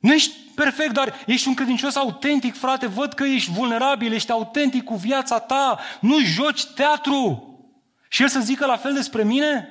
nu 0.00 0.12
ești 0.12 0.32
perfect, 0.54 0.92
dar 0.92 1.14
ești 1.26 1.48
un 1.48 1.54
credincios 1.54 1.96
autentic, 1.96 2.56
frate, 2.56 2.86
văd 2.86 3.12
că 3.12 3.24
ești 3.24 3.50
vulnerabil, 3.50 4.12
ești 4.12 4.30
autentic 4.30 4.84
cu 4.84 4.94
viața 4.94 5.38
ta, 5.38 5.78
nu 6.00 6.20
joci 6.20 6.66
teatru. 6.66 7.44
Și 8.08 8.22
el 8.22 8.28
să 8.28 8.40
zică 8.40 8.66
la 8.66 8.76
fel 8.76 8.94
despre 8.94 9.24
mine? 9.24 9.68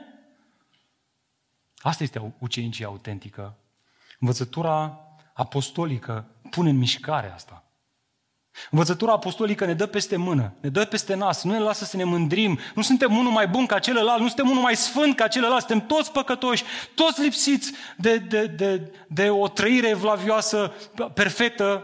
Asta 1.77 2.03
este 2.03 2.33
ucenicia 2.39 2.87
autentică. 2.87 3.57
Învățătura 4.19 4.99
apostolică 5.33 6.25
pune 6.49 6.69
în 6.69 6.77
mișcare 6.77 7.31
asta. 7.31 7.63
Învățătura 8.71 9.11
apostolică 9.11 9.65
ne 9.65 9.73
dă 9.73 9.85
peste 9.85 10.15
mână, 10.15 10.53
ne 10.61 10.69
dă 10.69 10.85
peste 10.85 11.15
nas, 11.15 11.43
nu 11.43 11.51
ne 11.51 11.59
lasă 11.59 11.85
să 11.85 11.97
ne 11.97 12.03
mândrim, 12.03 12.59
nu 12.75 12.81
suntem 12.81 13.17
unul 13.17 13.31
mai 13.31 13.47
bun 13.47 13.65
ca 13.65 13.79
celălalt, 13.79 14.21
nu 14.21 14.27
suntem 14.27 14.49
unul 14.49 14.61
mai 14.61 14.75
sfânt 14.75 15.15
ca 15.15 15.27
celălalt, 15.27 15.65
suntem 15.65 15.87
toți 15.87 16.11
păcătoși, 16.11 16.63
toți 16.95 17.21
lipsiți 17.21 17.71
de, 17.97 18.17
de, 18.17 18.45
de, 18.45 18.91
de 19.07 19.29
o 19.29 19.47
trăire 19.47 19.87
evlavioasă 19.87 20.73
perfectă, 21.13 21.83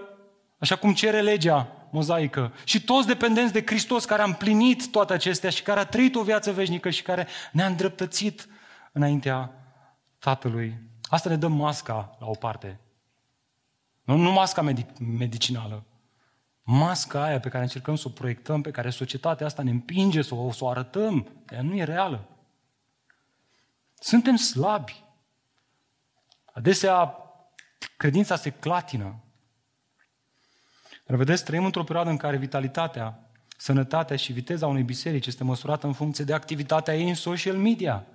așa 0.58 0.76
cum 0.76 0.94
cere 0.94 1.22
legea 1.22 1.68
mozaică. 1.92 2.54
Și 2.64 2.84
toți 2.84 3.08
dependenți 3.08 3.54
de 3.54 3.64
Hristos 3.66 4.06
care 4.06 4.22
am 4.22 4.34
plinit 4.34 4.92
toate 4.92 5.14
acestea 5.14 5.50
și 5.50 5.62
care 5.62 5.80
a 5.80 5.86
trăit 5.86 6.16
o 6.16 6.24
viață 6.24 6.52
veșnică 6.52 6.90
și 6.90 7.02
care 7.02 7.28
ne-a 7.52 7.66
îndreptățit 7.66 8.48
înaintea 8.92 9.52
Tatălui. 10.20 10.80
Asta 11.04 11.30
ne 11.30 11.36
dă 11.36 11.48
masca 11.48 12.16
la 12.20 12.28
o 12.28 12.36
parte. 12.36 12.80
Nu, 14.04 14.16
nu 14.16 14.32
masca 14.32 14.62
medic, 14.62 14.98
medicinală. 15.18 15.84
Masca 16.68 17.24
aia 17.24 17.40
pe 17.40 17.50
care 17.50 17.64
încercăm 17.64 17.96
să 17.96 18.08
o 18.08 18.12
proiectăm, 18.12 18.62
pe 18.62 18.72
care 18.72 18.90
societatea 18.90 19.46
asta 19.46 19.64
ne 19.64 19.70
împinge 19.70 20.22
să 20.22 20.36
o, 20.36 20.52
să 20.52 20.64
o 20.64 20.70
arătăm, 20.70 21.44
ea 21.50 21.62
nu 21.62 21.76
e 21.76 21.84
reală. 21.84 22.28
Suntem 24.00 24.36
slabi. 24.36 25.04
Adesea 26.46 27.18
credința 27.98 28.36
se 28.36 28.50
clatină. 28.50 29.24
Dar 31.06 31.18
vedeți, 31.18 31.44
trăim 31.44 31.66
într-o 31.66 31.84
perioadă 31.84 32.10
în 32.10 32.18
care 32.18 32.38
vitalitatea, 32.38 33.30
sănătatea 33.58 34.16
și 34.16 34.34
viteza 34.34 34.68
unei 34.68 34.84
biserici 34.84 35.28
este 35.28 35.44
măsurată 35.44 35.88
în 35.88 35.94
funcție 35.94 36.26
de 36.26 36.34
activitatea 36.34 36.96
ei 36.96 37.10
în 37.10 37.16
social 37.16 37.58
media. 37.58 38.06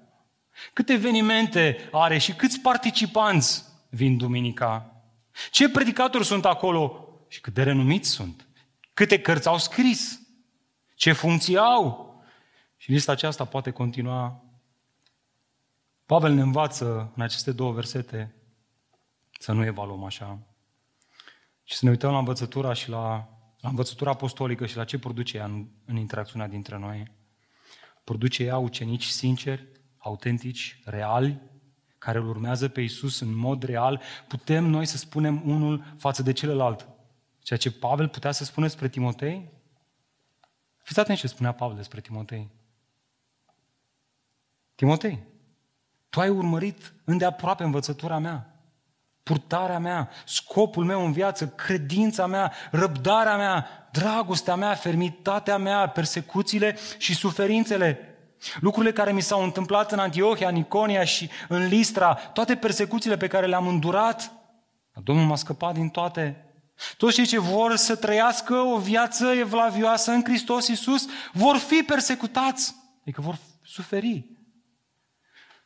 Câte 0.72 0.92
evenimente 0.92 1.88
are 1.92 2.18
și 2.18 2.34
câți 2.34 2.60
participanți 2.60 3.64
vin 3.88 4.16
duminica? 4.16 5.02
Ce 5.50 5.68
predicatori 5.68 6.24
sunt 6.24 6.44
acolo 6.44 7.09
și 7.30 7.40
cât 7.40 7.54
de 7.54 7.62
renumiți 7.62 8.08
sunt? 8.08 8.46
Câte 8.94 9.20
cărți 9.20 9.48
au 9.48 9.58
scris? 9.58 10.20
Ce 10.94 11.12
funcții 11.12 11.56
au? 11.56 12.22
Și 12.76 12.90
lista 12.90 13.12
aceasta 13.12 13.44
poate 13.44 13.70
continua. 13.70 14.44
Pavel 16.06 16.32
ne 16.32 16.40
învață 16.40 17.12
în 17.16 17.22
aceste 17.22 17.52
două 17.52 17.72
versete 17.72 18.34
să 19.38 19.52
nu 19.52 19.64
evaluăm 19.64 20.04
așa, 20.04 20.38
și 21.64 21.76
să 21.76 21.84
ne 21.84 21.90
uităm 21.90 22.10
la 22.10 22.18
învățătura 22.18 22.72
și 22.72 22.88
la, 22.88 23.28
la 23.60 23.68
învățătura 23.68 24.10
apostolică 24.10 24.66
și 24.66 24.76
la 24.76 24.84
ce 24.84 24.98
produce 24.98 25.36
ea 25.36 25.44
în, 25.44 25.66
în 25.84 25.96
interacțiunea 25.96 26.48
dintre 26.48 26.78
noi. 26.78 27.12
Produce 28.04 28.42
ea 28.44 28.58
ucenici 28.58 29.04
sinceri, 29.04 29.66
autentici, 29.98 30.80
reali, 30.84 31.40
care 31.98 32.18
îl 32.18 32.28
urmează 32.28 32.68
pe 32.68 32.80
Isus 32.80 33.20
în 33.20 33.34
mod 33.34 33.62
real, 33.62 34.02
putem 34.28 34.64
noi 34.64 34.86
să 34.86 34.96
spunem 34.96 35.42
unul 35.44 35.94
față 35.98 36.22
de 36.22 36.32
celălalt. 36.32 36.88
Ceea 37.42 37.58
ce 37.58 37.70
Pavel 37.70 38.08
putea 38.08 38.32
să 38.32 38.44
spună 38.44 38.66
despre 38.66 38.88
Timotei? 38.88 39.50
Fiți 40.76 41.00
atenți 41.00 41.20
ce 41.20 41.26
spunea 41.26 41.52
Pavel 41.52 41.76
despre 41.76 42.00
Timotei. 42.00 42.50
Timotei, 44.74 45.22
tu 46.08 46.20
ai 46.20 46.28
urmărit 46.28 46.94
îndeaproape 47.04 47.64
învățătura 47.64 48.18
mea, 48.18 48.54
purtarea 49.22 49.78
mea, 49.78 50.10
scopul 50.24 50.84
meu 50.84 51.04
în 51.04 51.12
viață, 51.12 51.48
credința 51.48 52.26
mea, 52.26 52.52
răbdarea 52.70 53.36
mea, 53.36 53.88
dragostea 53.92 54.54
mea, 54.54 54.74
fermitatea 54.74 55.56
mea, 55.56 55.88
persecuțiile 55.88 56.76
și 56.98 57.14
suferințele 57.14 58.10
Lucrurile 58.60 58.92
care 58.92 59.12
mi 59.12 59.20
s-au 59.20 59.42
întâmplat 59.42 59.92
în 59.92 59.98
Antiohia, 59.98 60.48
în 60.48 60.56
Iconia 60.56 61.04
și 61.04 61.30
în 61.48 61.66
Listra, 61.66 62.14
toate 62.14 62.56
persecuțiile 62.56 63.16
pe 63.16 63.26
care 63.26 63.46
le-am 63.46 63.66
îndurat, 63.66 64.32
Domnul 65.02 65.26
m-a 65.26 65.36
scăpat 65.36 65.74
din 65.74 65.88
toate. 65.88 66.49
Toți 66.96 67.14
cei 67.14 67.26
ce 67.26 67.38
vor 67.38 67.76
să 67.76 67.96
trăiască 67.96 68.54
o 68.54 68.78
viață 68.78 69.26
evlavioasă 69.26 70.10
în 70.10 70.24
Hristos 70.24 70.68
Iisus 70.68 71.06
vor 71.32 71.56
fi 71.56 71.82
persecutați, 71.82 72.74
adică 73.00 73.20
vor 73.20 73.38
suferi. 73.64 74.24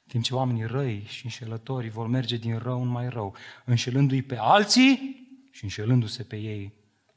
Timp 0.07 0.25
ce 0.25 0.35
oamenii 0.35 0.67
răi 0.67 1.05
și 1.09 1.25
înșelători 1.25 1.89
vor 1.89 2.07
merge 2.07 2.37
din 2.37 2.59
rău 2.59 2.83
în 2.83 2.89
mai 2.89 3.09
rău, 3.09 3.37
înșelându-i 3.65 4.23
pe 4.23 4.37
alții 4.41 5.23
și 5.51 5.65
înșelându-se 5.65 6.23
pe 6.23 6.37
ei 6.37 6.73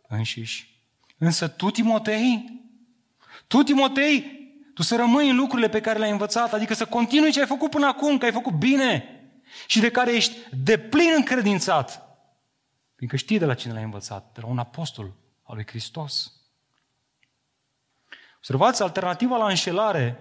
înșiși. 0.08 0.76
Însă 1.18 1.48
tu, 1.48 1.70
Timotei, 1.70 2.62
tu, 3.48 3.64
Timotei, 3.64 4.36
tu 4.74 4.82
să 4.82 4.96
rămâi 4.96 5.30
în 5.30 5.36
lucrurile 5.36 5.70
pe 5.70 5.82
care 5.82 6.00
le-ai 6.00 6.12
învățat, 6.12 6.54
adică 6.54 6.74
să 6.74 6.86
continui 6.86 7.32
ce 7.32 7.40
ai 7.40 7.46
făcut 7.46 7.70
până 7.70 7.88
acum, 7.88 8.18
că 8.18 8.26
ai 8.26 8.32
făcut 8.32 8.54
bine 8.54 9.04
și 9.68 9.80
de 9.80 9.92
care 9.92 10.16
ești 10.16 10.36
deplin 10.64 11.12
încredințat. 11.16 12.07
Fiindcă 12.98 13.18
știi 13.18 13.40
de 13.40 13.46
la 13.46 13.54
cine 13.54 13.74
l-ai 13.74 13.84
învățat, 13.84 14.34
de 14.34 14.42
la 14.42 14.48
un 14.48 14.60
apostol 14.60 15.14
al 15.44 15.56
lui 15.56 15.66
Hristos. 15.68 16.32
Observați, 18.38 18.82
alternativa 18.82 19.38
la 19.38 19.48
înșelare 19.48 20.20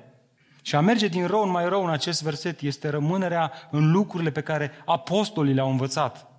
Și 0.62 0.77
a 0.77 0.81
merge 0.81 1.09
din 1.09 1.27
rău 1.27 1.43
în 1.43 1.51
mai 1.51 1.68
rău 1.68 1.85
în 1.85 1.91
acest 1.91 2.22
verset 2.22 2.61
este 2.61 2.89
rămânerea 2.89 3.53
în 3.70 3.91
lucrurile 3.91 4.31
pe 4.31 4.43
care 4.43 4.70
apostolii 4.87 5.55
le-au 5.55 5.70
învățat 5.70 6.31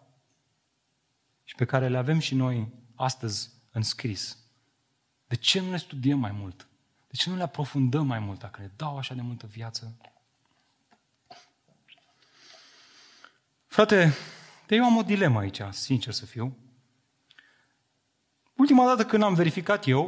și 1.43 1.55
pe 1.55 1.65
care 1.65 1.87
le 1.87 1.97
avem 1.97 2.19
și 2.19 2.35
noi 2.35 2.67
astăzi 2.95 3.49
în 3.71 3.81
scris. 3.81 4.37
De 5.27 5.35
ce 5.35 5.59
nu 5.59 5.71
le 5.71 5.77
studiem 5.77 6.19
mai 6.19 6.31
mult? 6.31 6.67
De 7.07 7.15
ce 7.15 7.29
nu 7.29 7.35
le 7.35 7.43
aprofundăm 7.43 8.07
mai 8.07 8.19
mult 8.19 8.39
dacă 8.39 8.61
le 8.61 8.71
dau 8.75 8.97
așa 8.97 9.13
de 9.13 9.21
multă 9.21 9.45
viață? 9.45 9.97
Frate, 13.67 14.13
eu 14.75 14.83
am 14.83 14.97
o 14.97 15.01
dilemă 15.01 15.39
aici, 15.39 15.61
sincer 15.69 16.13
să 16.13 16.25
fiu. 16.25 16.57
Ultima 18.53 18.85
dată 18.85 19.05
când 19.05 19.23
am 19.23 19.33
verificat 19.33 19.87
eu, 19.87 19.99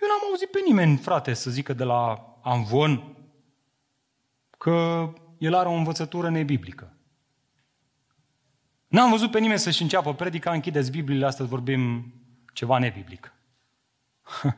eu 0.00 0.08
n-am 0.08 0.28
auzit 0.28 0.50
pe 0.50 0.60
nimeni, 0.66 0.96
frate, 0.96 1.34
să 1.34 1.50
zică 1.50 1.72
de 1.72 1.84
la 1.84 2.30
Amvon 2.42 3.16
că 4.58 5.08
el 5.38 5.54
are 5.54 5.68
o 5.68 5.72
învățătură 5.72 6.30
nebiblică. 6.30 6.92
N-am 8.86 9.10
văzut 9.10 9.30
pe 9.30 9.38
nimeni 9.38 9.58
să-și 9.58 9.82
înceapă 9.82 10.14
predica, 10.14 10.52
închideți 10.52 10.90
Bibliile, 10.90 11.26
astăzi 11.26 11.48
vorbim 11.48 12.12
ceva 12.52 12.78
nebiblic. 12.78 13.32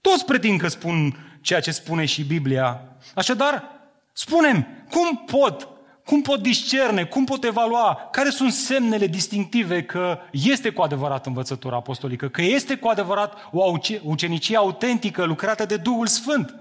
Toți 0.00 0.24
pretind 0.24 0.60
că 0.60 0.68
spun 0.68 1.16
ceea 1.40 1.60
ce 1.60 1.70
spune 1.70 2.04
și 2.04 2.24
Biblia. 2.24 2.96
Așadar, 3.14 3.70
spunem, 4.12 4.66
cum 4.90 5.24
pot, 5.24 5.68
cum 6.08 6.22
pot 6.22 6.42
discerne, 6.42 7.04
cum 7.04 7.24
pot 7.24 7.44
evalua, 7.44 8.08
care 8.12 8.30
sunt 8.30 8.52
semnele 8.52 9.06
distinctive 9.06 9.84
că 9.84 10.18
este 10.32 10.70
cu 10.70 10.82
adevărat 10.82 11.26
învățătura 11.26 11.76
apostolică, 11.76 12.28
că 12.28 12.42
este 12.42 12.76
cu 12.76 12.88
adevărat 12.88 13.48
o 13.52 13.72
ucenicie 14.02 14.56
autentică 14.56 15.24
lucrată 15.24 15.64
de 15.64 15.76
Duhul 15.76 16.06
Sfânt, 16.06 16.54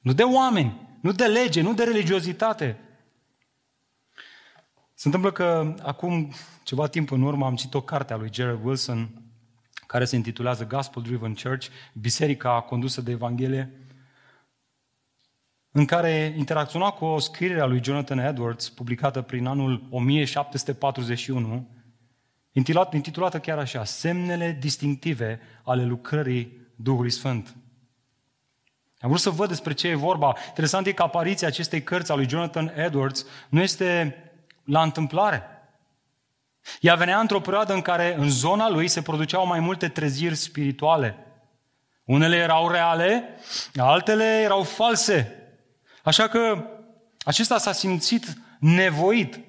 nu 0.00 0.12
de 0.12 0.22
oameni, 0.22 0.98
nu 1.00 1.12
de 1.12 1.24
lege, 1.24 1.60
nu 1.60 1.74
de 1.74 1.84
religiozitate. 1.84 2.78
Se 4.94 5.02
întâmplă 5.08 5.32
că 5.32 5.74
acum 5.82 6.32
ceva 6.62 6.86
timp 6.86 7.10
în 7.10 7.22
urmă 7.22 7.46
am 7.46 7.56
citit 7.56 7.74
o 7.74 7.80
carte 7.80 8.12
a 8.12 8.16
lui 8.16 8.30
Jerry 8.32 8.58
Wilson 8.64 9.22
care 9.86 10.04
se 10.04 10.16
intitulează 10.16 10.66
Gospel 10.66 11.02
Driven 11.02 11.34
Church, 11.34 11.66
biserica 11.92 12.60
condusă 12.60 13.00
de 13.00 13.10
Evanghelie, 13.10 13.81
în 15.72 15.84
care 15.84 16.34
interacționa 16.36 16.90
cu 16.90 17.04
o 17.04 17.18
scriere 17.18 17.60
a 17.60 17.66
lui 17.66 17.82
Jonathan 17.82 18.18
Edwards, 18.18 18.68
publicată 18.68 19.22
prin 19.22 19.46
anul 19.46 19.86
1741, 19.90 21.68
intitulată 22.92 23.38
chiar 23.38 23.58
așa, 23.58 23.84
Semnele 23.84 24.56
distinctive 24.60 25.40
ale 25.62 25.84
lucrării 25.84 26.60
Duhului 26.76 27.10
Sfânt. 27.10 27.56
Am 28.98 29.08
vrut 29.08 29.20
să 29.20 29.30
văd 29.30 29.48
despre 29.48 29.72
ce 29.72 29.88
e 29.88 29.94
vorba. 29.94 30.36
Interesant 30.48 30.86
e 30.86 30.92
că 30.92 31.02
apariția 31.02 31.48
acestei 31.48 31.82
cărți 31.82 32.12
a 32.12 32.14
lui 32.14 32.28
Jonathan 32.28 32.72
Edwards 32.76 33.26
nu 33.48 33.60
este 33.60 34.16
la 34.64 34.82
întâmplare. 34.82 35.42
Ea 36.80 36.94
venea 36.94 37.20
într-o 37.20 37.40
perioadă 37.40 37.72
în 37.72 37.82
care 37.82 38.14
în 38.18 38.30
zona 38.30 38.70
lui 38.70 38.88
se 38.88 39.02
produceau 39.02 39.46
mai 39.46 39.60
multe 39.60 39.88
treziri 39.88 40.34
spirituale. 40.34 41.16
Unele 42.04 42.36
erau 42.36 42.68
reale, 42.68 43.28
altele 43.76 44.24
erau 44.24 44.62
false. 44.62 45.41
Așa 46.02 46.28
că 46.28 46.64
acesta 47.24 47.58
s-a 47.58 47.72
simțit 47.72 48.24
nevoit 48.58 49.40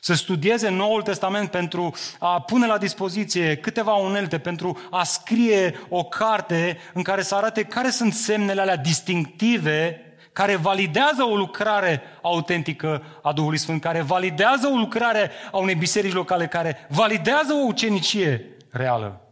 să 0.00 0.14
studieze 0.14 0.68
Noul 0.68 1.02
Testament 1.02 1.50
pentru 1.50 1.94
a 2.18 2.40
pune 2.40 2.66
la 2.66 2.78
dispoziție 2.78 3.56
câteva 3.56 3.94
unelte, 3.94 4.38
pentru 4.38 4.78
a 4.90 5.02
scrie 5.02 5.74
o 5.88 6.04
carte 6.04 6.78
în 6.92 7.02
care 7.02 7.22
să 7.22 7.34
arate 7.34 7.62
care 7.62 7.90
sunt 7.90 8.12
semnele 8.12 8.60
alea 8.60 8.76
distinctive 8.76 10.02
care 10.32 10.56
validează 10.56 11.22
o 11.22 11.36
lucrare 11.36 12.02
autentică 12.22 13.02
a 13.22 13.32
Duhului 13.32 13.58
Sfânt, 13.58 13.80
care 13.80 14.00
validează 14.00 14.66
o 14.66 14.76
lucrare 14.76 15.30
a 15.52 15.56
unei 15.56 15.74
biserici 15.74 16.12
locale, 16.12 16.46
care 16.46 16.86
validează 16.88 17.52
o 17.52 17.66
ucenicie 17.66 18.56
reală. 18.70 19.27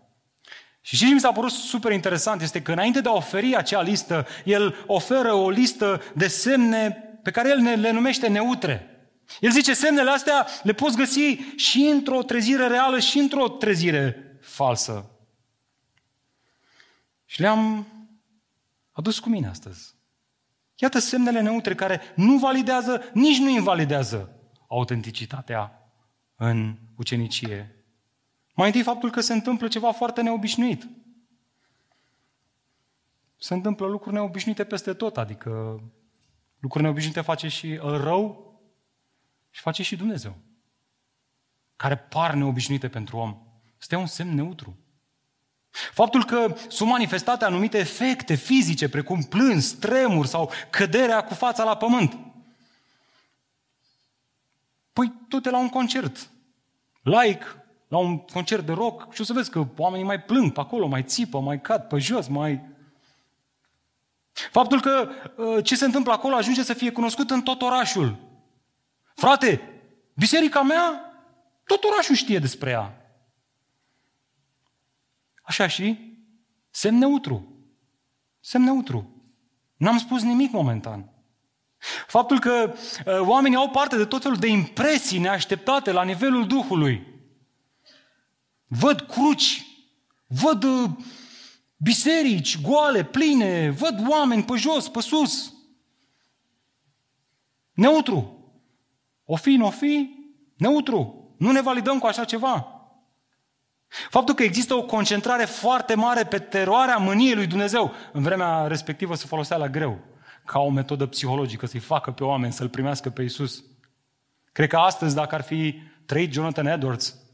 Și 0.87 0.97
ce 0.97 1.07
mi 1.07 1.21
s-a 1.21 1.33
părut 1.33 1.51
super 1.51 1.93
interesant 1.93 2.43
este 2.43 2.63
că 2.63 2.73
înainte 2.73 3.01
de 3.01 3.09
a 3.09 3.13
oferi 3.13 3.57
acea 3.57 3.83
listă, 3.83 4.27
el 4.45 4.85
oferă 4.87 5.33
o 5.33 5.51
listă 5.51 6.03
de 6.15 6.27
semne 6.27 6.91
pe 7.23 7.31
care 7.31 7.49
el 7.49 7.81
le 7.81 7.91
numește 7.91 8.29
neutre. 8.29 9.09
El 9.41 9.51
zice, 9.51 9.75
semnele 9.75 10.11
astea 10.11 10.47
le 10.63 10.73
poți 10.73 10.97
găsi 10.97 11.37
și 11.57 11.81
într-o 11.81 12.23
trezire 12.23 12.67
reală 12.67 12.99
și 12.99 13.19
într-o 13.19 13.49
trezire 13.49 14.39
falsă. 14.41 15.11
Și 17.25 17.41
le-am 17.41 17.87
adus 18.93 19.19
cu 19.19 19.29
mine 19.29 19.49
astăzi. 19.49 19.95
Iată 20.75 20.99
semnele 20.99 21.41
neutre 21.41 21.75
care 21.75 22.01
nu 22.15 22.39
validează, 22.39 23.11
nici 23.13 23.39
nu 23.39 23.49
invalidează 23.49 24.41
autenticitatea 24.69 25.91
în 26.37 26.77
ucenicie. 26.97 27.76
Mai 28.57 28.67
întâi 28.67 28.83
faptul 28.83 29.11
că 29.11 29.21
se 29.21 29.33
întâmplă 29.33 29.69
ceva 29.69 29.93
foarte 29.93 30.23
neobișnuit. 30.23 30.89
Se 33.39 33.55
întâmplă 33.55 33.87
lucruri 33.87 34.15
neobișnuite 34.15 34.65
peste 34.65 34.95
tot, 34.95 35.17
adică 35.17 35.81
lucruri 36.59 36.85
neobișnuite 36.85 37.21
face 37.21 37.49
și 37.49 37.79
rău 37.83 38.55
și 39.51 39.61
face 39.61 39.83
și 39.83 39.97
Dumnezeu. 39.97 40.37
Care 41.77 41.97
par 41.97 42.35
neobișnuite 42.35 42.89
pentru 42.89 43.17
om. 43.17 43.39
Este 43.79 43.97
un 43.97 44.07
semn 44.07 44.35
neutru. 44.35 44.77
Faptul 45.71 46.25
că 46.25 46.57
sunt 46.69 46.89
manifestate 46.89 47.45
anumite 47.45 47.79
efecte 47.79 48.35
fizice, 48.35 48.89
precum 48.89 49.23
plâns, 49.23 49.73
tremur 49.73 50.27
sau 50.27 50.51
căderea 50.71 51.25
cu 51.25 51.35
fața 51.35 51.65
la 51.65 51.77
pământ. 51.77 52.19
Păi 54.93 55.13
tot 55.29 55.45
la 55.45 55.59
un 55.59 55.69
concert. 55.69 56.31
Like, 57.03 57.66
la 57.89 57.99
un 57.99 58.19
concert 58.19 58.67
de 58.67 58.73
rock 58.73 59.13
și 59.13 59.21
o 59.21 59.25
să 59.25 59.33
vezi 59.33 59.51
că 59.51 59.67
oamenii 59.77 60.07
mai 60.07 60.23
plâng 60.23 60.53
pe 60.53 60.61
acolo, 60.61 60.87
mai 60.87 61.03
țipă, 61.03 61.41
mai 61.41 61.61
cad 61.61 61.83
pe 61.83 61.99
jos, 61.99 62.29
mai... 62.29 62.61
Faptul 64.33 64.81
că 64.81 65.09
uh, 65.37 65.65
ce 65.65 65.77
se 65.77 65.85
întâmplă 65.85 66.13
acolo 66.13 66.35
ajunge 66.35 66.63
să 66.63 66.75
fie 66.75 66.93
cunoscut 66.93 67.31
în 67.31 67.43
tot 67.43 67.63
orașul. 67.63 68.17
Frate, 69.15 69.61
biserica 70.15 70.63
mea, 70.63 71.13
tot 71.65 71.85
orașul 71.85 72.15
știe 72.15 72.39
despre 72.39 72.71
ea. 72.71 73.01
Așa 75.43 75.67
și 75.67 76.15
semn 76.71 76.99
neutru. 76.99 77.49
Semn 78.41 78.65
neutru. 78.65 79.11
N-am 79.77 79.99
spus 79.99 80.23
nimic 80.23 80.53
momentan. 80.53 81.11
Faptul 82.07 82.41
că 82.41 82.73
uh, 82.73 83.21
oamenii 83.21 83.57
au 83.57 83.71
parte 83.71 83.97
de 83.97 84.05
tot 84.05 84.23
felul 84.23 84.37
de 84.37 84.47
impresii 84.47 85.19
neașteptate 85.19 85.93
la 85.93 86.03
nivelul 86.03 86.47
Duhului. 86.47 87.16
Văd 88.67 89.01
cruci, 89.01 89.67
văd 90.27 90.63
uh, 90.63 90.91
biserici 91.77 92.61
goale, 92.61 93.05
pline, 93.05 93.71
văd 93.71 94.05
oameni 94.09 94.45
pe 94.45 94.57
jos, 94.57 94.89
pe 94.89 95.01
sus. 95.01 95.53
Neutru. 97.73 98.31
O 99.25 99.37
fi, 99.37 99.51
nu 99.51 99.67
o 99.67 99.71
fi, 99.71 100.11
neutru. 100.57 101.31
Nu 101.39 101.51
ne 101.51 101.61
validăm 101.61 101.99
cu 101.99 102.07
așa 102.07 102.25
ceva. 102.25 102.71
Faptul 103.89 104.35
că 104.35 104.43
există 104.43 104.75
o 104.75 104.85
concentrare 104.85 105.45
foarte 105.45 105.95
mare 105.95 106.25
pe 106.25 106.39
teroarea 106.39 106.97
mâniei 106.97 107.35
lui 107.35 107.47
Dumnezeu, 107.47 107.93
în 108.13 108.23
vremea 108.23 108.67
respectivă 108.67 109.15
se 109.15 109.27
folosea 109.27 109.57
la 109.57 109.69
greu, 109.69 109.99
ca 110.45 110.59
o 110.59 110.71
metodă 110.71 111.07
psihologică, 111.07 111.67
să-i 111.67 111.81
facă 111.81 112.11
pe 112.11 112.25
oameni 112.25 112.53
să-L 112.53 112.69
primească 112.69 113.11
pe 113.11 113.23
Isus. 113.23 113.65
Cred 114.53 114.69
că 114.69 114.77
astăzi, 114.77 115.15
dacă 115.15 115.35
ar 115.35 115.43
fi 115.43 115.81
trăit 116.07 116.33
Jonathan 116.33 116.67
Edwards, 116.67 117.26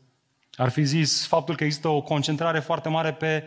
ar 0.55 0.69
fi 0.69 0.85
zis 0.85 1.27
faptul 1.27 1.57
că 1.57 1.65
există 1.65 1.89
o 1.89 2.03
concentrare 2.03 2.61
foarte 2.61 2.89
mare 2.89 3.13
pe 3.13 3.45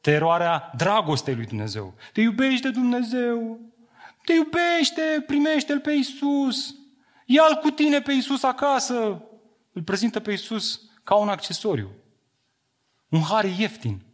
teroarea 0.00 0.72
dragostei 0.76 1.34
lui 1.34 1.46
Dumnezeu. 1.46 1.94
Te 2.12 2.20
iubește 2.20 2.70
Dumnezeu, 2.70 3.60
te 4.24 4.32
iubește, 4.32 5.24
primește-L 5.26 5.80
pe 5.80 5.92
Isus, 5.92 6.74
ia-L 7.26 7.54
cu 7.54 7.70
tine 7.70 8.00
pe 8.00 8.12
Isus 8.12 8.42
acasă, 8.42 9.22
îl 9.72 9.82
prezintă 9.82 10.20
pe 10.20 10.32
Isus 10.32 10.80
ca 11.02 11.14
un 11.14 11.28
accesoriu. 11.28 11.90
Un 13.08 13.20
har 13.20 13.44
ieftin. 13.44 14.04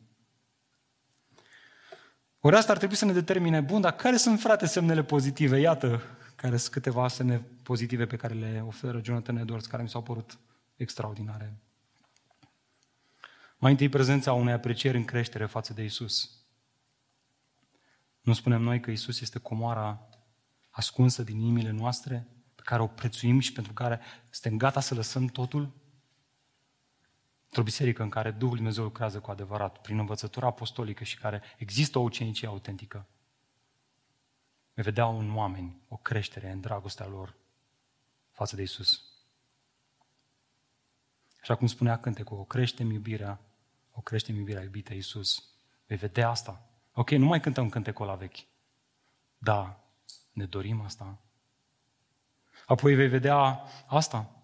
Ori 2.40 2.57
asta 2.57 2.72
ar 2.72 2.78
trebui 2.78 2.97
să 2.97 3.05
ne 3.05 3.12
determine, 3.12 3.61
bun, 3.61 3.80
dar 3.80 3.97
care 3.97 4.16
sunt, 4.16 4.40
frate, 4.40 4.66
semnele 4.66 5.03
pozitive? 5.03 5.59
Iată, 5.59 6.03
care 6.34 6.57
sunt 6.57 6.72
câteva 6.72 7.09
semne 7.09 7.43
pozitive 7.62 8.07
pe 8.07 8.16
care 8.16 8.34
le 8.34 8.64
oferă 8.66 9.01
Jonathan 9.03 9.36
Edwards, 9.36 9.66
care 9.66 9.82
mi 9.82 9.88
s-au 9.88 10.03
părut 10.03 10.38
extraordinare. 10.76 11.57
Mai 13.62 13.70
întâi, 13.70 13.88
prezența 13.88 14.32
unei 14.32 14.52
aprecieri 14.52 14.96
în 14.96 15.04
creștere 15.04 15.46
față 15.46 15.72
de 15.72 15.82
Isus. 15.82 16.30
Nu 18.20 18.32
spunem 18.32 18.62
noi 18.62 18.80
că 18.80 18.90
Isus 18.90 19.20
este 19.20 19.38
comoara 19.38 20.08
ascunsă 20.70 21.22
din 21.22 21.40
inimile 21.40 21.70
noastre, 21.70 22.26
pe 22.54 22.62
care 22.64 22.82
o 22.82 22.86
prețuim 22.86 23.38
și 23.38 23.52
pentru 23.52 23.72
care 23.72 24.00
suntem 24.30 24.58
gata 24.58 24.80
să 24.80 24.94
lăsăm 24.94 25.26
totul? 25.26 25.72
într-o 27.44 27.62
biserică 27.62 28.02
în 28.02 28.08
care 28.08 28.30
Duhul 28.30 28.56
Dumnezeu 28.56 28.84
lucrează 28.84 29.20
cu 29.20 29.30
adevărat, 29.30 29.80
prin 29.80 29.98
învățătura 29.98 30.46
apostolică 30.46 31.04
și 31.04 31.18
care 31.18 31.42
există 31.58 31.98
o 31.98 32.02
ucenicie 32.02 32.48
autentică. 32.48 33.06
vei 34.74 34.84
vedea 34.84 35.06
în 35.06 35.36
oameni 35.36 35.82
o 35.88 35.96
creștere 35.96 36.50
în 36.50 36.60
dragostea 36.60 37.06
lor 37.06 37.36
față 38.30 38.56
de 38.56 38.62
Isus. 38.62 39.02
Așa 41.40 41.54
cum 41.54 41.66
spunea 41.66 42.00
cântecul, 42.00 42.38
o 42.38 42.44
creștem 42.44 42.90
iubirea, 42.90 43.40
o 43.93 44.01
creștem 44.01 44.36
iubirea 44.36 44.62
iubită 44.62 44.95
Iisus. 44.95 45.45
Vei 45.86 45.97
vedea 45.97 46.28
asta. 46.28 46.66
Ok, 46.93 47.11
nu 47.11 47.26
mai 47.26 47.40
cântăm 47.40 47.68
cântecul 47.68 48.07
la 48.07 48.14
vechi. 48.14 48.36
Da, 49.38 49.80
ne 50.32 50.45
dorim 50.45 50.80
asta. 50.80 51.18
Apoi 52.66 52.95
vei 52.95 53.09
vedea 53.09 53.61
asta. 53.86 54.43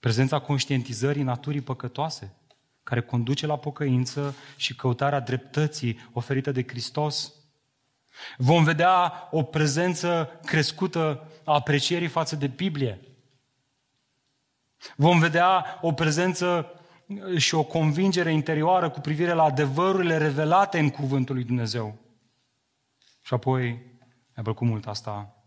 Prezența 0.00 0.38
conștientizării 0.38 1.22
naturii 1.22 1.60
păcătoase, 1.60 2.36
care 2.82 3.02
conduce 3.02 3.46
la 3.46 3.58
pocăință 3.58 4.34
și 4.56 4.76
căutarea 4.76 5.20
dreptății 5.20 6.08
oferită 6.12 6.52
de 6.52 6.62
Hristos. 6.62 7.32
Vom 8.36 8.64
vedea 8.64 9.28
o 9.30 9.42
prezență 9.42 10.40
crescută 10.44 11.30
a 11.44 11.52
aprecierii 11.54 12.08
față 12.08 12.36
de 12.36 12.46
Biblie. 12.46 13.00
Vom 14.96 15.18
vedea 15.18 15.78
o 15.80 15.92
prezență 15.92 16.66
și 17.36 17.54
o 17.54 17.64
convingere 17.64 18.32
interioară 18.32 18.90
cu 18.90 19.00
privire 19.00 19.32
la 19.32 19.42
adevărurile 19.42 20.16
revelate 20.16 20.78
în 20.78 20.90
Cuvântul 20.90 21.34
lui 21.34 21.44
Dumnezeu. 21.44 21.98
Și 23.22 23.34
apoi, 23.34 23.68
mi-a 24.34 24.42
plăcut 24.42 24.66
mult 24.66 24.86
asta, 24.86 25.44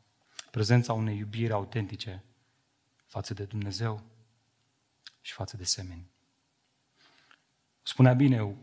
prezența 0.51 0.93
unei 0.93 1.17
iubiri 1.17 1.51
autentice 1.51 2.23
față 3.05 3.33
de 3.33 3.43
Dumnezeu 3.43 4.03
și 5.21 5.33
față 5.33 5.57
de 5.57 5.63
semeni. 5.63 6.09
Spunea 7.81 8.13
bine 8.13 8.55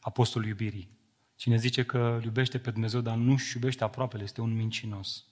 apostolul 0.00 0.48
iubirii. 0.48 0.96
Cine 1.36 1.56
zice 1.56 1.84
că 1.84 1.98
îl 1.98 2.24
iubește 2.24 2.58
pe 2.58 2.70
Dumnezeu, 2.70 3.00
dar 3.00 3.16
nu 3.16 3.36
și 3.36 3.56
iubește 3.56 3.84
aproapele, 3.84 4.22
este 4.22 4.40
un 4.40 4.54
mincinos. 4.54 5.26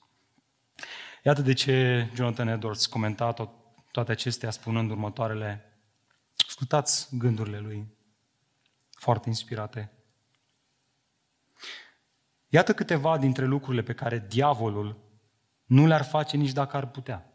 Iată 1.24 1.42
de 1.42 1.52
ce 1.52 2.06
Jonathan 2.14 2.48
Edwards 2.48 2.86
comenta 2.86 3.32
tot, 3.32 3.50
toate 3.90 4.12
acestea 4.12 4.50
spunând 4.50 4.90
următoarele. 4.90 5.75
Ascultați 6.56 7.16
gândurile 7.16 7.58
lui, 7.58 7.86
foarte 8.90 9.28
inspirate. 9.28 9.92
Iată 12.48 12.74
câteva 12.74 13.18
dintre 13.18 13.44
lucrurile 13.44 13.82
pe 13.82 13.92
care 13.92 14.26
diavolul 14.28 14.98
nu 15.64 15.86
le-ar 15.86 16.04
face 16.04 16.36
nici 16.36 16.52
dacă 16.52 16.76
ar 16.76 16.86
putea. 16.86 17.32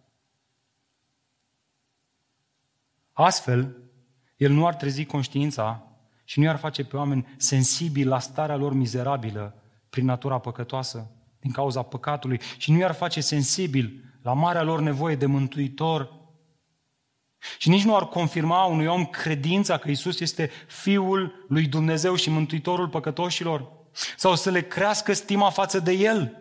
Astfel, 3.11 3.77
el 4.37 4.51
nu 4.51 4.67
ar 4.67 4.75
trezi 4.75 5.05
conștiința 5.05 5.87
și 6.23 6.39
nu 6.39 6.45
i-ar 6.45 6.57
face 6.57 6.83
pe 6.83 6.97
oameni 6.97 7.35
sensibili 7.37 8.09
la 8.09 8.19
starea 8.19 8.55
lor 8.55 8.73
mizerabilă 8.73 9.61
prin 9.89 10.05
natura 10.05 10.39
păcătoasă, 10.39 11.11
din 11.39 11.51
cauza 11.51 11.81
păcatului, 11.81 12.41
și 12.57 12.71
nu 12.71 12.77
i-ar 12.77 12.93
face 12.93 13.21
sensibil 13.21 14.13
la 14.21 14.33
marea 14.33 14.63
lor 14.63 14.79
nevoie 14.79 15.15
de 15.15 15.25
mântuitor. 15.25 16.19
Și 17.57 17.69
nici 17.69 17.83
nu 17.83 17.95
ar 17.95 18.07
confirma 18.07 18.63
unui 18.63 18.85
om 18.85 19.05
credința 19.05 19.77
că 19.77 19.89
Isus 19.89 20.19
este 20.19 20.51
Fiul 20.67 21.45
lui 21.47 21.65
Dumnezeu 21.65 22.15
și 22.15 22.29
Mântuitorul 22.29 22.89
păcătoșilor, 22.89 23.71
sau 24.17 24.35
să 24.35 24.49
le 24.49 24.61
crească 24.61 25.13
stima 25.13 25.49
față 25.49 25.79
de 25.79 25.91
El. 25.91 26.35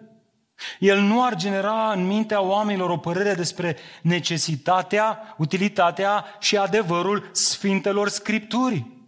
El 0.79 1.01
nu 1.01 1.25
ar 1.25 1.35
genera 1.35 1.93
în 1.93 2.07
mintea 2.07 2.41
oamenilor 2.41 2.91
o 2.91 2.97
părere 2.97 3.35
despre 3.35 3.77
necesitatea, 4.03 5.35
utilitatea 5.39 6.25
și 6.39 6.57
adevărul 6.57 7.29
Sfintelor 7.33 8.09
Scripturii. 8.09 8.99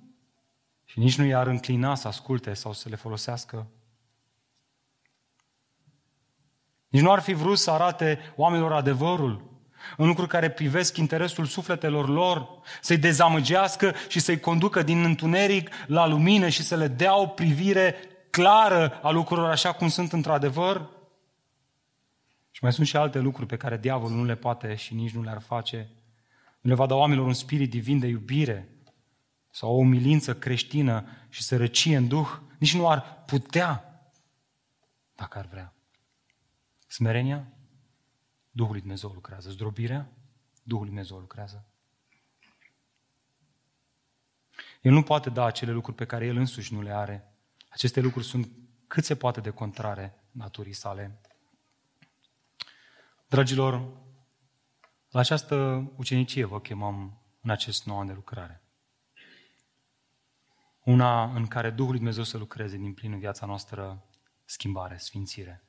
Și 0.85 0.99
nici 0.99 1.19
nu 1.19 1.25
i-ar 1.25 1.47
înclina 1.47 1.95
să 1.95 2.09
asculte 2.09 2.55
sau 2.55 2.73
să 2.73 2.89
le 2.89 2.97
folosească. 2.97 3.67
Nici 6.89 7.03
nu 7.03 7.13
ar 7.13 7.21
fi 7.21 7.33
vrut 7.33 7.59
să 7.59 7.71
arate 7.71 8.33
oamenilor 8.37 8.73
adevărul, 8.73 9.52
în 9.97 10.07
lucruri 10.07 10.29
care 10.29 10.51
privesc 10.51 10.97
interesul 10.97 11.45
sufletelor 11.45 12.09
lor, 12.09 12.49
să-i 12.81 12.97
dezamăgească 12.97 13.95
și 14.09 14.21
să-i 14.21 14.41
conducă 14.41 14.83
din 14.83 15.05
întuneric 15.05 15.71
la 15.87 16.07
lumină 16.07 16.49
și 16.49 16.63
să 16.63 16.77
le 16.77 16.89
dea 16.89 17.17
o 17.17 17.27
privire 17.27 17.95
clară 18.31 19.01
a 19.03 19.11
lucrurilor 19.11 19.51
așa 19.51 19.73
cum 19.73 19.89
sunt 19.89 20.13
într-adevăr. 20.13 20.89
Și 22.51 22.63
mai 22.63 22.73
sunt 22.73 22.87
și 22.87 22.97
alte 22.97 23.19
lucruri 23.19 23.49
pe 23.49 23.57
care 23.57 23.77
diavolul 23.77 24.17
nu 24.17 24.25
le 24.25 24.35
poate 24.35 24.75
și 24.75 24.95
nici 24.95 25.13
nu 25.13 25.23
le-ar 25.23 25.41
face. 25.41 25.89
Nu 26.61 26.71
le 26.71 26.77
va 26.77 26.87
da 26.87 26.95
oamenilor 26.95 27.27
un 27.27 27.33
spirit 27.33 27.71
divin 27.71 27.99
de 27.99 28.07
iubire 28.07 28.69
sau 29.51 29.71
o 29.71 29.77
umilință 29.77 30.35
creștină 30.35 31.05
și 31.29 31.43
sărăcie 31.43 31.97
în 31.97 32.09
duh. 32.09 32.29
Nici 32.59 32.75
nu 32.75 32.89
ar 32.89 33.23
putea 33.27 34.03
dacă 35.15 35.39
ar 35.39 35.47
vrea. 35.51 35.75
Smerenia, 36.87 37.47
Duhul 38.55 38.73
lui 38.73 38.81
Dumnezeu 38.81 39.11
lucrează. 39.11 39.51
Zdrobirea, 39.51 40.13
Duhul 40.63 40.85
lui 40.85 40.93
Dumnezeu 40.93 41.19
lucrează. 41.19 41.67
El 44.83 44.93
nu 44.93 45.03
poate 45.03 45.31
da 45.31 45.45
acele 45.45 45.73
lucruri 45.73 45.97
pe 45.97 46.07
care 46.07 46.27
el 46.27 46.37
însuși 46.37 46.75
nu 46.75 46.83
le 46.83 46.91
are. 46.91 47.35
Aceste 47.69 48.01
lucruri 48.01 48.27
sunt 48.27 48.51
cât 48.87 49.05
se 49.05 49.17
poate 49.17 49.41
de 49.41 49.51
contrare 49.51 50.25
naturii 50.31 50.73
sale. 50.73 51.21
Dragilor, 53.29 54.01
la 55.11 55.21
această 55.21 55.55
ucenicie 55.97 56.45
vă 56.45 56.61
chemăm 56.61 57.23
în 57.41 57.51
acest 57.51 57.87
nou 57.87 57.99
an 57.99 58.07
de 58.07 58.13
lucrare. 58.13 58.63
Una 60.85 61.35
în 61.35 61.47
care 61.47 61.71
Duhul 61.71 61.91
lui 61.91 61.99
Dumnezeu 61.99 62.25
să 62.25 62.39
lucreze 62.39 62.77
din 62.77 62.95
plin 62.95 63.13
în 63.13 63.19
viața 63.19 63.47
noastră 63.47 64.05
schimbare, 64.45 64.97
sfințire. 64.97 65.65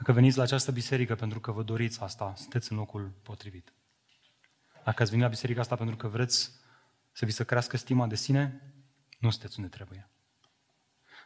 Dacă 0.00 0.12
veniți 0.12 0.36
la 0.36 0.42
această 0.42 0.72
biserică 0.72 1.14
pentru 1.14 1.40
că 1.40 1.52
vă 1.52 1.62
doriți 1.62 2.00
asta, 2.00 2.34
sunteți 2.36 2.72
în 2.72 2.78
locul 2.78 3.12
potrivit. 3.22 3.72
Dacă 4.84 5.02
ați 5.02 5.10
venit 5.10 5.24
la 5.24 5.30
biserica 5.30 5.60
asta 5.60 5.76
pentru 5.76 5.96
că 5.96 6.08
vreți 6.08 6.52
să 7.12 7.24
vi 7.24 7.30
se 7.30 7.44
crească 7.44 7.76
stima 7.76 8.06
de 8.06 8.14
sine, 8.14 8.72
nu 9.18 9.30
sunteți 9.30 9.58
unde 9.58 9.70
trebuie. 9.70 10.08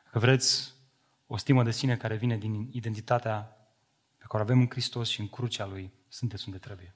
Dacă 0.05 0.19
vreți 0.19 0.75
o 1.27 1.37
stimă 1.37 1.63
de 1.63 1.71
sine 1.71 1.97
care 1.97 2.17
vine 2.17 2.37
din 2.37 2.69
identitatea 2.73 3.57
pe 4.17 4.25
care 4.29 4.43
o 4.43 4.47
avem 4.47 4.61
în 4.61 4.69
Hristos 4.71 5.09
și 5.09 5.21
în 5.21 5.29
crucea 5.29 5.67
Lui, 5.67 5.93
sunteți 6.09 6.45
unde 6.47 6.59
trebuie. 6.59 6.95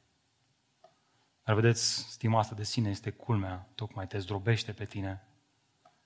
Dar 1.44 1.54
vedeți, 1.54 2.10
stima 2.10 2.38
asta 2.38 2.54
de 2.54 2.64
sine 2.64 2.90
este 2.90 3.10
culmea, 3.10 3.68
tocmai 3.74 4.06
te 4.06 4.18
zdrobește 4.18 4.72
pe 4.72 4.84
tine 4.84 5.24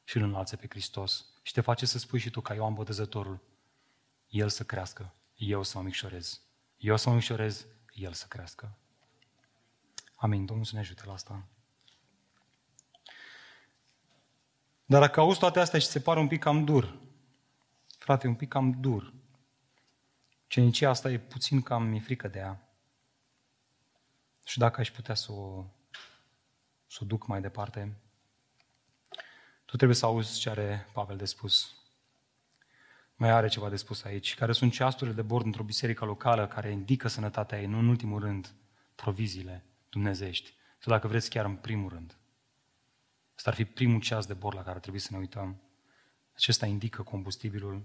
și 0.04 0.16
îl 0.16 0.22
înalță 0.22 0.56
pe 0.56 0.66
Hristos 0.68 1.26
și 1.42 1.52
te 1.52 1.60
face 1.60 1.86
să 1.86 1.98
spui 1.98 2.18
și 2.18 2.30
tu 2.30 2.40
ca 2.40 2.54
Ioan 2.54 2.74
Botezătorul, 2.74 3.40
El 4.28 4.48
să 4.48 4.64
crească, 4.64 5.14
eu 5.48 5.62
să 5.62 5.78
mă 5.78 5.84
micșorez. 5.84 6.40
Eu 6.76 6.96
să 6.96 7.08
mă 7.08 7.14
micșorez, 7.14 7.66
El 7.92 8.12
să 8.12 8.26
crească. 8.28 8.76
Amin. 10.14 10.46
Domnul 10.46 10.64
să 10.64 10.74
ne 10.74 10.80
ajute 10.80 11.02
la 11.06 11.12
asta. 11.12 11.46
Dar 14.84 15.00
dacă 15.00 15.20
auzi 15.20 15.38
toate 15.38 15.60
astea 15.60 15.78
și 15.78 15.86
se 15.86 16.00
pare 16.00 16.20
un 16.20 16.28
pic 16.28 16.40
cam 16.40 16.64
dur, 16.64 16.98
frate, 17.98 18.26
un 18.26 18.34
pic 18.34 18.48
cam 18.48 18.80
dur, 18.80 19.12
Cenicia 20.52 20.88
asta 20.88 21.10
e 21.10 21.18
puțin 21.18 21.62
cam 21.62 21.82
mi 21.82 22.00
frică 22.00 22.28
de 22.28 22.38
ea. 22.38 22.68
Și 24.44 24.58
dacă 24.58 24.80
aș 24.80 24.90
putea 24.90 25.14
să 25.14 25.32
o, 25.32 25.64
să 26.86 26.98
o 27.02 27.06
duc 27.06 27.26
mai 27.26 27.40
departe, 27.40 27.96
tu 29.64 29.76
trebuie 29.76 29.96
să 29.96 30.06
auzi 30.06 30.38
ce 30.38 30.50
are 30.50 30.88
Pavel 30.92 31.16
de 31.16 31.24
spus. 31.24 31.74
Mai 33.22 33.30
are 33.30 33.48
ceva 33.48 33.68
de 33.68 33.76
spus 33.76 34.04
aici. 34.04 34.34
Care 34.34 34.52
sunt 34.52 34.72
ceasurile 34.72 35.14
de 35.14 35.22
bord 35.22 35.44
într-o 35.44 35.62
biserică 35.62 36.04
locală 36.04 36.46
care 36.46 36.70
indică 36.70 37.08
sănătatea 37.08 37.60
ei, 37.60 37.66
nu 37.66 37.78
în 37.78 37.88
ultimul 37.88 38.20
rând, 38.20 38.54
proviziile 38.94 39.64
dumnezești. 39.88 40.54
Sau 40.78 40.92
dacă 40.92 41.08
vreți, 41.08 41.30
chiar 41.30 41.44
în 41.44 41.56
primul 41.56 41.90
rând. 41.90 42.16
Asta 43.34 43.50
ar 43.50 43.56
fi 43.56 43.64
primul 43.64 44.00
ceas 44.00 44.26
de 44.26 44.34
bord 44.34 44.56
la 44.56 44.62
care 44.62 44.78
trebuie 44.78 45.00
să 45.00 45.08
ne 45.10 45.18
uităm. 45.18 45.60
Acesta 46.34 46.66
indică 46.66 47.02
combustibilul 47.02 47.82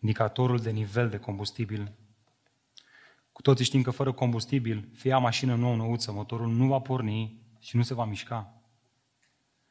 indicatorul 0.00 0.58
de 0.58 0.70
nivel 0.70 1.08
de 1.08 1.18
combustibil. 1.18 1.92
Cu 3.32 3.42
toții 3.42 3.64
știm 3.64 3.82
că 3.82 3.90
fără 3.90 4.12
combustibil, 4.12 4.88
fie 4.94 5.16
mașină 5.16 5.54
nouă, 5.54 5.76
nouță, 5.76 6.12
motorul 6.12 6.48
nu 6.48 6.66
va 6.66 6.78
porni 6.78 7.42
și 7.58 7.76
nu 7.76 7.82
se 7.82 7.94
va 7.94 8.04
mișca. 8.04 8.62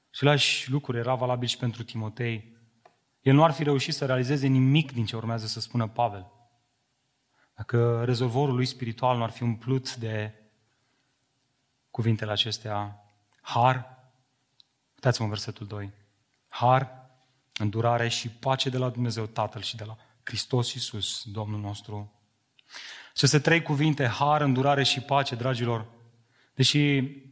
Și 0.09 0.23
lași 0.23 0.71
lucruri 0.71 0.97
era 0.97 1.15
valabil 1.15 1.47
și 1.47 1.57
pentru 1.57 1.83
Timotei. 1.83 2.56
El 3.27 3.33
nu 3.33 3.43
ar 3.43 3.51
fi 3.51 3.63
reușit 3.63 3.93
să 3.93 4.05
realizeze 4.05 4.47
nimic 4.47 4.91
din 4.91 5.05
ce 5.05 5.15
urmează 5.15 5.45
să 5.45 5.59
spună 5.59 5.87
Pavel. 5.87 6.31
Dacă 7.55 8.03
rezervorul 8.03 8.55
lui 8.55 8.65
spiritual 8.65 9.17
nu 9.17 9.23
ar 9.23 9.29
fi 9.29 9.43
umplut 9.43 9.95
de 9.95 10.33
cuvintele 11.91 12.31
acestea, 12.31 13.03
har, 13.41 13.97
uitați-vă 14.93 15.23
în 15.23 15.29
versetul 15.29 15.67
2, 15.67 15.91
har, 16.47 17.09
îndurare 17.57 18.07
și 18.07 18.29
pace 18.29 18.69
de 18.69 18.77
la 18.77 18.89
Dumnezeu 18.89 19.25
Tatăl 19.25 19.61
și 19.61 19.75
de 19.75 19.83
la 19.83 19.97
Hristos 20.23 20.73
Iisus, 20.73 21.23
Domnul 21.31 21.59
nostru. 21.59 22.11
Aceste 23.13 23.39
trei 23.39 23.61
cuvinte, 23.61 24.05
har, 24.05 24.41
îndurare 24.41 24.83
și 24.83 25.01
pace, 25.01 25.35
dragilor, 25.35 25.87
deși 26.53 26.79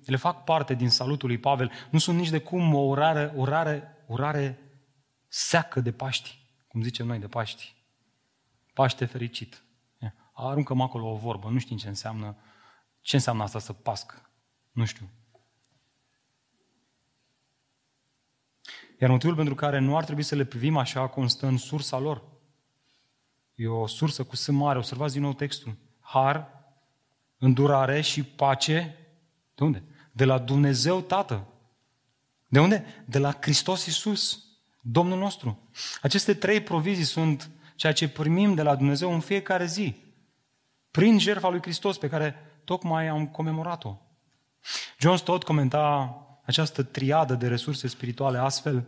le 0.05 0.15
fac 0.17 0.43
parte 0.43 0.73
din 0.73 0.89
salutul 0.89 1.27
lui 1.27 1.37
Pavel, 1.37 1.71
nu 1.89 1.99
sunt 1.99 2.17
nici 2.17 2.29
de 2.29 2.39
cum 2.39 2.73
o 2.73 2.79
urare, 2.79 3.31
urare, 3.35 4.03
urare 4.05 4.64
seacă 5.35 5.79
de 5.79 5.91
Paști, 5.91 6.39
cum 6.67 6.81
zicem 6.81 7.05
noi 7.05 7.19
de 7.19 7.27
Paști. 7.27 7.75
Paște 8.73 9.05
fericit. 9.05 9.63
Aruncă-mă 10.33 10.83
acolo 10.83 11.11
o 11.11 11.15
vorbă, 11.15 11.49
nu 11.49 11.59
știm 11.59 11.77
ce 11.77 11.87
înseamnă, 11.87 12.37
ce 13.01 13.15
înseamnă 13.15 13.43
asta 13.43 13.59
să 13.59 13.73
pasc. 13.73 14.21
Nu 14.71 14.85
știu. 14.85 15.09
Iar 18.99 19.09
motivul 19.09 19.35
pentru 19.35 19.55
care 19.55 19.79
nu 19.79 19.97
ar 19.97 20.03
trebui 20.03 20.23
să 20.23 20.35
le 20.35 20.45
privim 20.45 20.77
așa 20.77 21.07
constă 21.07 21.47
în 21.47 21.57
sursa 21.57 21.97
lor. 21.97 22.23
E 23.55 23.67
o 23.67 23.87
sursă 23.87 24.23
cu 24.23 24.35
S 24.35 24.47
mare, 24.47 24.77
observați 24.77 25.13
din 25.13 25.21
nou 25.21 25.33
textul. 25.33 25.77
Har, 25.99 26.65
îndurare 27.37 28.01
și 28.01 28.23
pace. 28.23 28.97
De 29.55 29.63
unde? 29.63 29.83
De 30.11 30.25
la 30.25 30.37
Dumnezeu 30.39 31.01
Tată. 31.01 31.47
De 32.47 32.59
unde? 32.59 33.03
De 33.05 33.19
la 33.19 33.37
Hristos 33.41 33.85
Iisus, 33.85 34.44
Domnul 34.87 35.17
nostru. 35.17 35.69
Aceste 36.01 36.33
trei 36.33 36.61
provizii 36.61 37.03
sunt 37.03 37.49
ceea 37.75 37.93
ce 37.93 38.09
primim 38.09 38.53
de 38.53 38.61
la 38.61 38.75
Dumnezeu 38.75 39.13
în 39.13 39.19
fiecare 39.19 39.65
zi. 39.65 39.95
Prin 40.91 41.19
jertfa 41.19 41.49
lui 41.49 41.61
Hristos 41.61 41.97
pe 41.97 42.09
care 42.09 42.35
tocmai 42.63 43.07
am 43.07 43.27
comemorat-o. 43.27 43.97
John 44.99 45.15
Stott 45.15 45.43
comenta 45.43 46.15
această 46.45 46.83
triadă 46.83 47.35
de 47.35 47.47
resurse 47.47 47.87
spirituale 47.87 48.37
astfel. 48.37 48.87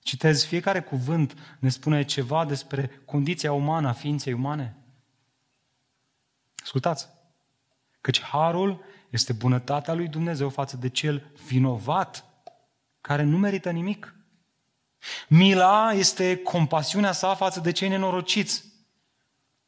Citez, 0.00 0.44
fiecare 0.44 0.80
cuvânt 0.80 1.56
ne 1.58 1.68
spune 1.68 2.04
ceva 2.04 2.44
despre 2.44 3.02
condiția 3.04 3.52
umană 3.52 3.88
a 3.88 3.92
ființei 3.92 4.32
umane. 4.32 4.76
Ascultați, 6.62 7.08
căci 8.00 8.22
harul 8.22 8.84
este 9.10 9.32
bunătatea 9.32 9.94
lui 9.94 10.08
Dumnezeu 10.08 10.48
față 10.48 10.76
de 10.76 10.88
cel 10.88 11.32
vinovat, 11.46 12.24
care 13.00 13.22
nu 13.22 13.38
merită 13.38 13.70
nimic. 13.70 14.12
Mila 15.28 15.92
este 15.92 16.36
compasiunea 16.36 17.12
sa 17.12 17.34
față 17.34 17.60
de 17.60 17.72
cei 17.72 17.88
nenorociți, 17.88 18.64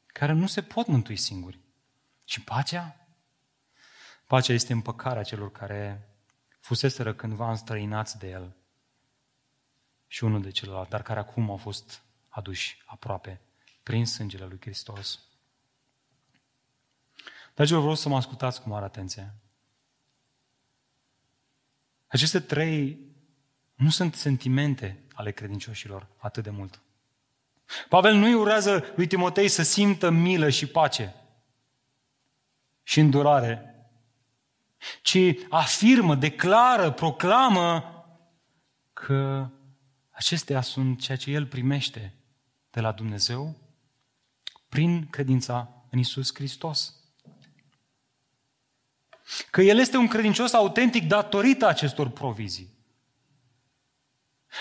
care 0.07 0.33
nu 0.33 0.47
se 0.47 0.63
pot 0.63 0.87
mântui 0.87 1.17
singuri. 1.17 1.59
Și 2.25 2.41
pacea? 2.41 2.97
Pacea 4.27 4.53
este 4.53 4.73
împăcarea 4.73 5.23
celor 5.23 5.53
care 5.53 6.09
fuseseră 6.61 7.15
cândva 7.15 7.51
înstrăinați 7.51 8.19
de 8.19 8.29
el 8.29 8.55
și 10.07 10.25
unul 10.25 10.43
de 10.43 10.51
celălalt, 10.51 10.89
dar 10.89 11.03
care 11.03 11.19
acum 11.19 11.51
au 11.51 11.57
fost 11.57 12.03
aduși 12.29 12.83
aproape 12.87 13.41
prin 13.83 14.07
sângele 14.07 14.47
lui 14.47 14.61
Hristos. 14.61 15.21
Dragilor, 17.55 17.81
vreau 17.81 17.97
să 17.97 18.09
mă 18.09 18.17
ascultați 18.17 18.63
cu 18.63 18.69
mare 18.69 18.85
atenție. 18.85 19.35
Aceste 22.07 22.41
trei 22.41 23.10
nu 23.81 23.91
sunt 23.91 24.15
sentimente 24.15 24.99
ale 25.13 25.33
credincioșilor 25.33 26.07
atât 26.17 26.43
de 26.43 26.51
mult. 26.51 26.81
Pavel 27.89 28.15
nu-i 28.15 28.35
urează 28.35 28.93
lui 28.97 29.07
Timotei 29.07 29.49
să 29.49 29.63
simtă 29.63 30.11
milă 30.11 30.49
și 30.49 30.67
pace 30.67 31.15
și 32.83 33.01
îndurare, 33.01 33.75
ci 35.03 35.19
afirmă, 35.49 36.15
declară, 36.15 36.91
proclamă 36.91 37.95
că 38.93 39.51
acestea 40.11 40.61
sunt 40.61 41.01
ceea 41.01 41.17
ce 41.17 41.31
el 41.31 41.47
primește 41.47 42.15
de 42.71 42.81
la 42.81 42.93
Dumnezeu 42.93 43.57
prin 44.69 45.07
credința 45.07 45.85
în 45.91 45.99
Isus 45.99 46.35
Hristos. 46.35 46.95
Că 49.51 49.63
el 49.63 49.79
este 49.79 49.97
un 49.97 50.09
credincios 50.09 50.53
autentic 50.53 51.09
datorită 51.09 51.67
acestor 51.67 52.09
provizii. 52.09 52.79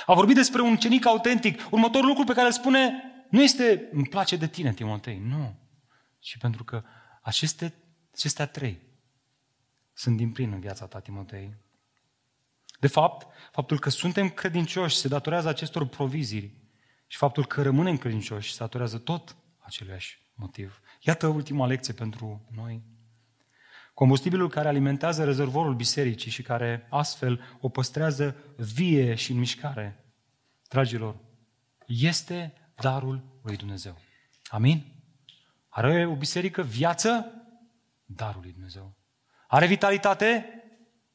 A 0.05 0.13
vorbit 0.13 0.35
despre 0.35 0.61
un 0.61 0.77
cenic 0.77 1.05
autentic. 1.05 1.67
Următorul 1.71 2.07
lucru 2.07 2.23
pe 2.23 2.33
care 2.33 2.45
îl 2.45 2.53
spune 2.53 3.03
nu 3.29 3.41
este 3.41 3.89
îmi 3.91 4.07
place 4.07 4.35
de 4.35 4.47
tine, 4.47 4.73
Timotei, 4.73 5.17
nu. 5.17 5.59
Și 6.19 6.37
pentru 6.37 6.63
că 6.63 6.83
aceste, 7.21 7.73
acestea 8.13 8.47
trei 8.47 8.79
sunt 9.93 10.17
din 10.17 10.31
plin 10.31 10.51
în 10.51 10.59
viața 10.59 10.85
ta, 10.85 10.99
Timotei. 10.99 11.55
De 12.79 12.87
fapt, 12.87 13.27
faptul 13.51 13.79
că 13.79 13.89
suntem 13.89 14.29
credincioși 14.29 14.95
se 14.95 15.07
datorează 15.07 15.47
acestor 15.47 15.87
provizii 15.87 16.71
și 17.07 17.17
faptul 17.17 17.45
că 17.45 17.61
rămânem 17.61 17.97
credincioși 17.97 18.51
se 18.51 18.57
datorează 18.59 18.97
tot 18.97 19.35
aceleași 19.57 20.21
motiv. 20.33 20.81
Iată 20.99 21.27
ultima 21.27 21.67
lecție 21.67 21.93
pentru 21.93 22.47
noi. 22.55 22.83
Combustibilul 24.00 24.50
care 24.50 24.68
alimentează 24.68 25.24
rezervorul 25.24 25.76
bisericii 25.76 26.32
și 26.32 26.41
care 26.41 26.88
astfel 26.89 27.58
o 27.62 27.70
păstrează 27.70 28.36
vie 28.58 29.16
și 29.16 29.32
în 29.32 29.38
mișcare, 29.38 30.06
dragilor, 30.68 31.20
este 31.88 32.54
darul 32.76 33.39
lui 33.43 33.58
Dumnezeu. 33.58 33.97
Amin? 34.50 34.86
Are 35.70 36.06
o 36.06 36.16
biserică 36.16 36.62
viață? 36.62 37.26
Darul 38.06 38.41
lui 38.41 38.52
Dumnezeu. 38.52 38.95
Are 39.47 39.68
vitalitate? 39.68 40.45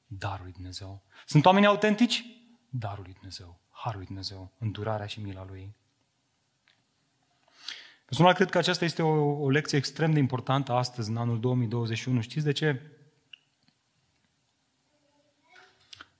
Darul 0.06 0.44
lui 0.44 0.52
Dumnezeu. 0.52 1.04
Sunt 1.26 1.44
oameni 1.44 1.66
autentici? 1.66 2.24
Darul 2.70 3.02
lui 3.04 3.12
Dumnezeu. 3.12 3.60
Harul 3.70 3.98
lui 3.98 4.06
Dumnezeu. 4.06 4.54
Îndurarea 4.58 5.06
și 5.06 5.20
mila 5.20 5.44
lui. 5.44 5.76
Personal, 8.04 8.34
cred 8.34 8.50
că 8.50 8.58
aceasta 8.58 8.84
este 8.84 9.02
o, 9.02 9.42
o 9.42 9.50
lecție 9.50 9.78
extrem 9.78 10.12
de 10.12 10.18
importantă 10.18 10.72
astăzi, 10.72 11.10
în 11.10 11.16
anul 11.16 11.40
2021. 11.40 12.20
Știți 12.20 12.44
de 12.44 12.52
ce? 12.52 12.80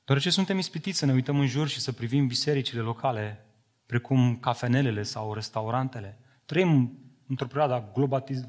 Deoarece 0.05 0.31
suntem 0.31 0.59
ispitiți 0.59 0.99
să 0.99 1.07
ne 1.07 1.13
uităm 1.13 1.39
în 1.39 1.47
jur 1.47 1.69
și 1.69 1.81
să 1.81 1.93
privim 1.93 2.27
bisericile 2.27 2.81
locale, 2.81 3.47
precum 3.87 4.37
cafenelele 4.37 5.03
sau 5.03 5.35
restaurantele. 5.35 6.19
Trăim 6.45 6.99
într-o 7.27 7.47
perioadă 7.47 7.75
a 7.75 7.93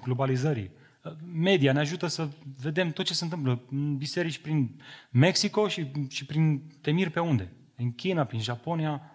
globalizării. 0.03 0.71
Media 1.33 1.73
ne 1.73 1.79
ajută 1.79 2.07
să 2.07 2.27
vedem 2.61 2.91
tot 2.91 3.05
ce 3.05 3.13
se 3.13 3.23
întâmplă 3.23 3.61
în 3.69 3.97
biserici 3.97 4.39
prin 4.39 4.81
Mexico 5.09 5.67
și, 5.67 5.91
și 6.09 6.25
prin 6.25 6.61
temir 6.81 7.09
pe 7.09 7.19
unde? 7.19 7.51
În 7.75 7.93
China, 7.93 8.23
prin 8.23 8.41
Japonia, 8.41 9.14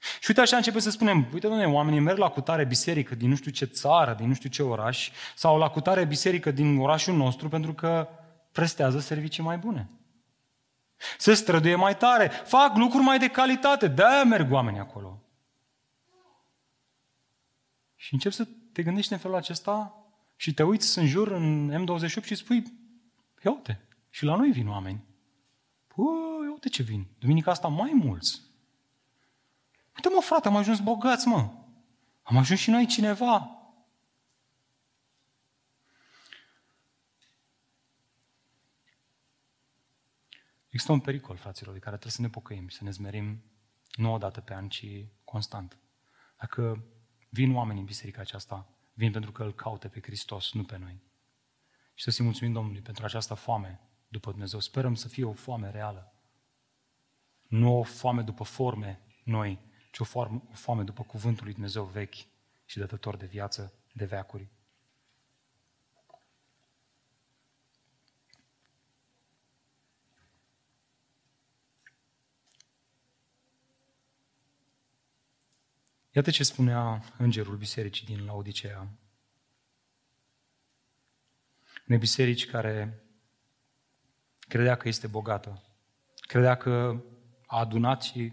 și 0.00 0.26
uite 0.28 0.40
așa 0.40 0.56
începe 0.56 0.80
să 0.80 0.90
spunem, 0.90 1.28
uite 1.32 1.46
doamne, 1.46 1.66
oamenii 1.66 2.00
merg 2.00 2.18
la 2.18 2.28
cutare 2.28 2.64
biserică 2.64 3.14
din 3.14 3.28
nu 3.28 3.34
știu 3.36 3.50
ce 3.50 3.64
țară, 3.64 4.14
din 4.14 4.28
nu 4.28 4.34
știu 4.34 4.48
ce 4.48 4.62
oraș, 4.62 5.10
sau 5.36 5.58
la 5.58 5.70
cutare 5.70 6.04
biserică 6.04 6.50
din 6.50 6.78
orașul 6.78 7.14
nostru 7.14 7.48
pentru 7.48 7.74
că 7.74 8.08
prestează 8.52 8.98
servicii 8.98 9.42
mai 9.42 9.58
bune. 9.58 9.90
Se 11.18 11.34
străduie 11.34 11.74
mai 11.74 11.96
tare, 11.96 12.28
fac 12.28 12.76
lucruri 12.76 13.04
mai 13.04 13.18
de 13.18 13.28
calitate, 13.28 13.88
de-aia 13.88 14.24
merg 14.24 14.52
oamenii 14.52 14.80
acolo. 14.80 15.22
Și 17.96 18.12
încep 18.12 18.32
să 18.32 18.48
te 18.72 18.82
gândești 18.82 19.12
în 19.12 19.18
felul 19.18 19.36
acesta 19.36 19.94
și 20.36 20.54
te 20.54 20.62
uiți 20.62 20.98
în 20.98 21.06
jur 21.06 21.30
în 21.32 21.72
M28 21.84 22.24
și 22.24 22.34
spui, 22.34 22.62
ia 23.44 23.50
uite, 23.50 23.88
și 24.10 24.24
la 24.24 24.36
noi 24.36 24.50
vin 24.50 24.68
oameni. 24.68 25.04
Păi, 25.86 26.48
uite 26.52 26.68
ce 26.68 26.82
vin. 26.82 27.06
Duminica 27.18 27.50
asta 27.50 27.68
mai 27.68 27.90
mulți. 27.94 28.49
Uite 30.02 30.14
mă, 30.14 30.20
frate, 30.20 30.48
am 30.48 30.56
ajuns 30.56 30.80
bogați, 30.80 31.26
mă. 31.26 31.52
Am 32.22 32.36
ajuns 32.36 32.60
și 32.60 32.70
noi 32.70 32.86
cineva. 32.86 33.58
Există 40.68 40.92
un 40.92 41.00
pericol, 41.00 41.36
fraților, 41.36 41.72
de 41.72 41.78
care 41.78 41.96
trebuie 41.96 42.12
să 42.12 42.22
ne 42.22 42.28
pocăim, 42.28 42.68
să 42.68 42.84
ne 42.84 42.90
zmerim 42.90 43.42
nu 43.92 44.12
o 44.12 44.18
dată 44.18 44.40
pe 44.40 44.54
an, 44.54 44.68
ci 44.68 44.84
constant. 45.24 45.78
Dacă 46.38 46.84
vin 47.30 47.54
oameni 47.54 47.78
în 47.78 47.84
biserica 47.84 48.20
aceasta, 48.20 48.68
vin 48.92 49.12
pentru 49.12 49.32
că 49.32 49.42
îl 49.42 49.54
caute 49.54 49.88
pe 49.88 50.00
Hristos, 50.02 50.52
nu 50.52 50.64
pe 50.64 50.76
noi. 50.76 51.02
Și 51.94 52.10
să-i 52.10 52.24
mulțumim 52.24 52.52
Domnului 52.52 52.80
pentru 52.80 53.04
această 53.04 53.34
foame 53.34 53.80
după 54.08 54.30
Dumnezeu. 54.30 54.60
Sperăm 54.60 54.94
să 54.94 55.08
fie 55.08 55.24
o 55.24 55.32
foame 55.32 55.70
reală. 55.70 56.14
Nu 57.48 57.78
o 57.78 57.82
foame 57.82 58.22
după 58.22 58.44
forme 58.44 59.02
noi, 59.24 59.68
ci 59.90 59.98
o, 59.98 60.04
foame, 60.04 60.42
o 60.50 60.54
foame 60.54 60.82
după 60.82 61.02
cuvântul 61.02 61.44
lui 61.44 61.52
Dumnezeu 61.52 61.84
vechi 61.84 62.14
și 62.64 62.78
dătător 62.78 63.16
de 63.16 63.26
viață, 63.26 63.72
de 63.92 64.04
veacuri. 64.04 64.48
Iată 76.12 76.30
ce 76.30 76.42
spunea 76.42 77.02
îngerul 77.18 77.56
bisericii 77.56 78.06
din 78.06 78.24
Laodicea. 78.24 78.88
Unei 81.86 81.98
biserici 81.98 82.46
care 82.46 83.04
credea 84.38 84.76
că 84.76 84.88
este 84.88 85.06
bogată, 85.06 85.62
credea 86.20 86.56
că 86.56 87.02
a 87.46 87.58
adunat 87.58 88.02
și 88.02 88.32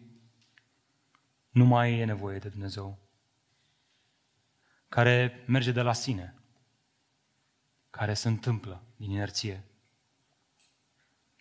nu 1.58 1.66
mai 1.66 2.00
e 2.00 2.06
nevoie 2.06 2.40
de 2.40 2.50
Dumnezeu, 2.50 2.98
care 4.90 5.44
merge 5.48 5.72
de 5.72 5.82
la 5.82 5.94
sine, 5.94 6.36
care 7.90 8.14
se 8.14 8.28
întâmplă 8.28 8.84
din 8.96 9.12
inerție. 9.12 9.64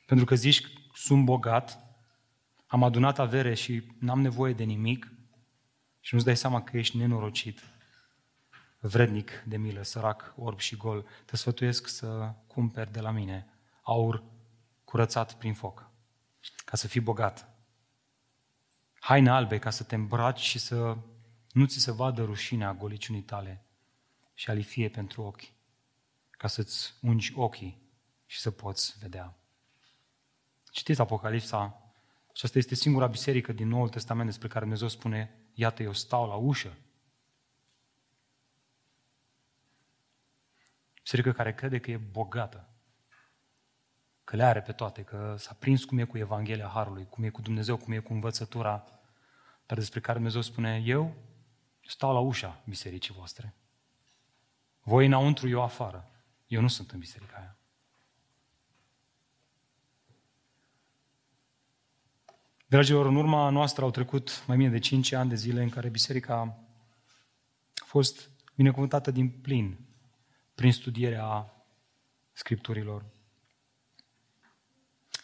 Pentru 0.07 0.27
că 0.27 0.35
zici, 0.35 0.63
sunt 0.95 1.25
bogat, 1.25 1.79
am 2.67 2.83
adunat 2.83 3.19
avere 3.19 3.55
și 3.55 3.93
n-am 3.99 4.21
nevoie 4.21 4.53
de 4.53 4.65
nimic 4.65 5.13
și 6.01 6.15
nu-ți 6.15 6.27
dai 6.27 6.37
seama 6.37 6.63
că 6.63 6.77
ești 6.77 6.97
nenorocit, 6.97 7.61
vrednic 8.81 9.31
de 9.47 9.57
milă, 9.57 9.83
sărac, 9.83 10.35
orb 10.37 10.59
și 10.59 10.77
gol, 10.77 11.07
te 11.25 11.37
sfătuiesc 11.37 11.89
să 11.89 12.35
cumperi 12.47 12.93
de 12.93 13.01
la 13.01 13.11
mine 13.11 13.47
aur 13.83 14.23
curățat 14.85 15.35
prin 15.35 15.55
foc, 15.55 15.91
ca 16.65 16.77
să 16.77 16.89
fii 16.89 17.01
bogat. 17.01 17.56
Haine 19.07 19.31
albe 19.31 19.59
ca 19.59 19.71
să 19.71 19.85
te 19.85 19.95
îmbraci 19.95 20.41
și 20.41 20.59
să 20.59 20.97
nu 21.53 21.67
ți 21.67 21.79
se 21.79 21.93
vadă 21.93 22.25
rușinea 22.25 22.75
goliciunii 22.75 23.23
tale 23.23 23.65
și 24.35 24.51
alifie 24.51 24.89
pentru 24.89 25.23
ochi, 25.23 25.43
ca 26.31 26.49
să-ți 26.49 26.95
ungi 27.01 27.33
ochii 27.37 27.83
și 28.25 28.41
să 28.41 28.51
poți 28.51 28.97
vedea. 29.01 29.37
Citiți 30.71 31.01
Apocalipsa. 31.01 31.93
Aceasta 32.31 32.59
este 32.59 32.75
singura 32.75 33.07
biserică 33.07 33.53
din 33.53 33.69
Noul 33.69 33.89
Testament 33.89 34.29
despre 34.29 34.49
care 34.49 34.61
Dumnezeu 34.61 34.89
spune, 34.89 35.35
iată, 35.55 35.83
eu 35.83 35.93
stau 35.93 36.29
la 36.29 36.35
ușă. 36.35 36.77
Biserică 41.03 41.33
care 41.33 41.55
crede 41.55 41.79
că 41.79 41.91
e 41.91 41.97
bogată, 41.97 42.69
că 44.25 44.37
le 44.37 44.45
are 44.45 44.63
pe 44.63 44.73
toate, 44.73 45.03
că 45.03 45.35
s-a 45.39 45.57
prins 45.59 45.85
cum 45.85 45.99
e 45.99 46.05
cu 46.05 46.19
Evanghelia 46.19 46.69
Harului, 46.69 47.07
cum 47.09 47.25
e 47.25 47.29
cu 47.29 47.41
Dumnezeu, 47.41 47.77
cum 47.77 47.93
e 47.93 47.99
cu 47.99 48.13
învățătura, 48.13 48.91
dar 49.67 49.79
despre 49.79 50.01
care 50.01 50.15
Dumnezeu 50.15 50.41
spune, 50.41 50.83
eu 50.85 51.15
stau 51.87 52.13
la 52.13 52.19
ușa 52.19 52.63
bisericii 52.65 53.15
voastre. 53.15 53.55
Voi 54.83 55.07
înăuntru, 55.07 55.49
eu 55.49 55.63
afară. 55.63 56.11
Eu 56.47 56.61
nu 56.61 56.69
sunt 56.69 56.91
în 56.91 56.99
biserica 56.99 57.37
aia. 57.37 57.57
Dragilor, 62.67 63.07
în 63.07 63.17
urma 63.17 63.49
noastră 63.49 63.85
au 63.85 63.91
trecut 63.91 64.45
mai 64.47 64.57
bine 64.57 64.71
de 64.71 64.79
5 64.79 65.13
ani 65.13 65.29
de 65.29 65.35
zile 65.35 65.63
în 65.63 65.69
care 65.69 65.89
biserica 65.89 66.41
a 67.75 67.85
fost 67.85 68.31
binecuvântată 68.55 69.11
din 69.11 69.31
plin 69.31 69.79
prin 70.55 70.73
studierea 70.73 71.51
Scripturilor. 72.33 73.05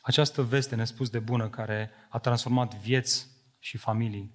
Această 0.03 0.43
veste 0.43 0.75
nespus 0.75 1.11
de 1.11 1.19
bună 1.19 1.49
care 1.49 1.91
a 2.09 2.19
transformat 2.19 2.75
vieți 2.75 3.32
și 3.63 3.77
familii. 3.77 4.33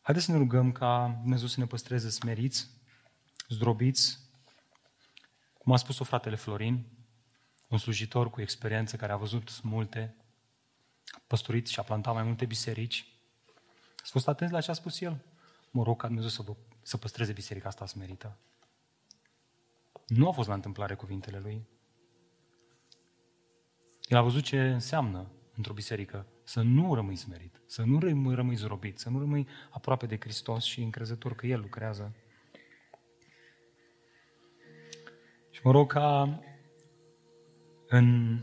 Haideți 0.00 0.26
să 0.26 0.32
ne 0.32 0.38
rugăm 0.38 0.72
ca 0.72 1.18
Dumnezeu 1.20 1.46
să 1.46 1.60
ne 1.60 1.66
păstreze 1.66 2.10
smeriți, 2.10 2.70
zdrobiți, 3.48 4.18
cum 5.58 5.72
a 5.72 5.76
spus-o 5.76 6.04
fratele 6.04 6.36
Florin, 6.36 6.86
un 7.68 7.78
slujitor 7.78 8.30
cu 8.30 8.40
experiență 8.40 8.96
care 8.96 9.12
a 9.12 9.16
văzut 9.16 9.62
multe, 9.62 10.14
a 11.06 11.22
păstorit 11.26 11.66
și 11.66 11.78
a 11.78 11.82
plantat 11.82 12.14
mai 12.14 12.22
multe 12.22 12.44
biserici. 12.44 13.06
Ați 14.00 14.10
fost 14.10 14.28
atenți 14.28 14.52
la 14.52 14.60
ce 14.60 14.70
a 14.70 14.74
spus 14.74 15.00
el? 15.00 15.24
Mă 15.70 15.82
rog 15.82 16.00
ca 16.00 16.06
Dumnezeu 16.06 16.30
să, 16.30 16.42
vă, 16.42 16.56
să 16.82 16.96
păstreze 16.96 17.32
biserica 17.32 17.68
asta 17.68 17.86
smerită. 17.86 18.38
Nu 20.06 20.28
a 20.28 20.32
fost 20.32 20.48
la 20.48 20.54
întâmplare 20.54 20.94
cuvintele 20.94 21.38
lui. 21.38 21.66
El 24.02 24.16
a 24.16 24.22
văzut 24.22 24.42
ce 24.42 24.60
înseamnă 24.60 25.30
într-o 25.56 25.72
biserică 25.72 26.26
să 26.46 26.62
nu 26.62 26.94
rămâi 26.94 27.16
smerit, 27.16 27.62
să 27.66 27.82
nu 27.82 27.98
rămâi 28.34 28.54
zrobit, 28.54 28.98
să 28.98 29.10
nu 29.10 29.18
rămâi 29.18 29.46
aproape 29.70 30.06
de 30.06 30.16
Hristos 30.20 30.64
și 30.64 30.82
încrezător 30.82 31.34
că 31.34 31.46
El 31.46 31.60
lucrează. 31.60 32.14
Și 35.50 35.60
mă 35.64 35.70
rog 35.70 35.92
ca 35.92 36.40
în 37.86 38.38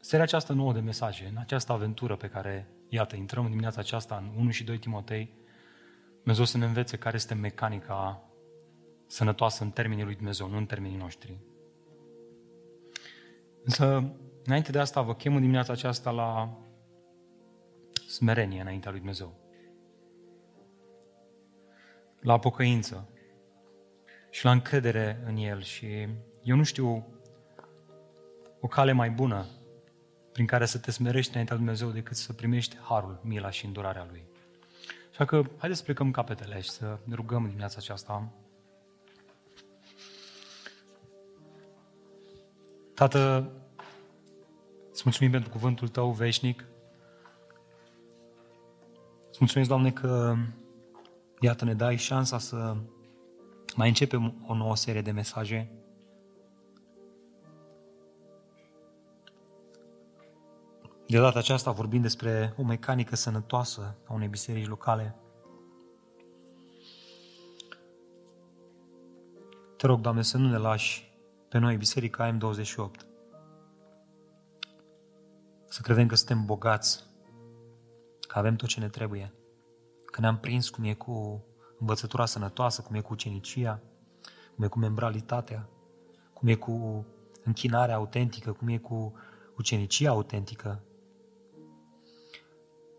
seria 0.00 0.24
aceasta 0.24 0.54
nouă 0.54 0.72
de 0.72 0.80
mesaje, 0.80 1.26
în 1.26 1.36
această 1.36 1.72
aventură 1.72 2.16
pe 2.16 2.28
care, 2.28 2.68
iată, 2.88 3.16
intrăm 3.16 3.44
în 3.44 3.50
dimineața 3.50 3.80
aceasta 3.80 4.16
în 4.16 4.40
1 4.40 4.50
și 4.50 4.64
2 4.64 4.78
Timotei, 4.78 5.32
Dumnezeu 6.16 6.44
să 6.44 6.58
ne 6.58 6.64
învețe 6.64 6.96
care 6.96 7.16
este 7.16 7.34
mecanica 7.34 8.28
sănătoasă 9.06 9.64
în 9.64 9.70
termenii 9.70 10.04
lui 10.04 10.14
Dumnezeu, 10.14 10.48
nu 10.48 10.56
în 10.56 10.66
termenii 10.66 10.96
noștri. 10.96 11.38
Însă, 13.64 14.14
înainte 14.44 14.70
de 14.70 14.78
asta, 14.78 15.02
vă 15.02 15.14
chem 15.14 15.34
în 15.34 15.40
dimineața 15.40 15.72
aceasta 15.72 16.10
la 16.10 16.58
smerenie 18.14 18.60
înaintea 18.60 18.90
lui 18.90 19.00
Dumnezeu. 19.00 19.34
La 22.20 22.38
pocăință 22.38 23.08
și 24.30 24.44
la 24.44 24.50
încredere 24.50 25.22
în 25.26 25.36
El. 25.36 25.62
Și 25.62 26.08
eu 26.42 26.56
nu 26.56 26.62
știu 26.62 27.06
o 28.60 28.66
cale 28.66 28.92
mai 28.92 29.10
bună 29.10 29.46
prin 30.32 30.46
care 30.46 30.66
să 30.66 30.78
te 30.78 30.90
smerești 30.90 31.30
înaintea 31.30 31.56
lui 31.56 31.64
Dumnezeu 31.64 31.90
decât 31.90 32.16
să 32.16 32.32
primești 32.32 32.76
harul, 32.76 33.20
mila 33.22 33.50
și 33.50 33.64
îndurarea 33.64 34.06
Lui. 34.10 34.26
Așa 35.10 35.24
că 35.24 35.42
haideți 35.56 35.78
să 35.78 35.84
plecăm 35.84 36.10
capetele 36.10 36.60
și 36.60 36.70
să 36.70 36.98
ne 37.04 37.14
rugăm 37.14 37.40
în 37.42 37.46
dimineața 37.46 37.76
aceasta. 37.78 38.32
Tată, 42.94 43.52
îți 44.90 45.02
mulțumim 45.04 45.30
pentru 45.30 45.50
cuvântul 45.50 45.88
Tău 45.88 46.10
veșnic. 46.10 46.64
Îți 49.44 49.52
mulțumesc, 49.52 49.82
Doamne, 49.82 50.08
că 50.08 50.36
iată 51.40 51.64
ne 51.64 51.74
dai 51.74 51.96
șansa 51.96 52.38
să 52.38 52.76
mai 53.76 53.88
începem 53.88 54.44
o 54.46 54.54
nouă 54.54 54.76
serie 54.76 55.02
de 55.02 55.10
mesaje. 55.10 55.72
De 61.06 61.18
data 61.18 61.38
aceasta 61.38 61.70
vorbim 61.70 62.00
despre 62.00 62.54
o 62.56 62.62
mecanică 62.62 63.16
sănătoasă 63.16 63.96
a 64.06 64.12
unei 64.12 64.28
biserici 64.28 64.68
locale. 64.68 65.16
Te 69.76 69.86
rog, 69.86 70.00
Doamne, 70.00 70.22
să 70.22 70.38
nu 70.38 70.48
ne 70.48 70.56
lași 70.56 71.18
pe 71.48 71.58
noi, 71.58 71.76
Biserica 71.76 72.36
M28, 72.36 73.06
să 75.68 75.80
credem 75.82 76.06
că 76.06 76.14
suntem 76.14 76.44
bogați, 76.44 77.12
că 78.34 78.40
avem 78.40 78.56
tot 78.56 78.68
ce 78.68 78.80
ne 78.80 78.88
trebuie, 78.88 79.32
că 80.04 80.20
ne-am 80.20 80.38
prins 80.38 80.68
cum 80.68 80.84
e 80.84 80.94
cu 80.94 81.44
învățătura 81.78 82.26
sănătoasă, 82.26 82.82
cum 82.82 82.94
e 82.94 83.00
cu 83.00 83.12
ucenicia, 83.12 83.80
cum 84.54 84.64
e 84.64 84.68
cu 84.68 84.78
membralitatea, 84.78 85.68
cum 86.32 86.48
e 86.48 86.54
cu 86.54 87.06
închinarea 87.44 87.94
autentică, 87.94 88.52
cum 88.52 88.68
e 88.68 88.78
cu 88.78 89.14
ucenicia 89.56 90.10
autentică, 90.10 90.82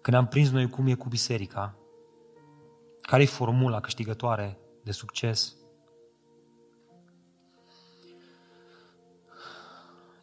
că 0.01 0.11
ne-am 0.11 0.27
prins 0.27 0.49
noi 0.49 0.69
cum 0.69 0.87
e 0.87 0.93
cu 0.93 1.07
biserica, 1.07 1.77
care 3.01 3.23
e 3.23 3.25
formula 3.25 3.79
câștigătoare 3.79 4.57
de 4.83 4.91
succes, 4.91 5.55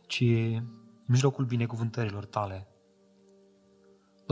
ci 0.07 0.21
în 0.21 0.65
mijlocul 1.07 1.45
binecuvântărilor 1.45 2.25
tale. 2.25 2.67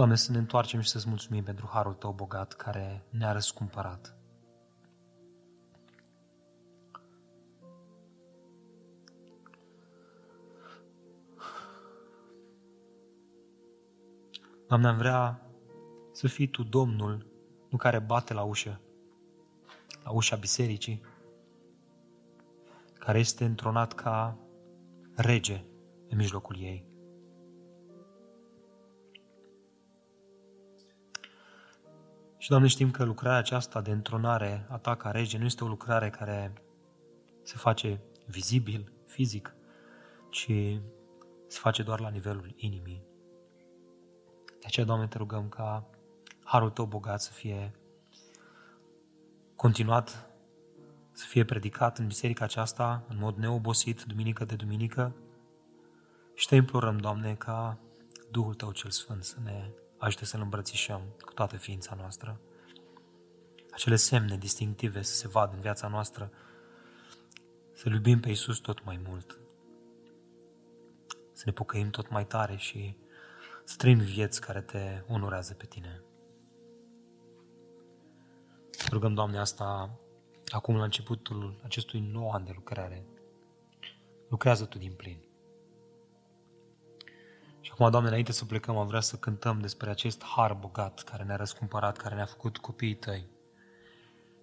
Doamne, 0.00 0.18
să 0.18 0.32
ne 0.32 0.38
întoarcem 0.38 0.80
și 0.80 0.88
să-ți 0.88 1.08
mulțumim 1.08 1.44
pentru 1.44 1.68
harul 1.72 1.94
tău 1.94 2.12
bogat 2.12 2.52
care 2.52 3.04
ne-a 3.10 3.32
răscumpărat. 3.32 4.16
Doamne, 14.68 14.88
am 14.88 14.96
vrea 14.96 15.42
să 16.12 16.28
fii 16.28 16.46
Tu 16.46 16.62
Domnul, 16.62 17.26
nu 17.70 17.76
care 17.76 17.98
bate 17.98 18.34
la 18.34 18.42
ușă, 18.42 18.80
la 20.04 20.10
ușa 20.10 20.36
bisericii, 20.36 21.02
care 22.98 23.18
este 23.18 23.44
întronat 23.44 23.92
ca 23.92 24.38
rege 25.14 25.64
în 26.08 26.16
mijlocul 26.16 26.56
ei. 26.58 26.89
Și, 32.40 32.48
Doamne, 32.48 32.68
știm 32.68 32.90
că 32.90 33.04
lucrarea 33.04 33.38
aceasta 33.38 33.80
de 33.80 33.90
întronare 33.90 34.66
a 34.68 34.78
Ta 34.78 34.96
ca 34.96 35.10
rege 35.10 35.38
nu 35.38 35.44
este 35.44 35.64
o 35.64 35.68
lucrare 35.68 36.10
care 36.10 36.52
se 37.42 37.56
face 37.56 38.00
vizibil, 38.26 38.92
fizic, 39.06 39.54
ci 40.30 40.52
se 41.46 41.58
face 41.58 41.82
doar 41.82 42.00
la 42.00 42.08
nivelul 42.08 42.52
inimii. 42.56 43.04
De 44.46 44.66
aceea, 44.66 44.86
Doamne, 44.86 45.06
te 45.06 45.18
rugăm 45.18 45.48
ca 45.48 45.90
harul 46.44 46.70
Tău 46.70 46.84
bogat 46.84 47.20
să 47.20 47.32
fie 47.32 47.74
continuat, 49.56 50.30
să 51.12 51.24
fie 51.26 51.44
predicat 51.44 51.98
în 51.98 52.06
biserica 52.06 52.44
aceasta 52.44 53.04
în 53.08 53.16
mod 53.18 53.36
neobosit, 53.36 54.02
duminică 54.02 54.44
de 54.44 54.54
duminică, 54.54 55.14
și 56.34 56.46
te 56.46 56.54
implorăm, 56.54 56.96
Doamne, 56.96 57.34
ca 57.34 57.78
Duhul 58.30 58.54
Tău 58.54 58.72
cel 58.72 58.90
Sfânt 58.90 59.24
să 59.24 59.36
ne 59.42 59.70
ajute 60.00 60.24
să-L 60.24 60.40
îmbrățișăm 60.40 61.02
cu 61.24 61.32
toată 61.32 61.56
ființa 61.56 61.94
noastră. 61.94 62.40
Acele 63.70 63.96
semne 63.96 64.36
distinctive 64.36 65.02
să 65.02 65.14
se 65.14 65.28
vadă 65.28 65.54
în 65.54 65.60
viața 65.60 65.88
noastră, 65.88 66.30
să 67.72 67.88
iubim 67.88 68.20
pe 68.20 68.28
Iisus 68.28 68.58
tot 68.58 68.84
mai 68.84 69.00
mult, 69.08 69.38
să 71.32 71.42
ne 71.46 71.52
pocăim 71.52 71.90
tot 71.90 72.10
mai 72.10 72.26
tare 72.26 72.56
și 72.56 72.96
să 73.64 73.76
trăim 73.76 73.98
vieți 73.98 74.40
care 74.40 74.60
te 74.60 75.02
onorează 75.08 75.54
pe 75.54 75.66
Tine. 75.66 76.02
Rugăm, 78.90 79.14
Doamne, 79.14 79.38
asta 79.38 79.98
acum 80.48 80.76
la 80.76 80.84
începutul 80.84 81.60
acestui 81.64 82.00
nou 82.00 82.30
an 82.30 82.44
de 82.44 82.52
lucrare, 82.54 83.04
lucrează 84.28 84.64
Tu 84.64 84.78
din 84.78 84.92
plin. 84.92 85.29
Și 87.80 87.86
acum, 87.86 87.98
Doamne, 88.00 88.10
înainte 88.16 88.38
să 88.38 88.44
plecăm, 88.44 88.76
am 88.76 88.86
vrea 88.86 89.00
să 89.00 89.16
cântăm 89.16 89.60
despre 89.60 89.90
acest 89.90 90.24
har 90.24 90.54
bogat 90.54 91.02
care 91.02 91.24
ne-a 91.24 91.36
răscumpărat, 91.36 91.96
care 91.96 92.14
ne-a 92.14 92.24
făcut 92.24 92.58
copiii 92.58 92.94
Tăi. 92.94 93.28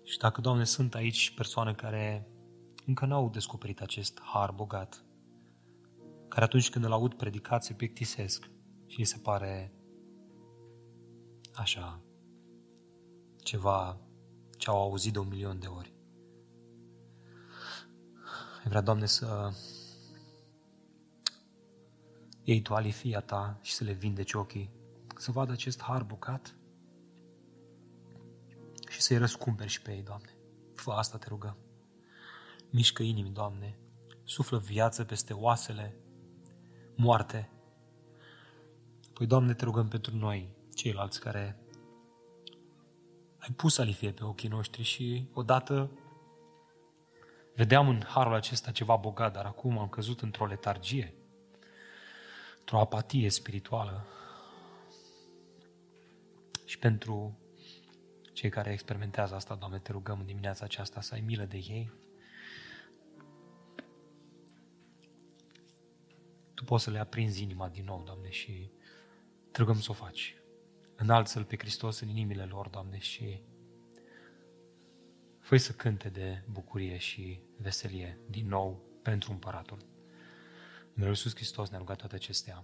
Și 0.03 0.17
dacă, 0.17 0.41
Doamne, 0.41 0.63
sunt 0.63 0.95
aici 0.95 1.33
persoane 1.33 1.73
care 1.73 2.27
încă 2.85 3.05
n-au 3.05 3.29
descoperit 3.29 3.81
acest 3.81 4.21
har 4.21 4.51
bogat, 4.51 5.05
care 6.27 6.45
atunci 6.45 6.69
când 6.69 6.85
îl 6.85 6.91
aud 6.91 7.13
predicat 7.13 7.63
se 7.63 7.73
plictisesc 7.73 8.49
și 8.87 8.99
îi 8.99 9.05
se 9.05 9.17
pare 9.17 9.73
așa, 11.53 12.01
ceva 13.43 13.99
ce 14.57 14.69
au 14.69 14.81
auzit 14.81 15.13
de 15.13 15.19
un 15.19 15.27
milion 15.27 15.59
de 15.59 15.67
ori. 15.67 15.93
Vrea, 18.63 18.81
Doamne, 18.81 19.05
să 19.05 19.51
iei 22.47 22.61
Tu 22.61 22.73
alifia 22.73 23.19
Ta 23.19 23.59
și 23.61 23.73
să 23.73 23.83
le 23.83 23.91
vindeci 23.91 24.33
ochii, 24.33 24.69
să 25.15 25.31
vadă 25.31 25.51
acest 25.51 25.81
har 25.81 26.03
bogat 26.03 26.55
și 28.89 29.01
să-i 29.01 29.17
răscumperi 29.17 29.69
și 29.69 29.81
pe 29.81 29.91
ei, 29.91 30.01
Doamne. 30.01 30.35
Fă 30.75 30.91
asta, 30.91 31.17
te 31.17 31.27
rugăm. 31.27 31.57
Mișcă 32.69 33.03
inimi, 33.03 33.29
Doamne, 33.29 33.77
suflă 34.23 34.57
viață 34.57 35.03
peste 35.03 35.33
oasele 35.33 35.95
moarte. 36.95 37.49
Păi, 39.13 39.27
Doamne, 39.27 39.53
te 39.53 39.63
rugăm 39.63 39.87
pentru 39.87 40.15
noi, 40.15 40.49
ceilalți 40.75 41.19
care 41.19 41.59
ai 43.37 43.53
pus 43.55 43.77
alifie 43.77 44.11
pe 44.11 44.23
ochii 44.23 44.49
noștri 44.49 44.83
și 44.83 45.29
odată 45.33 45.91
vedeam 47.55 47.89
în 47.89 48.03
harul 48.05 48.33
acesta 48.33 48.71
ceva 48.71 48.95
bogat, 48.95 49.33
dar 49.33 49.45
acum 49.45 49.77
am 49.77 49.89
căzut 49.89 50.21
într-o 50.21 50.45
letargie, 50.45 51.13
într-o 52.69 52.81
apatie 52.81 53.29
spirituală. 53.29 54.05
Și 56.65 56.79
pentru 56.79 57.37
cei 58.33 58.49
care 58.49 58.71
experimentează 58.71 59.35
asta, 59.35 59.55
Doamne, 59.55 59.79
te 59.79 59.91
rugăm 59.91 60.19
în 60.19 60.25
dimineața 60.25 60.65
aceasta 60.65 61.01
să 61.01 61.13
ai 61.13 61.21
milă 61.21 61.45
de 61.45 61.57
ei. 61.57 61.91
Tu 66.53 66.63
poți 66.63 66.83
să 66.83 66.89
le 66.89 66.99
aprinzi 66.99 67.43
inima 67.43 67.69
din 67.69 67.83
nou, 67.83 68.03
Doamne, 68.05 68.29
și 68.29 68.71
te 69.51 69.59
rugăm 69.59 69.79
să 69.79 69.91
o 69.91 69.93
faci. 69.93 70.35
Înalță-L 70.95 71.43
pe 71.43 71.57
Hristos 71.57 71.99
în 71.99 72.07
inimile 72.07 72.45
lor, 72.45 72.67
Doamne, 72.67 72.97
și 72.97 73.41
fă 75.39 75.57
să 75.57 75.71
cânte 75.71 76.09
de 76.09 76.43
bucurie 76.49 76.97
și 76.97 77.41
veselie 77.57 78.19
din 78.29 78.47
nou 78.47 78.81
pentru 79.01 79.31
împăratul. 79.31 79.96
În 80.99 81.07
Iisus 81.07 81.35
Hristos 81.35 81.69
ne-a 81.69 81.79
rugat 81.79 81.97
toate 81.97 82.15
acestea. 82.15 82.63